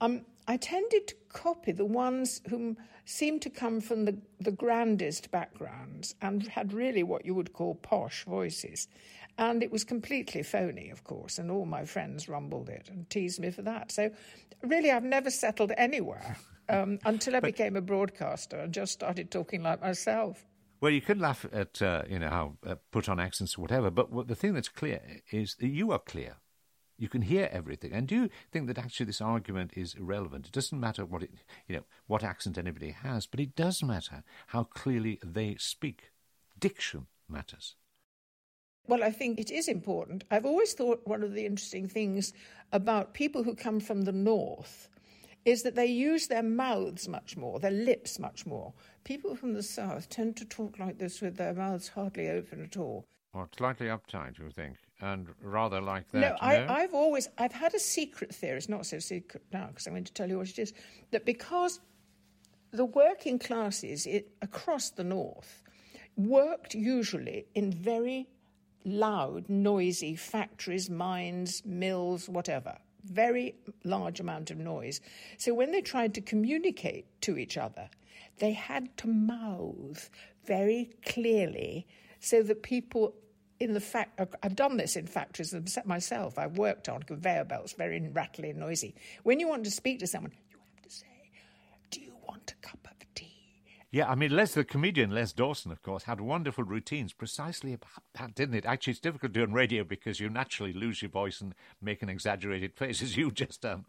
Um, 0.00 0.24
I 0.50 0.56
tended 0.56 1.06
to 1.06 1.14
copy 1.28 1.70
the 1.70 1.84
ones 1.84 2.42
whom 2.50 2.76
seemed 3.04 3.40
to 3.42 3.50
come 3.50 3.80
from 3.80 4.04
the, 4.04 4.18
the 4.40 4.50
grandest 4.50 5.30
backgrounds 5.30 6.16
and 6.20 6.44
had 6.48 6.72
really 6.72 7.04
what 7.04 7.24
you 7.24 7.36
would 7.36 7.52
call 7.52 7.76
posh 7.76 8.24
voices. 8.24 8.88
And 9.38 9.62
it 9.62 9.70
was 9.70 9.84
completely 9.84 10.42
phony, 10.42 10.90
of 10.90 11.04
course, 11.04 11.38
and 11.38 11.52
all 11.52 11.66
my 11.66 11.84
friends 11.84 12.28
rumbled 12.28 12.68
it 12.68 12.88
and 12.88 13.08
teased 13.08 13.38
me 13.38 13.52
for 13.52 13.62
that. 13.62 13.92
So, 13.92 14.10
really, 14.64 14.90
I've 14.90 15.04
never 15.04 15.30
settled 15.30 15.70
anywhere 15.76 16.36
um, 16.68 16.98
until 17.04 17.36
I 17.36 17.40
but, 17.40 17.54
became 17.54 17.76
a 17.76 17.80
broadcaster 17.80 18.58
and 18.58 18.74
just 18.74 18.92
started 18.92 19.30
talking 19.30 19.62
like 19.62 19.80
myself. 19.80 20.44
Well, 20.80 20.90
you 20.90 21.00
could 21.00 21.20
laugh 21.20 21.46
at 21.52 21.80
uh, 21.80 22.02
you 22.08 22.18
know 22.18 22.28
how 22.28 22.56
uh, 22.66 22.74
put 22.90 23.08
on 23.08 23.20
accents 23.20 23.56
or 23.56 23.62
whatever, 23.62 23.88
but 23.88 24.10
what, 24.10 24.26
the 24.26 24.34
thing 24.34 24.54
that's 24.54 24.68
clear 24.68 25.00
is 25.30 25.54
that 25.60 25.68
you 25.68 25.92
are 25.92 26.00
clear. 26.00 26.38
You 27.00 27.08
can 27.08 27.22
hear 27.22 27.48
everything. 27.50 27.94
And 27.94 28.06
do 28.06 28.14
you 28.14 28.30
think 28.52 28.66
that 28.66 28.76
actually 28.76 29.06
this 29.06 29.22
argument 29.22 29.72
is 29.74 29.94
irrelevant? 29.94 30.46
It 30.46 30.52
doesn't 30.52 30.78
matter 30.78 31.06
what 31.06 31.22
it, 31.22 31.30
you 31.66 31.76
know, 31.76 31.84
what 32.06 32.22
accent 32.22 32.58
anybody 32.58 32.90
has, 32.90 33.26
but 33.26 33.40
it 33.40 33.56
does 33.56 33.82
matter 33.82 34.22
how 34.48 34.64
clearly 34.64 35.18
they 35.24 35.56
speak. 35.58 36.10
Diction 36.58 37.06
matters. 37.26 37.74
Well, 38.86 39.02
I 39.02 39.10
think 39.12 39.40
it 39.40 39.50
is 39.50 39.66
important. 39.66 40.24
I've 40.30 40.44
always 40.44 40.74
thought 40.74 41.00
one 41.06 41.22
of 41.22 41.32
the 41.32 41.46
interesting 41.46 41.88
things 41.88 42.34
about 42.70 43.14
people 43.14 43.44
who 43.44 43.54
come 43.54 43.80
from 43.80 44.02
the 44.02 44.12
north 44.12 44.90
is 45.46 45.62
that 45.62 45.76
they 45.76 45.86
use 45.86 46.26
their 46.26 46.42
mouths 46.42 47.08
much 47.08 47.34
more, 47.34 47.58
their 47.58 47.70
lips 47.70 48.18
much 48.18 48.44
more. 48.44 48.74
People 49.04 49.34
from 49.34 49.54
the 49.54 49.62
south 49.62 50.10
tend 50.10 50.36
to 50.36 50.44
talk 50.44 50.78
like 50.78 50.98
this 50.98 51.22
with 51.22 51.38
their 51.38 51.54
mouths 51.54 51.88
hardly 51.88 52.28
open 52.28 52.62
at 52.62 52.76
all. 52.76 53.06
Or 53.32 53.48
slightly 53.56 53.86
uptight, 53.86 54.38
you 54.38 54.50
think, 54.50 54.76
and 55.00 55.28
rather 55.42 55.80
like 55.80 56.10
that. 56.12 56.18
No, 56.18 56.36
I, 56.40 56.80
have 56.80 56.94
always 56.94 57.28
I've 57.38 57.52
had 57.52 57.74
a 57.74 57.78
secret 57.78 58.34
theory. 58.34 58.58
It's 58.58 58.68
not 58.68 58.86
so 58.86 58.98
secret 58.98 59.42
now 59.52 59.68
because 59.68 59.86
I'm 59.86 59.92
going 59.94 60.04
to 60.04 60.12
tell 60.12 60.28
you 60.28 60.38
what 60.38 60.48
it 60.48 60.58
is. 60.58 60.72
That 61.10 61.24
because 61.24 61.80
the 62.72 62.84
working 62.84 63.38
classes 63.38 64.06
it, 64.06 64.28
across 64.42 64.90
the 64.90 65.04
north 65.04 65.62
worked 66.16 66.74
usually 66.74 67.46
in 67.54 67.72
very 67.72 68.28
loud, 68.84 69.48
noisy 69.48 70.16
factories, 70.16 70.88
mines, 70.90 71.62
mills, 71.64 72.28
whatever. 72.28 72.76
Very 73.04 73.54
large 73.84 74.20
amount 74.20 74.50
of 74.50 74.58
noise. 74.58 75.00
So 75.38 75.54
when 75.54 75.72
they 75.72 75.80
tried 75.80 76.14
to 76.14 76.20
communicate 76.20 77.06
to 77.22 77.38
each 77.38 77.56
other, 77.56 77.88
they 78.38 78.52
had 78.52 78.96
to 78.98 79.08
mouth 79.08 80.10
very 80.44 80.90
clearly 81.06 81.86
so 82.20 82.42
that 82.42 82.62
people 82.62 83.14
in 83.60 83.74
the 83.74 83.80
fact 83.80 84.20
I've 84.42 84.56
done 84.56 84.78
this 84.78 84.96
in 84.96 85.06
factories 85.06 85.54
myself. 85.84 86.38
I've 86.38 86.56
worked 86.56 86.88
on 86.88 87.02
conveyor 87.02 87.44
belts, 87.44 87.74
very 87.74 88.00
rattly 88.08 88.50
and 88.50 88.58
noisy. 88.58 88.94
When 89.22 89.38
you 89.38 89.46
want 89.46 89.64
to 89.64 89.70
speak 89.70 90.00
to 90.00 90.06
someone, 90.06 90.32
you 90.50 90.56
have 90.74 90.82
to 90.82 90.90
say, 90.90 91.06
"Do 91.90 92.00
you 92.00 92.14
want 92.26 92.52
a 92.52 92.66
cup 92.66 92.78
of 92.90 93.14
tea?" 93.14 93.40
yeah, 93.92 94.10
I 94.10 94.14
mean, 94.14 94.34
Les, 94.34 94.54
the 94.54 94.64
comedian 94.64 95.10
Les 95.10 95.32
Dawson, 95.32 95.70
of 95.70 95.82
course, 95.82 96.04
had 96.04 96.20
wonderful 96.20 96.64
routines 96.64 97.12
precisely 97.12 97.74
about 97.74 98.02
that, 98.14 98.34
didn't 98.34 98.54
it? 98.54 98.64
Actually, 98.64 98.92
it's 98.92 99.00
difficult 99.00 99.32
doing 99.32 99.52
radio 99.52 99.84
because 99.84 100.20
you 100.20 100.30
naturally 100.30 100.72
lose 100.72 101.02
your 101.02 101.10
voice 101.10 101.40
and 101.40 101.54
make 101.82 102.02
an 102.02 102.08
exaggerated 102.08 102.74
face, 102.74 103.02
as 103.02 103.16
you 103.16 103.30
just 103.30 103.60
done. 103.60 103.84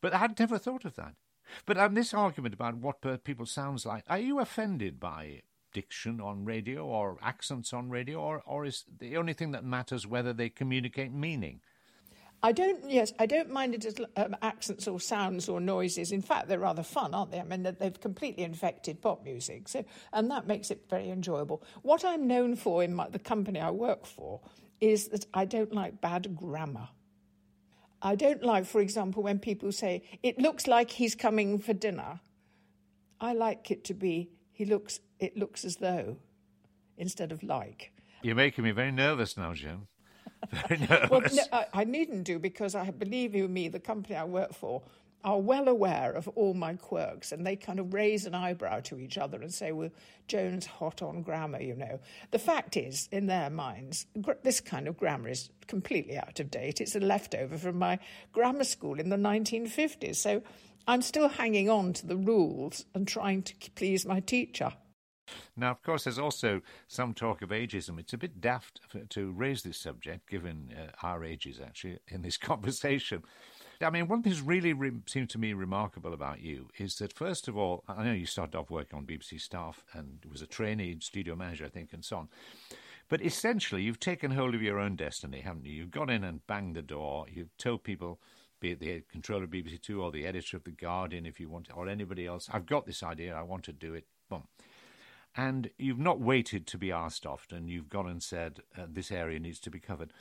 But 0.00 0.14
I 0.14 0.18
had 0.18 0.38
never 0.38 0.58
thought 0.58 0.86
of 0.86 0.96
that. 0.96 1.14
But 1.64 1.78
um, 1.78 1.94
this 1.94 2.14
argument 2.14 2.54
about 2.54 2.76
what 2.76 3.24
people 3.24 3.46
sounds 3.46 3.84
like, 3.86 4.04
are 4.08 4.18
you 4.18 4.40
offended 4.40 4.98
by 4.98 5.42
diction 5.76 6.22
on 6.22 6.42
radio 6.42 6.86
or 6.86 7.18
accents 7.20 7.74
on 7.74 7.90
radio, 7.90 8.18
or, 8.18 8.42
or 8.46 8.64
is 8.64 8.84
the 8.98 9.18
only 9.18 9.34
thing 9.34 9.50
that 9.50 9.62
matters 9.62 10.06
whether 10.06 10.32
they 10.32 10.48
communicate 10.48 11.12
meaning? 11.12 11.60
I 12.42 12.52
don't. 12.52 12.90
Yes, 12.90 13.12
I 13.18 13.26
don't 13.26 13.50
mind 13.50 13.74
it 13.74 13.84
as 13.84 13.94
um, 14.16 14.34
accents 14.40 14.88
or 14.88 14.98
sounds 14.98 15.50
or 15.50 15.60
noises. 15.60 16.12
In 16.12 16.22
fact, 16.22 16.48
they're 16.48 16.58
rather 16.70 16.82
fun, 16.82 17.12
aren't 17.12 17.30
they? 17.30 17.40
I 17.40 17.44
mean, 17.44 17.76
they've 17.78 18.00
completely 18.00 18.42
infected 18.44 19.02
pop 19.02 19.22
music, 19.22 19.68
so 19.68 19.84
and 20.14 20.30
that 20.30 20.46
makes 20.46 20.70
it 20.70 20.86
very 20.88 21.10
enjoyable. 21.10 21.62
What 21.82 22.06
I'm 22.06 22.26
known 22.26 22.56
for 22.56 22.82
in 22.82 22.94
my, 22.94 23.08
the 23.10 23.18
company 23.18 23.60
I 23.60 23.70
work 23.70 24.06
for 24.06 24.40
is 24.80 25.08
that 25.08 25.26
I 25.34 25.44
don't 25.44 25.74
like 25.74 26.00
bad 26.00 26.34
grammar. 26.34 26.88
I 28.00 28.14
don't 28.14 28.42
like, 28.42 28.64
for 28.64 28.80
example, 28.80 29.22
when 29.22 29.38
people 29.40 29.72
say 29.72 30.02
it 30.22 30.38
looks 30.38 30.66
like 30.66 30.90
he's 30.90 31.14
coming 31.14 31.58
for 31.58 31.74
dinner. 31.74 32.20
I 33.20 33.32
like 33.32 33.70
it 33.70 33.84
to 33.84 33.94
be 33.94 34.30
he 34.56 34.64
looks. 34.64 35.00
It 35.18 35.36
looks 35.36 35.64
as 35.64 35.76
though, 35.76 36.16
instead 36.96 37.32
of 37.32 37.42
like. 37.42 37.92
You're 38.22 38.34
making 38.34 38.64
me 38.64 38.70
very 38.70 38.92
nervous 38.92 39.36
now, 39.36 39.54
Jim. 39.54 39.88
Very 40.50 40.80
nervous. 40.80 41.10
Well, 41.10 41.22
no, 41.32 41.42
I, 41.52 41.66
I, 41.72 41.84
needn't 41.84 42.24
do 42.24 42.38
because 42.38 42.74
I 42.74 42.90
believe 42.90 43.34
you 43.34 43.48
me, 43.48 43.68
the 43.68 43.80
company 43.80 44.16
I 44.16 44.24
work 44.24 44.52
for 44.52 44.82
are 45.24 45.40
well 45.40 45.66
aware 45.66 46.12
of 46.12 46.28
all 46.28 46.54
my 46.54 46.74
quirks 46.74 47.32
and 47.32 47.44
they 47.44 47.56
kind 47.56 47.80
of 47.80 47.92
raise 47.92 48.26
an 48.26 48.34
eyebrow 48.34 48.80
to 48.80 48.98
each 48.98 49.18
other 49.18 49.42
and 49.42 49.52
say, 49.52 49.72
well, 49.72 49.90
Joan's 50.28 50.66
hot 50.66 51.02
on 51.02 51.22
grammar, 51.22 51.60
you 51.60 51.74
know. 51.74 51.98
The 52.30 52.38
fact 52.38 52.76
is, 52.76 53.08
in 53.10 53.26
their 53.26 53.50
minds, 53.50 54.06
gr- 54.20 54.32
this 54.44 54.60
kind 54.60 54.86
of 54.86 54.96
grammar 54.96 55.30
is 55.30 55.50
completely 55.66 56.16
out 56.16 56.38
of 56.38 56.50
date. 56.50 56.80
It's 56.80 56.94
a 56.94 57.00
leftover 57.00 57.58
from 57.58 57.78
my 57.78 57.98
grammar 58.32 58.64
school 58.64 59.00
in 59.00 59.08
the 59.08 59.16
1950s. 59.16 60.16
So 60.16 60.42
I'm 60.86 61.02
still 61.02 61.28
hanging 61.28 61.68
on 61.68 61.92
to 61.94 62.06
the 62.06 62.16
rules 62.16 62.84
and 62.94 63.08
trying 63.08 63.42
to 63.42 63.54
please 63.72 64.06
my 64.06 64.20
teacher. 64.20 64.72
Now, 65.56 65.70
of 65.70 65.82
course, 65.82 66.04
there's 66.04 66.18
also 66.18 66.60
some 66.88 67.14
talk 67.14 67.42
of 67.42 67.50
ageism. 67.50 67.98
It's 67.98 68.12
a 68.12 68.18
bit 68.18 68.40
daft 68.40 68.80
to 69.10 69.30
raise 69.32 69.62
this 69.62 69.78
subject, 69.78 70.28
given 70.28 70.74
uh, 70.76 71.06
our 71.06 71.24
ages, 71.24 71.60
actually, 71.64 71.98
in 72.08 72.22
this 72.22 72.36
conversation. 72.36 73.22
I 73.80 73.90
mean, 73.90 74.08
one 74.08 74.22
thing 74.22 74.32
that's 74.32 74.42
really 74.42 74.72
re- 74.72 74.92
seems 75.06 75.30
to 75.32 75.38
me 75.38 75.52
remarkable 75.52 76.14
about 76.14 76.40
you 76.40 76.68
is 76.78 76.96
that, 76.96 77.12
first 77.12 77.46
of 77.46 77.56
all, 77.56 77.84
I 77.88 78.04
know 78.04 78.12
you 78.12 78.26
started 78.26 78.56
off 78.56 78.70
working 78.70 78.98
on 78.98 79.06
BBC 79.06 79.40
staff 79.40 79.84
and 79.92 80.18
was 80.30 80.40
a 80.40 80.46
trainee 80.46 80.96
studio 81.00 81.36
manager, 81.36 81.66
I 81.66 81.68
think, 81.68 81.92
and 81.92 82.04
so 82.04 82.16
on. 82.16 82.28
But 83.08 83.22
essentially, 83.22 83.82
you've 83.82 84.00
taken 84.00 84.30
hold 84.30 84.54
of 84.54 84.62
your 84.62 84.80
own 84.80 84.96
destiny, 84.96 85.40
haven't 85.40 85.66
you? 85.66 85.72
You've 85.72 85.90
gone 85.90 86.10
in 86.10 86.24
and 86.24 86.46
banged 86.46 86.74
the 86.74 86.82
door. 86.82 87.26
You've 87.30 87.56
told 87.58 87.84
people, 87.84 88.18
be 88.60 88.72
it 88.72 88.80
the 88.80 89.02
controller 89.10 89.44
of 89.44 89.50
BBC 89.50 89.80
Two 89.82 90.02
or 90.02 90.10
the 90.10 90.26
editor 90.26 90.56
of 90.56 90.64
The 90.64 90.70
Guardian, 90.70 91.26
if 91.26 91.38
you 91.38 91.48
want, 91.48 91.68
or 91.74 91.88
anybody 91.88 92.26
else, 92.26 92.48
I've 92.52 92.66
got 92.66 92.86
this 92.86 93.02
idea, 93.02 93.34
I 93.34 93.42
want 93.42 93.64
to 93.64 93.72
do 93.72 93.94
it. 93.94 94.06
And 95.36 95.70
you've 95.76 95.98
not 95.98 96.18
waited 96.18 96.66
to 96.68 96.78
be 96.78 96.90
asked 96.90 97.26
often. 97.26 97.68
You've 97.68 97.90
gone 97.90 98.08
and 98.08 98.22
said, 98.22 98.60
uh, 98.76 98.86
this 98.88 99.12
area 99.12 99.38
needs 99.38 99.60
to 99.60 99.70
be 99.70 99.78
covered. 99.78 100.12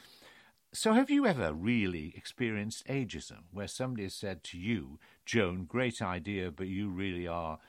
So, 0.74 0.92
have 0.92 1.10
you 1.10 1.26
ever 1.26 1.54
really 1.54 2.14
experienced 2.18 2.86
ageism 2.88 3.44
where 3.54 3.68
somebody 3.68 4.04
has 4.04 4.14
said 4.14 4.44
to 4.46 4.58
you, 4.58 5.00
Joan, 5.26 5.64
great 5.64 6.02
idea, 6.02 6.52
but 6.52 6.68
you 6.68 6.90
really 6.90 7.26
are, 7.26 7.60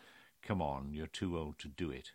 come 0.42 0.60
on, 0.60 0.92
you're 0.92 1.06
too 1.06 1.38
old 1.38 1.60
to 1.60 1.68
do 1.68 1.88
it? 1.88 2.10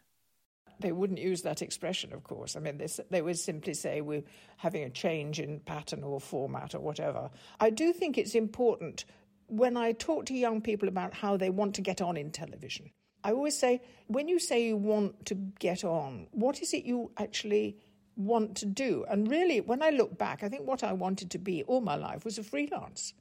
They 0.82 0.92
wouldn't 0.92 1.20
use 1.20 1.44
that 1.44 1.62
expression, 1.62 2.12
of 2.12 2.24
course. 2.24 2.58
I 2.58 2.60
mean, 2.60 2.78
they, 2.78 2.88
they 3.10 3.22
would 3.22 3.40
simply 3.40 3.74
say 3.74 4.02
we're 4.02 4.24
having 4.58 4.84
a 4.84 4.90
change 4.90 5.40
in 5.40 5.62
pattern 5.62 6.04
or 6.04 6.20
format 6.20 6.76
or 6.76 6.82
whatever. 6.82 7.30
I 7.62 7.70
do 7.70 7.94
think 7.94 8.18
it's 8.18 8.36
important 8.36 9.06
when 9.48 9.78
I 9.78 9.94
talk 9.94 10.26
to 10.26 10.34
young 10.34 10.60
people 10.60 10.90
about 10.90 11.14
how 11.14 11.38
they 11.38 11.50
want 11.50 11.76
to 11.76 11.82
get 11.82 12.02
on 12.02 12.18
in 12.18 12.32
television 12.32 12.92
I 13.24 13.32
always 13.32 13.58
say, 13.58 13.82
when 14.08 14.28
you 14.28 14.40
say 14.40 14.66
you 14.66 14.78
want 14.78 15.26
to 15.28 15.36
get 15.36 15.84
on, 15.84 16.28
what 16.32 16.62
is 16.62 16.74
it 16.74 16.86
you 16.86 17.12
actually 17.18 17.78
want 18.16 18.56
to 18.58 18.66
do? 18.66 19.06
And 19.10 19.30
really, 19.30 19.62
when 19.62 19.82
I 19.82 19.90
look 19.90 20.18
back, 20.18 20.44
I 20.44 20.50
think 20.50 20.68
what 20.68 20.84
I 20.84 20.94
wanted 20.94 21.32
to 21.32 21.38
be 21.38 21.64
all 21.64 21.82
my 21.82 21.96
life 21.96 22.26
was 22.26 22.38
a 22.38 22.44
freelance. 22.44 23.14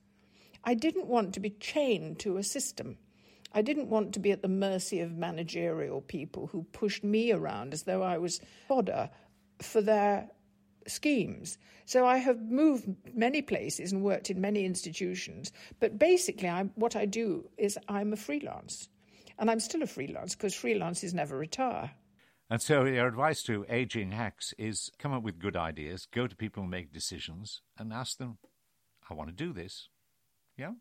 I 0.64 0.74
didn't 0.74 1.06
want 1.06 1.34
to 1.34 1.40
be 1.40 1.50
chained 1.50 2.18
to 2.20 2.36
a 2.36 2.42
system. 2.42 2.98
I 3.52 3.62
didn't 3.62 3.88
want 3.88 4.14
to 4.14 4.20
be 4.20 4.30
at 4.32 4.42
the 4.42 4.48
mercy 4.48 5.00
of 5.00 5.12
managerial 5.12 6.00
people 6.02 6.46
who 6.46 6.62
pushed 6.72 7.02
me 7.02 7.32
around 7.32 7.72
as 7.72 7.82
though 7.82 8.02
I 8.02 8.18
was 8.18 8.40
fodder 8.68 9.10
for 9.60 9.80
their 9.80 10.30
schemes. 10.86 11.58
So 11.84 12.06
I 12.06 12.18
have 12.18 12.40
moved 12.40 12.88
many 13.12 13.42
places 13.42 13.92
and 13.92 14.02
worked 14.02 14.30
in 14.30 14.40
many 14.40 14.64
institutions. 14.64 15.50
But 15.80 15.98
basically, 15.98 16.48
I, 16.48 16.64
what 16.74 16.94
I 16.94 17.06
do 17.06 17.48
is 17.58 17.78
I'm 17.88 18.12
a 18.12 18.16
freelance. 18.16 18.88
And 19.40 19.50
I'm 19.50 19.58
still 19.58 19.82
a 19.82 19.86
freelance 19.86 20.36
because 20.36 20.54
freelancers 20.54 21.14
never 21.14 21.36
retire. 21.36 21.90
And 22.50 22.60
so, 22.60 22.84
your 22.84 23.06
advice 23.06 23.42
to 23.44 23.64
aging 23.68 24.10
hacks 24.10 24.52
is 24.58 24.90
come 24.98 25.12
up 25.12 25.22
with 25.22 25.38
good 25.38 25.56
ideas, 25.56 26.06
go 26.12 26.26
to 26.26 26.36
people 26.36 26.62
and 26.62 26.70
make 26.70 26.92
decisions, 26.92 27.62
and 27.78 27.92
ask 27.92 28.18
them, 28.18 28.38
I 29.08 29.14
want 29.14 29.30
to 29.30 29.34
do 29.34 29.52
this. 29.52 29.88
Yeah? 30.56 30.72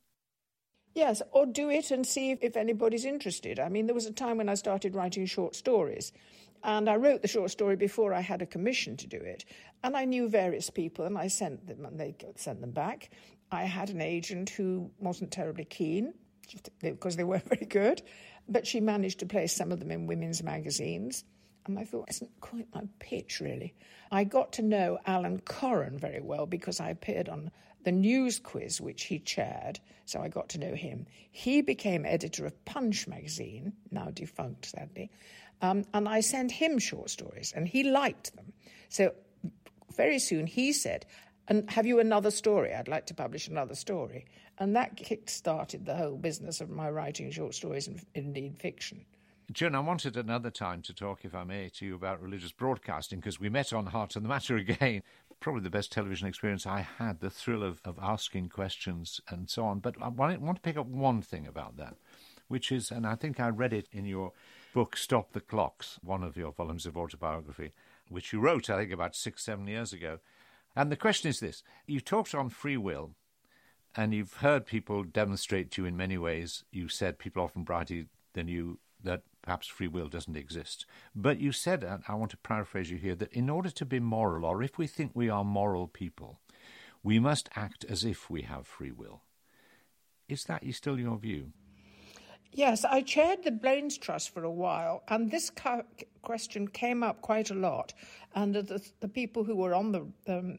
Yes, 0.93 1.21
or 1.31 1.45
do 1.45 1.69
it 1.69 1.91
and 1.91 2.05
see 2.05 2.31
if, 2.31 2.39
if 2.41 2.57
anybody's 2.57 3.05
interested. 3.05 3.59
I 3.59 3.69
mean, 3.69 3.85
there 3.85 3.95
was 3.95 4.07
a 4.07 4.11
time 4.11 4.37
when 4.37 4.49
I 4.49 4.55
started 4.55 4.95
writing 4.95 5.25
short 5.25 5.55
stories, 5.55 6.11
and 6.63 6.89
I 6.89 6.95
wrote 6.95 7.21
the 7.21 7.27
short 7.27 7.51
story 7.51 7.75
before 7.75 8.13
I 8.13 8.21
had 8.21 8.41
a 8.41 8.47
commission 8.47 8.97
to 8.97 9.07
do 9.07 9.17
it. 9.17 9.45
And 9.83 9.95
I 9.95 10.05
knew 10.05 10.27
various 10.27 10.69
people, 10.69 11.05
and 11.05 11.17
I 11.17 11.27
sent 11.27 11.67
them, 11.67 11.85
and 11.85 11.99
they 11.99 12.15
sent 12.35 12.59
them 12.59 12.71
back. 12.71 13.11
I 13.51 13.63
had 13.63 13.89
an 13.89 14.01
agent 14.01 14.49
who 14.49 14.91
wasn't 14.99 15.31
terribly 15.31 15.65
keen 15.65 16.13
because 16.81 17.15
they 17.15 17.23
weren't 17.23 17.47
very 17.49 17.65
good. 17.65 18.01
But 18.49 18.67
she 18.67 18.81
managed 18.81 19.19
to 19.19 19.25
place 19.25 19.55
some 19.55 19.71
of 19.71 19.79
them 19.79 19.91
in 19.91 20.07
women's 20.07 20.43
magazines. 20.43 21.23
And 21.65 21.77
I 21.77 21.83
thought, 21.83 22.09
isn't 22.09 22.41
quite 22.41 22.67
my 22.73 22.83
pitch, 22.99 23.39
really. 23.39 23.75
I 24.11 24.23
got 24.23 24.53
to 24.53 24.63
know 24.63 24.97
Alan 25.05 25.39
Coren 25.39 25.99
very 25.99 26.21
well 26.21 26.47
because 26.47 26.79
I 26.79 26.89
appeared 26.89 27.29
on 27.29 27.51
the 27.83 27.91
news 27.91 28.39
quiz 28.39 28.81
which 28.81 29.03
he 29.03 29.19
chaired, 29.19 29.79
so 30.05 30.21
I 30.21 30.27
got 30.27 30.49
to 30.49 30.59
know 30.59 30.73
him. 30.73 31.05
He 31.31 31.61
became 31.61 32.05
editor 32.05 32.45
of 32.45 32.65
Punch 32.65 33.07
magazine, 33.07 33.73
now 33.91 34.09
defunct, 34.11 34.65
sadly, 34.65 35.11
um, 35.61 35.85
and 35.93 36.07
I 36.07 36.21
sent 36.21 36.51
him 36.51 36.79
short 36.79 37.09
stories, 37.09 37.53
and 37.55 37.67
he 37.67 37.83
liked 37.83 38.35
them. 38.35 38.53
So 38.89 39.13
very 39.95 40.19
soon 40.19 40.47
he 40.47 40.73
said, 40.73 41.05
and 41.49 41.69
have 41.71 41.87
you 41.87 41.99
another 41.99 42.31
story? 42.31 42.73
I'd 42.73 42.87
like 42.87 43.07
to 43.07 43.13
publish 43.13 43.47
another 43.47 43.75
story. 43.75 44.25
And 44.59 44.75
that 44.75 44.95
kick 44.95 45.29
started 45.29 45.85
the 45.85 45.95
whole 45.95 46.15
business 46.15 46.61
of 46.61 46.69
my 46.69 46.89
writing 46.89 47.31
short 47.31 47.55
stories 47.55 47.87
and 47.87 47.99
indeed 48.13 48.57
fiction. 48.59 49.03
Joan, 49.51 49.73
I 49.73 49.79
wanted 49.79 50.15
another 50.15 50.51
time 50.51 50.83
to 50.83 50.93
talk, 50.93 51.25
if 51.25 51.33
I 51.33 51.43
may, 51.43 51.69
to 51.69 51.85
you 51.85 51.95
about 51.95 52.21
religious 52.21 52.51
broadcasting 52.51 53.19
because 53.19 53.39
we 53.39 53.49
met 53.49 53.73
on 53.73 53.87
Heart 53.87 54.15
and 54.15 54.23
the 54.23 54.29
Matter 54.29 54.57
again. 54.57 55.01
Probably 55.39 55.63
the 55.63 55.71
best 55.71 55.91
television 55.91 56.27
experience 56.27 56.67
I 56.67 56.81
had, 56.81 57.19
the 57.19 57.31
thrill 57.31 57.63
of, 57.63 57.81
of 57.83 57.97
asking 57.99 58.49
questions 58.49 59.19
and 59.29 59.49
so 59.49 59.65
on. 59.65 59.79
But 59.79 59.95
um, 60.01 60.21
I 60.21 60.37
want 60.37 60.57
to 60.57 60.61
pick 60.61 60.77
up 60.77 60.85
one 60.85 61.23
thing 61.23 61.47
about 61.47 61.77
that, 61.77 61.95
which 62.47 62.71
is, 62.71 62.91
and 62.91 63.07
I 63.07 63.15
think 63.15 63.39
I 63.39 63.49
read 63.49 63.73
it 63.73 63.87
in 63.91 64.05
your 64.05 64.33
book, 64.71 64.95
Stop 64.95 65.31
the 65.31 65.39
Clocks, 65.39 65.97
one 66.03 66.21
of 66.21 66.37
your 66.37 66.51
volumes 66.51 66.85
of 66.85 66.95
autobiography, 66.95 67.71
which 68.07 68.31
you 68.31 68.39
wrote, 68.39 68.69
I 68.69 68.77
think, 68.77 68.91
about 68.91 69.15
six, 69.15 69.43
seven 69.43 69.65
years 69.65 69.93
ago. 69.93 70.19
And 70.75 70.91
the 70.91 70.95
question 70.95 71.29
is 71.29 71.39
this 71.39 71.63
you 71.87 71.99
talked 71.99 72.33
on 72.35 72.49
free 72.49 72.77
will, 72.77 73.11
and 73.95 74.13
you've 74.13 74.35
heard 74.35 74.65
people 74.65 75.03
demonstrate 75.03 75.71
to 75.71 75.81
you 75.81 75.87
in 75.87 75.97
many 75.97 76.17
ways. 76.17 76.63
You 76.71 76.87
said 76.87 77.19
people 77.19 77.43
often 77.43 77.63
brighter 77.63 78.05
than 78.33 78.47
you 78.47 78.79
that 79.03 79.23
perhaps 79.41 79.67
free 79.67 79.87
will 79.87 80.07
doesn't 80.07 80.37
exist. 80.37 80.85
But 81.15 81.39
you 81.39 81.51
said, 81.51 81.83
and 81.83 82.03
I 82.07 82.15
want 82.15 82.31
to 82.31 82.37
paraphrase 82.37 82.91
you 82.91 82.97
here, 82.97 83.15
that 83.15 83.33
in 83.33 83.49
order 83.49 83.69
to 83.69 83.85
be 83.85 83.99
moral, 83.99 84.45
or 84.45 84.61
if 84.61 84.77
we 84.77 84.87
think 84.87 85.11
we 85.13 85.29
are 85.29 85.43
moral 85.43 85.87
people, 85.87 86.39
we 87.01 87.19
must 87.19 87.49
act 87.55 87.85
as 87.87 88.03
if 88.03 88.29
we 88.29 88.43
have 88.43 88.67
free 88.67 88.91
will. 88.91 89.21
Is 90.27 90.43
that 90.45 90.63
still 90.73 90.99
your 90.99 91.17
view? 91.17 91.53
Yes, 92.51 92.83
I 92.83 93.01
chaired 93.01 93.43
the 93.43 93.51
Brains 93.51 93.97
Trust 93.97 94.33
for 94.33 94.43
a 94.43 94.51
while, 94.51 95.03
and 95.07 95.29
this 95.29 95.51
question 96.21 96.67
came 96.67 97.03
up 97.03 97.21
quite 97.21 97.51
a 97.51 97.55
lot. 97.55 97.93
And 98.35 98.55
the, 98.55 98.81
the 98.99 99.07
people 99.07 99.43
who 99.43 99.55
were 99.55 99.73
on 99.73 99.91
the 99.91 100.57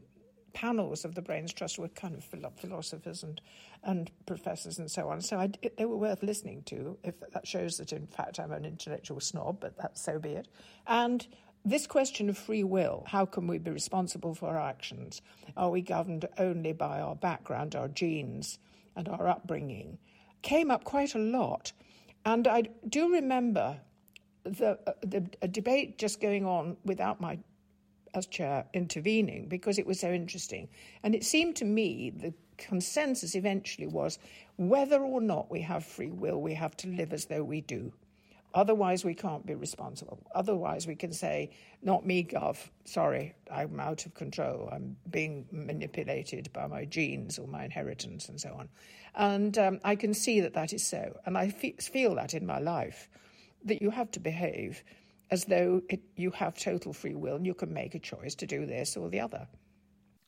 panels 0.52 1.04
of 1.04 1.14
the 1.14 1.22
Brains 1.22 1.52
Trust 1.52 1.78
were 1.78 1.88
kind 1.88 2.14
of 2.14 2.24
philosophers 2.56 3.22
and, 3.22 3.40
and 3.82 4.10
professors 4.26 4.78
and 4.78 4.90
so 4.90 5.08
on. 5.08 5.20
So 5.20 5.38
I, 5.38 5.50
they 5.76 5.84
were 5.84 5.96
worth 5.96 6.22
listening 6.22 6.62
to. 6.66 6.96
If 7.02 7.14
that 7.32 7.46
shows 7.46 7.78
that, 7.78 7.92
in 7.92 8.06
fact, 8.06 8.38
I'm 8.38 8.52
an 8.52 8.64
intellectual 8.64 9.20
snob, 9.20 9.58
but 9.60 9.76
that 9.78 9.98
so 9.98 10.18
be 10.18 10.30
it. 10.30 10.48
And 10.86 11.26
this 11.64 11.86
question 11.86 12.28
of 12.30 12.38
free 12.38 12.64
will 12.64 13.04
how 13.06 13.26
can 13.26 13.46
we 13.46 13.58
be 13.58 13.70
responsible 13.70 14.34
for 14.34 14.48
our 14.48 14.60
actions? 14.60 15.22
Are 15.56 15.70
we 15.70 15.82
governed 15.82 16.26
only 16.38 16.72
by 16.72 17.00
our 17.00 17.14
background, 17.14 17.74
our 17.74 17.88
genes, 17.88 18.58
and 18.96 19.08
our 19.08 19.28
upbringing? 19.28 19.98
Came 20.42 20.70
up 20.70 20.84
quite 20.84 21.14
a 21.14 21.18
lot. 21.18 21.72
And 22.24 22.46
I 22.46 22.62
do 22.88 23.12
remember 23.12 23.80
the, 24.44 24.78
uh, 24.86 24.92
the 25.02 25.20
debate 25.48 25.98
just 25.98 26.20
going 26.20 26.44
on 26.44 26.76
without 26.84 27.20
my 27.20 27.38
as 28.14 28.26
chair 28.26 28.64
intervening 28.72 29.46
because 29.46 29.78
it 29.78 29.86
was 29.86 30.00
so 30.00 30.10
interesting. 30.10 30.68
And 31.02 31.14
it 31.14 31.24
seemed 31.24 31.56
to 31.56 31.64
me 31.64 32.10
the 32.10 32.34
consensus 32.56 33.34
eventually 33.34 33.86
was 33.86 34.18
whether 34.56 35.00
or 35.00 35.20
not 35.20 35.50
we 35.50 35.60
have 35.62 35.84
free 35.84 36.10
will, 36.10 36.40
we 36.40 36.54
have 36.54 36.76
to 36.78 36.88
live 36.88 37.12
as 37.12 37.26
though 37.26 37.44
we 37.44 37.60
do. 37.60 37.92
Otherwise, 38.54 39.04
we 39.04 39.14
can't 39.14 39.46
be 39.46 39.54
responsible. 39.54 40.18
Otherwise, 40.34 40.86
we 40.86 40.96
can 40.96 41.12
say, 41.12 41.50
not 41.82 42.04
me, 42.04 42.24
Gov. 42.24 42.58
Sorry, 42.84 43.34
I'm 43.50 43.78
out 43.78 44.06
of 44.06 44.14
control. 44.14 44.68
I'm 44.72 44.96
being 45.10 45.46
manipulated 45.52 46.52
by 46.52 46.66
my 46.66 46.84
genes 46.84 47.38
or 47.38 47.46
my 47.46 47.64
inheritance 47.64 48.28
and 48.28 48.40
so 48.40 48.56
on. 48.58 48.68
And 49.14 49.56
um, 49.58 49.80
I 49.84 49.94
can 49.94 50.14
see 50.14 50.40
that 50.40 50.54
that 50.54 50.72
is 50.72 50.84
so. 50.84 51.16
And 51.26 51.38
I 51.38 51.50
fe- 51.50 51.76
feel 51.80 52.16
that 52.16 52.34
in 52.34 52.44
my 52.44 52.58
life, 52.58 53.08
that 53.64 53.80
you 53.80 53.90
have 53.90 54.10
to 54.12 54.20
behave 54.20 54.82
as 55.30 55.44
though 55.44 55.82
it, 55.88 56.00
you 56.16 56.30
have 56.32 56.58
total 56.58 56.92
free 56.92 57.14
will 57.14 57.36
and 57.36 57.46
you 57.46 57.54
can 57.54 57.72
make 57.72 57.94
a 57.94 58.00
choice 58.00 58.34
to 58.34 58.46
do 58.46 58.66
this 58.66 58.96
or 58.96 59.08
the 59.08 59.20
other. 59.20 59.46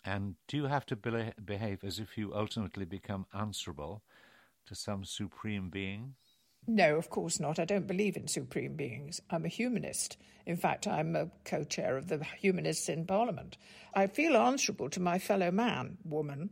And 0.04 0.36
do 0.48 0.56
you 0.56 0.64
have 0.66 0.86
to 0.86 0.96
be- 0.96 1.32
behave 1.44 1.84
as 1.84 1.98
if 1.98 2.16
you 2.18 2.34
ultimately 2.34 2.84
become 2.84 3.26
answerable 3.34 4.02
to 4.66 4.74
some 4.74 5.04
supreme 5.04 5.70
being? 5.70 6.14
No, 6.66 6.96
of 6.96 7.10
course 7.10 7.40
not. 7.40 7.58
I 7.58 7.64
don't 7.64 7.88
believe 7.88 8.16
in 8.16 8.28
supreme 8.28 8.74
beings. 8.74 9.20
I'm 9.30 9.44
a 9.44 9.48
humanist. 9.48 10.16
In 10.46 10.56
fact, 10.56 10.86
I'm 10.86 11.16
a 11.16 11.30
co 11.44 11.64
chair 11.64 11.96
of 11.96 12.08
the 12.08 12.24
Humanists 12.40 12.88
in 12.88 13.04
Parliament. 13.04 13.56
I 13.94 14.06
feel 14.06 14.36
answerable 14.36 14.88
to 14.90 15.00
my 15.00 15.18
fellow 15.18 15.50
man, 15.50 15.98
woman, 16.04 16.50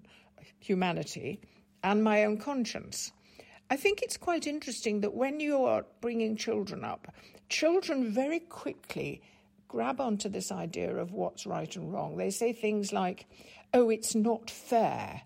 humanity, 0.59 1.41
and 1.83 2.03
my 2.03 2.25
own 2.25 2.39
conscience. 2.39 3.13
I 3.71 3.77
think 3.77 4.03
it's 4.03 4.17
quite 4.17 4.49
interesting 4.49 5.01
that 5.03 5.15
when 5.15 5.39
you 5.39 5.65
are 5.65 5.87
bringing 6.01 6.37
children 6.37 6.85
up, 6.85 7.15
children 7.49 8.13
very 8.13 8.41
quickly 8.41 9.23
grab 9.69 10.01
onto 10.01 10.29
this 10.29 10.51
idea 10.51 10.97
of 10.97 11.13
what's 11.13 11.47
right 11.47 11.75
and 11.77 11.93
wrong. 11.93 12.17
They 12.17 12.31
say 12.31 12.53
things 12.53 12.93
like, 12.93 13.27
oh, 13.73 13.89
it's 13.91 14.17
not 14.17 14.51
fair, 14.51 15.23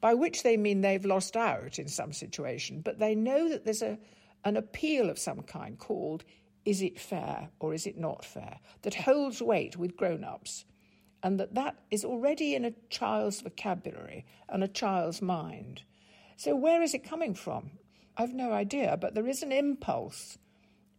by 0.00 0.14
which 0.14 0.42
they 0.42 0.56
mean 0.56 0.80
they've 0.80 1.04
lost 1.04 1.36
out 1.36 1.78
in 1.78 1.88
some 1.88 2.14
situation, 2.14 2.80
but 2.80 2.98
they 2.98 3.14
know 3.14 3.50
that 3.50 3.66
there's 3.66 3.82
a, 3.82 3.98
an 4.44 4.56
appeal 4.56 5.10
of 5.10 5.18
some 5.18 5.42
kind 5.42 5.78
called, 5.78 6.24
is 6.64 6.82
it 6.82 6.98
fair 6.98 7.48
or 7.60 7.74
is 7.74 7.86
it 7.86 7.98
not 7.98 8.24
fair, 8.24 8.58
that 8.82 8.94
holds 8.94 9.40
weight 9.42 9.76
with 9.76 9.96
grown 9.96 10.24
ups. 10.24 10.64
And 11.22 11.38
that 11.38 11.54
that 11.54 11.76
is 11.90 12.04
already 12.04 12.54
in 12.54 12.64
a 12.64 12.72
child's 12.90 13.40
vocabulary 13.40 14.24
and 14.48 14.64
a 14.64 14.68
child's 14.68 15.22
mind. 15.22 15.82
So, 16.36 16.56
where 16.56 16.82
is 16.82 16.94
it 16.94 17.08
coming 17.08 17.34
from? 17.34 17.70
I've 18.16 18.34
no 18.34 18.52
idea, 18.52 18.96
but 19.00 19.14
there 19.14 19.28
is 19.28 19.42
an 19.42 19.52
impulse. 19.52 20.36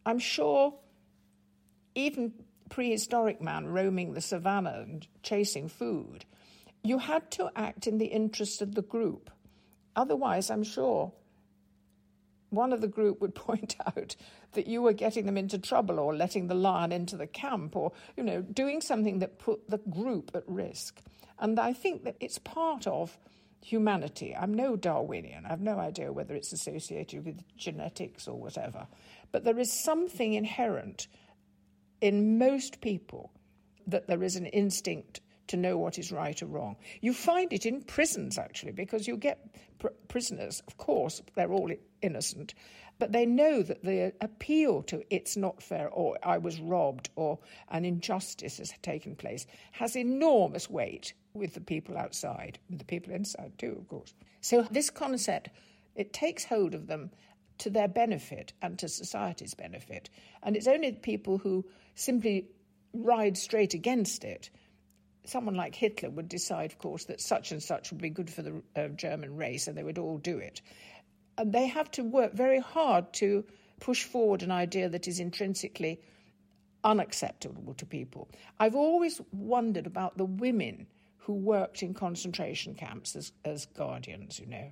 I'm 0.05 0.19
sure 0.19 0.73
even 1.95 2.33
prehistoric 2.69 3.41
man 3.41 3.67
roaming 3.67 4.13
the 4.13 4.21
savannah 4.21 4.79
and 4.81 5.07
chasing 5.21 5.67
food, 5.67 6.25
you 6.83 6.97
had 6.97 7.29
to 7.31 7.49
act 7.55 7.87
in 7.87 7.97
the 7.97 8.07
interest 8.07 8.61
of 8.61 8.75
the 8.75 8.81
group. 8.81 9.29
Otherwise, 9.95 10.49
I'm 10.49 10.63
sure 10.63 11.13
one 12.53 12.73
of 12.73 12.81
the 12.81 12.87
group 12.87 13.21
would 13.21 13.35
point 13.49 13.75
out 13.85 14.15
that 14.53 14.67
you 14.67 14.81
were 14.81 14.93
getting 14.93 15.25
them 15.25 15.37
into 15.37 15.57
trouble 15.57 15.99
or 15.99 16.15
letting 16.15 16.47
the 16.47 16.55
lion 16.55 16.91
into 16.91 17.17
the 17.17 17.27
camp 17.27 17.75
or, 17.75 17.91
you 18.15 18.23
know, 18.23 18.41
doing 18.41 18.81
something 18.81 19.19
that 19.19 19.39
put 19.39 19.69
the 19.69 19.79
group 19.89 20.31
at 20.35 20.43
risk. 20.47 21.01
And 21.39 21.59
I 21.59 21.73
think 21.73 22.03
that 22.03 22.15
it's 22.19 22.37
part 22.37 22.87
of 22.87 23.17
humanity. 23.61 24.35
I'm 24.35 24.53
no 24.53 24.75
Darwinian. 24.75 25.45
I've 25.45 25.61
no 25.61 25.79
idea 25.79 26.11
whether 26.11 26.35
it's 26.35 26.53
associated 26.53 27.25
with 27.25 27.41
genetics 27.57 28.27
or 28.27 28.37
whatever. 28.37 28.87
But 29.31 29.43
there 29.43 29.57
is 29.57 29.83
something 29.83 30.33
inherent 30.33 31.07
in 32.01 32.37
most 32.37 32.81
people 32.81 33.31
that 33.87 34.07
there 34.07 34.23
is 34.23 34.35
an 34.35 34.45
instinct 34.45 35.21
to 35.47 35.57
know 35.57 35.77
what 35.77 35.97
is 35.97 36.11
right 36.11 36.41
or 36.41 36.45
wrong. 36.45 36.75
You 37.01 37.13
find 37.13 37.51
it 37.51 37.65
in 37.65 37.81
prisons, 37.81 38.37
actually, 38.37 38.71
because 38.71 39.07
you 39.07 39.17
get 39.17 39.39
pr- 39.79 39.87
prisoners, 40.07 40.61
of 40.67 40.77
course, 40.77 41.21
they're 41.35 41.51
all 41.51 41.71
innocent, 42.03 42.53
but 42.99 43.11
they 43.11 43.25
know 43.25 43.63
that 43.63 43.83
the 43.83 44.13
appeal 44.21 44.83
to 44.83 45.03
it's 45.09 45.35
not 45.35 45.63
fair 45.63 45.89
or 45.89 46.17
I 46.23 46.37
was 46.37 46.59
robbed 46.59 47.09
or 47.15 47.39
an 47.69 47.85
injustice 47.85 48.59
has 48.59 48.71
taken 48.81 49.15
place 49.15 49.47
has 49.71 49.95
enormous 49.95 50.69
weight 50.69 51.13
with 51.33 51.53
the 51.53 51.61
people 51.61 51.97
outside, 51.97 52.59
with 52.69 52.79
the 52.79 52.85
people 52.85 53.13
inside 53.13 53.53
too, 53.57 53.75
of 53.79 53.87
course. 53.87 54.13
So 54.41 54.61
this 54.69 54.89
concept, 54.89 55.49
it 55.95 56.13
takes 56.13 56.45
hold 56.45 56.75
of 56.75 56.87
them 56.87 57.11
to 57.59 57.69
their 57.69 57.87
benefit 57.87 58.53
and 58.61 58.77
to 58.79 58.87
society's 58.87 59.53
benefit. 59.53 60.09
And 60.41 60.55
it's 60.55 60.67
only 60.67 60.91
people 60.91 61.37
who 61.37 61.65
simply 61.95 62.47
ride 62.93 63.37
straight 63.37 63.73
against 63.73 64.23
it. 64.23 64.49
Someone 65.25 65.55
like 65.55 65.73
Hitler 65.73 66.09
would 66.09 66.27
decide, 66.27 66.71
of 66.71 66.77
course, 66.79 67.05
that 67.05 67.21
such 67.21 67.51
and 67.51 67.63
such 67.63 67.91
would 67.91 68.01
be 68.01 68.09
good 68.09 68.29
for 68.29 68.41
the 68.41 68.61
uh, 68.75 68.89
German 68.89 69.37
race, 69.37 69.67
and 69.67 69.77
they 69.77 69.83
would 69.83 69.97
all 69.97 70.17
do 70.17 70.37
it. 70.37 70.61
And 71.37 71.53
they 71.53 71.67
have 71.67 71.89
to 71.91 72.03
work 72.03 72.33
very 72.33 72.59
hard 72.59 73.11
to 73.13 73.43
push 73.79 74.03
forward 74.03 74.43
an 74.43 74.51
idea 74.51 74.89
that 74.89 75.07
is 75.07 75.19
intrinsically 75.19 75.99
unacceptable 76.83 77.73
to 77.75 77.85
people. 77.85 78.29
I've 78.59 78.75
always 78.75 79.21
wondered 79.31 79.87
about 79.87 80.17
the 80.17 80.25
women 80.25 80.87
who 81.17 81.33
worked 81.33 81.81
in 81.81 81.93
concentration 81.93 82.75
camps 82.75 83.15
as, 83.15 83.31
as 83.45 83.65
guardians, 83.67 84.39
you 84.39 84.45
know. 84.45 84.71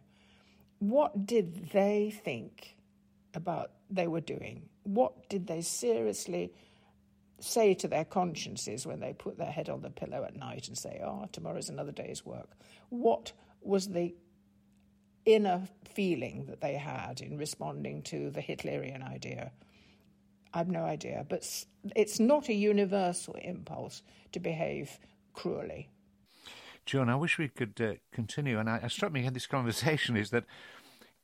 What 0.80 1.26
did 1.26 1.70
they 1.72 2.14
think 2.24 2.76
about 3.34 3.72
they 3.90 4.08
were 4.08 4.22
doing? 4.22 4.70
What 4.84 5.30
did 5.30 5.48
they 5.48 5.62
seriously 5.62 6.54
say 7.40 7.74
to 7.76 7.88
their 7.88 8.06
consciences 8.06 8.86
when 8.86 9.00
they 9.00 9.14
put 9.14 9.38
their 9.38 9.52
head 9.52 9.70
on 9.70 9.82
the 9.82 9.90
pillow 9.90 10.24
at 10.24 10.36
night 10.36 10.68
and 10.68 10.78
say, 10.78 11.02
"Oh, 11.04 11.28
tomorrow's 11.32 11.70
another 11.70 11.92
day's 11.92 12.26
work"? 12.26 12.50
What 12.90 13.32
was 13.62 13.90
the 13.90 14.16
inner 15.26 15.68
feeling 15.94 16.46
that 16.46 16.62
they 16.62 16.76
had 16.76 17.22
in 17.22 17.38
responding 17.38 18.02
to 18.04 18.30
the 18.30 18.42
Hitlerian 18.42 19.04
idea? 19.08 19.52
I've 20.54 20.70
no 20.70 20.84
idea, 20.84 21.26
but 21.30 21.48
it's 21.96 22.20
not 22.20 22.50
a 22.50 22.54
universal 22.54 23.36
impulse 23.36 24.04
to 24.34 24.40
behave 24.40 25.00
cruelly. 25.34 25.90
Joan, 26.86 27.10
I 27.10 27.16
wish 27.16 27.38
we 27.38 27.48
could 27.48 27.80
uh, 27.80 27.94
continue. 28.12 28.60
And 28.60 28.70
I, 28.70 28.82
I 28.84 28.88
struck 28.88 29.12
me 29.12 29.26
in 29.26 29.34
this 29.34 29.48
conversation 29.48 30.18
is 30.18 30.32
that 30.32 30.46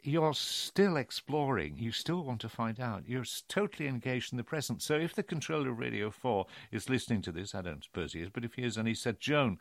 you're 0.03 0.33
still 0.33 0.95
exploring. 0.95 1.77
You 1.77 1.91
still 1.91 2.23
want 2.23 2.39
to 2.41 2.49
find 2.49 2.79
out. 2.79 3.03
You're 3.07 3.25
totally 3.49 3.89
engaged 3.89 4.31
in 4.31 4.37
the 4.37 4.43
present. 4.43 4.81
So 4.81 4.95
if 4.95 5.13
the 5.13 5.23
controller 5.23 5.71
of 5.71 5.79
Radio 5.79 6.09
4 6.11 6.45
is 6.71 6.89
listening 6.89 7.21
to 7.23 7.31
this, 7.31 7.53
I 7.53 7.61
don't 7.61 7.83
suppose 7.83 8.13
he 8.13 8.21
is, 8.21 8.29
but 8.29 8.45
if 8.45 8.53
he 8.53 8.63
is 8.63 8.77
and 8.77 8.87
he 8.87 8.93
said, 8.93 9.19
Joan, 9.19 9.57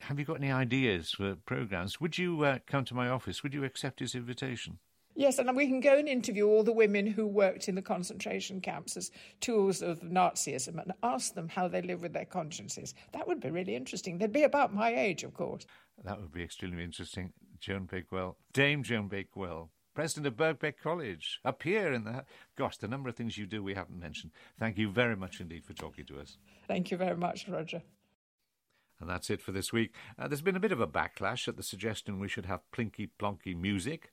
have 0.00 0.18
you 0.18 0.24
got 0.24 0.38
any 0.38 0.50
ideas 0.50 1.10
for 1.10 1.34
programs? 1.34 2.00
Would 2.00 2.18
you 2.18 2.44
uh, 2.44 2.58
come 2.66 2.84
to 2.86 2.94
my 2.94 3.08
office? 3.08 3.42
Would 3.42 3.54
you 3.54 3.64
accept 3.64 4.00
his 4.00 4.14
invitation? 4.14 4.78
Yes, 5.18 5.38
and 5.38 5.56
we 5.56 5.66
can 5.66 5.80
go 5.80 5.96
and 5.96 6.08
interview 6.08 6.46
all 6.46 6.62
the 6.62 6.72
women 6.72 7.06
who 7.06 7.26
worked 7.26 7.68
in 7.68 7.74
the 7.74 7.80
concentration 7.80 8.60
camps 8.60 8.98
as 8.98 9.10
tools 9.40 9.80
of 9.80 10.00
Nazism 10.00 10.78
and 10.80 10.92
ask 11.02 11.34
them 11.34 11.48
how 11.48 11.68
they 11.68 11.80
live 11.80 12.02
with 12.02 12.12
their 12.12 12.26
consciences. 12.26 12.92
That 13.12 13.26
would 13.26 13.40
be 13.40 13.50
really 13.50 13.74
interesting. 13.74 14.18
They'd 14.18 14.30
be 14.30 14.42
about 14.42 14.74
my 14.74 14.94
age, 14.94 15.24
of 15.24 15.32
course. 15.32 15.66
That 16.04 16.20
would 16.20 16.32
be 16.32 16.42
extremely 16.42 16.84
interesting. 16.84 17.32
Joan 17.60 17.86
Bakewell, 17.86 18.36
Dame 18.52 18.82
Joan 18.82 19.08
Bakewell, 19.08 19.70
president 19.94 20.26
of 20.26 20.36
Birkbeck 20.36 20.74
College, 20.82 21.40
up 21.46 21.62
here 21.62 21.94
in 21.94 22.04
the. 22.04 22.26
Gosh, 22.54 22.76
the 22.76 22.86
number 22.86 23.08
of 23.08 23.16
things 23.16 23.38
you 23.38 23.46
do 23.46 23.62
we 23.62 23.72
haven't 23.72 23.98
mentioned. 23.98 24.32
Thank 24.58 24.76
you 24.76 24.90
very 24.90 25.16
much 25.16 25.40
indeed 25.40 25.64
for 25.64 25.72
talking 25.72 26.04
to 26.06 26.20
us. 26.20 26.36
Thank 26.68 26.90
you 26.90 26.98
very 26.98 27.16
much, 27.16 27.48
Roger. 27.48 27.82
And 29.00 29.08
that's 29.10 29.30
it 29.30 29.42
for 29.42 29.52
this 29.52 29.72
week. 29.72 29.94
Uh, 30.18 30.28
there's 30.28 30.42
been 30.42 30.56
a 30.56 30.60
bit 30.60 30.72
of 30.72 30.80
a 30.80 30.86
backlash 30.86 31.48
at 31.48 31.56
the 31.56 31.62
suggestion 31.62 32.18
we 32.18 32.28
should 32.28 32.46
have 32.46 32.60
plinky 32.72 33.10
plonky 33.18 33.54
music. 33.54 34.12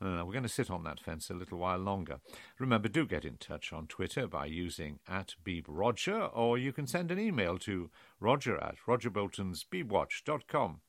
Uh, 0.00 0.22
we're 0.24 0.32
going 0.32 0.42
to 0.42 0.48
sit 0.48 0.70
on 0.70 0.84
that 0.84 1.00
fence 1.00 1.30
a 1.30 1.34
little 1.34 1.58
while 1.58 1.78
longer. 1.78 2.18
Remember, 2.58 2.88
do 2.88 3.06
get 3.06 3.24
in 3.24 3.36
touch 3.36 3.72
on 3.72 3.86
Twitter 3.86 4.26
by 4.26 4.46
using 4.46 4.98
at 5.08 5.34
BeebRoger, 5.44 6.30
or 6.34 6.58
you 6.58 6.72
can 6.72 6.86
send 6.86 7.10
an 7.10 7.18
email 7.18 7.58
to 7.58 7.90
roger 8.20 8.56
at 8.56 8.76
rogerboltonsbeebwatch.com. 8.86 10.80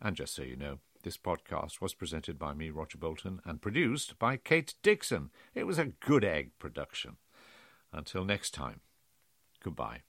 And 0.00 0.16
just 0.16 0.34
so 0.34 0.42
you 0.42 0.56
know, 0.56 0.78
this 1.02 1.16
podcast 1.16 1.80
was 1.80 1.94
presented 1.94 2.38
by 2.38 2.54
me, 2.54 2.70
Roger 2.70 2.98
Bolton, 2.98 3.40
and 3.44 3.62
produced 3.62 4.18
by 4.18 4.36
Kate 4.36 4.74
Dixon. 4.82 5.30
It 5.54 5.64
was 5.64 5.78
a 5.78 5.86
good 5.86 6.24
egg 6.24 6.52
production. 6.58 7.16
Until 7.92 8.24
next 8.24 8.52
time, 8.52 8.80
goodbye. 9.62 10.02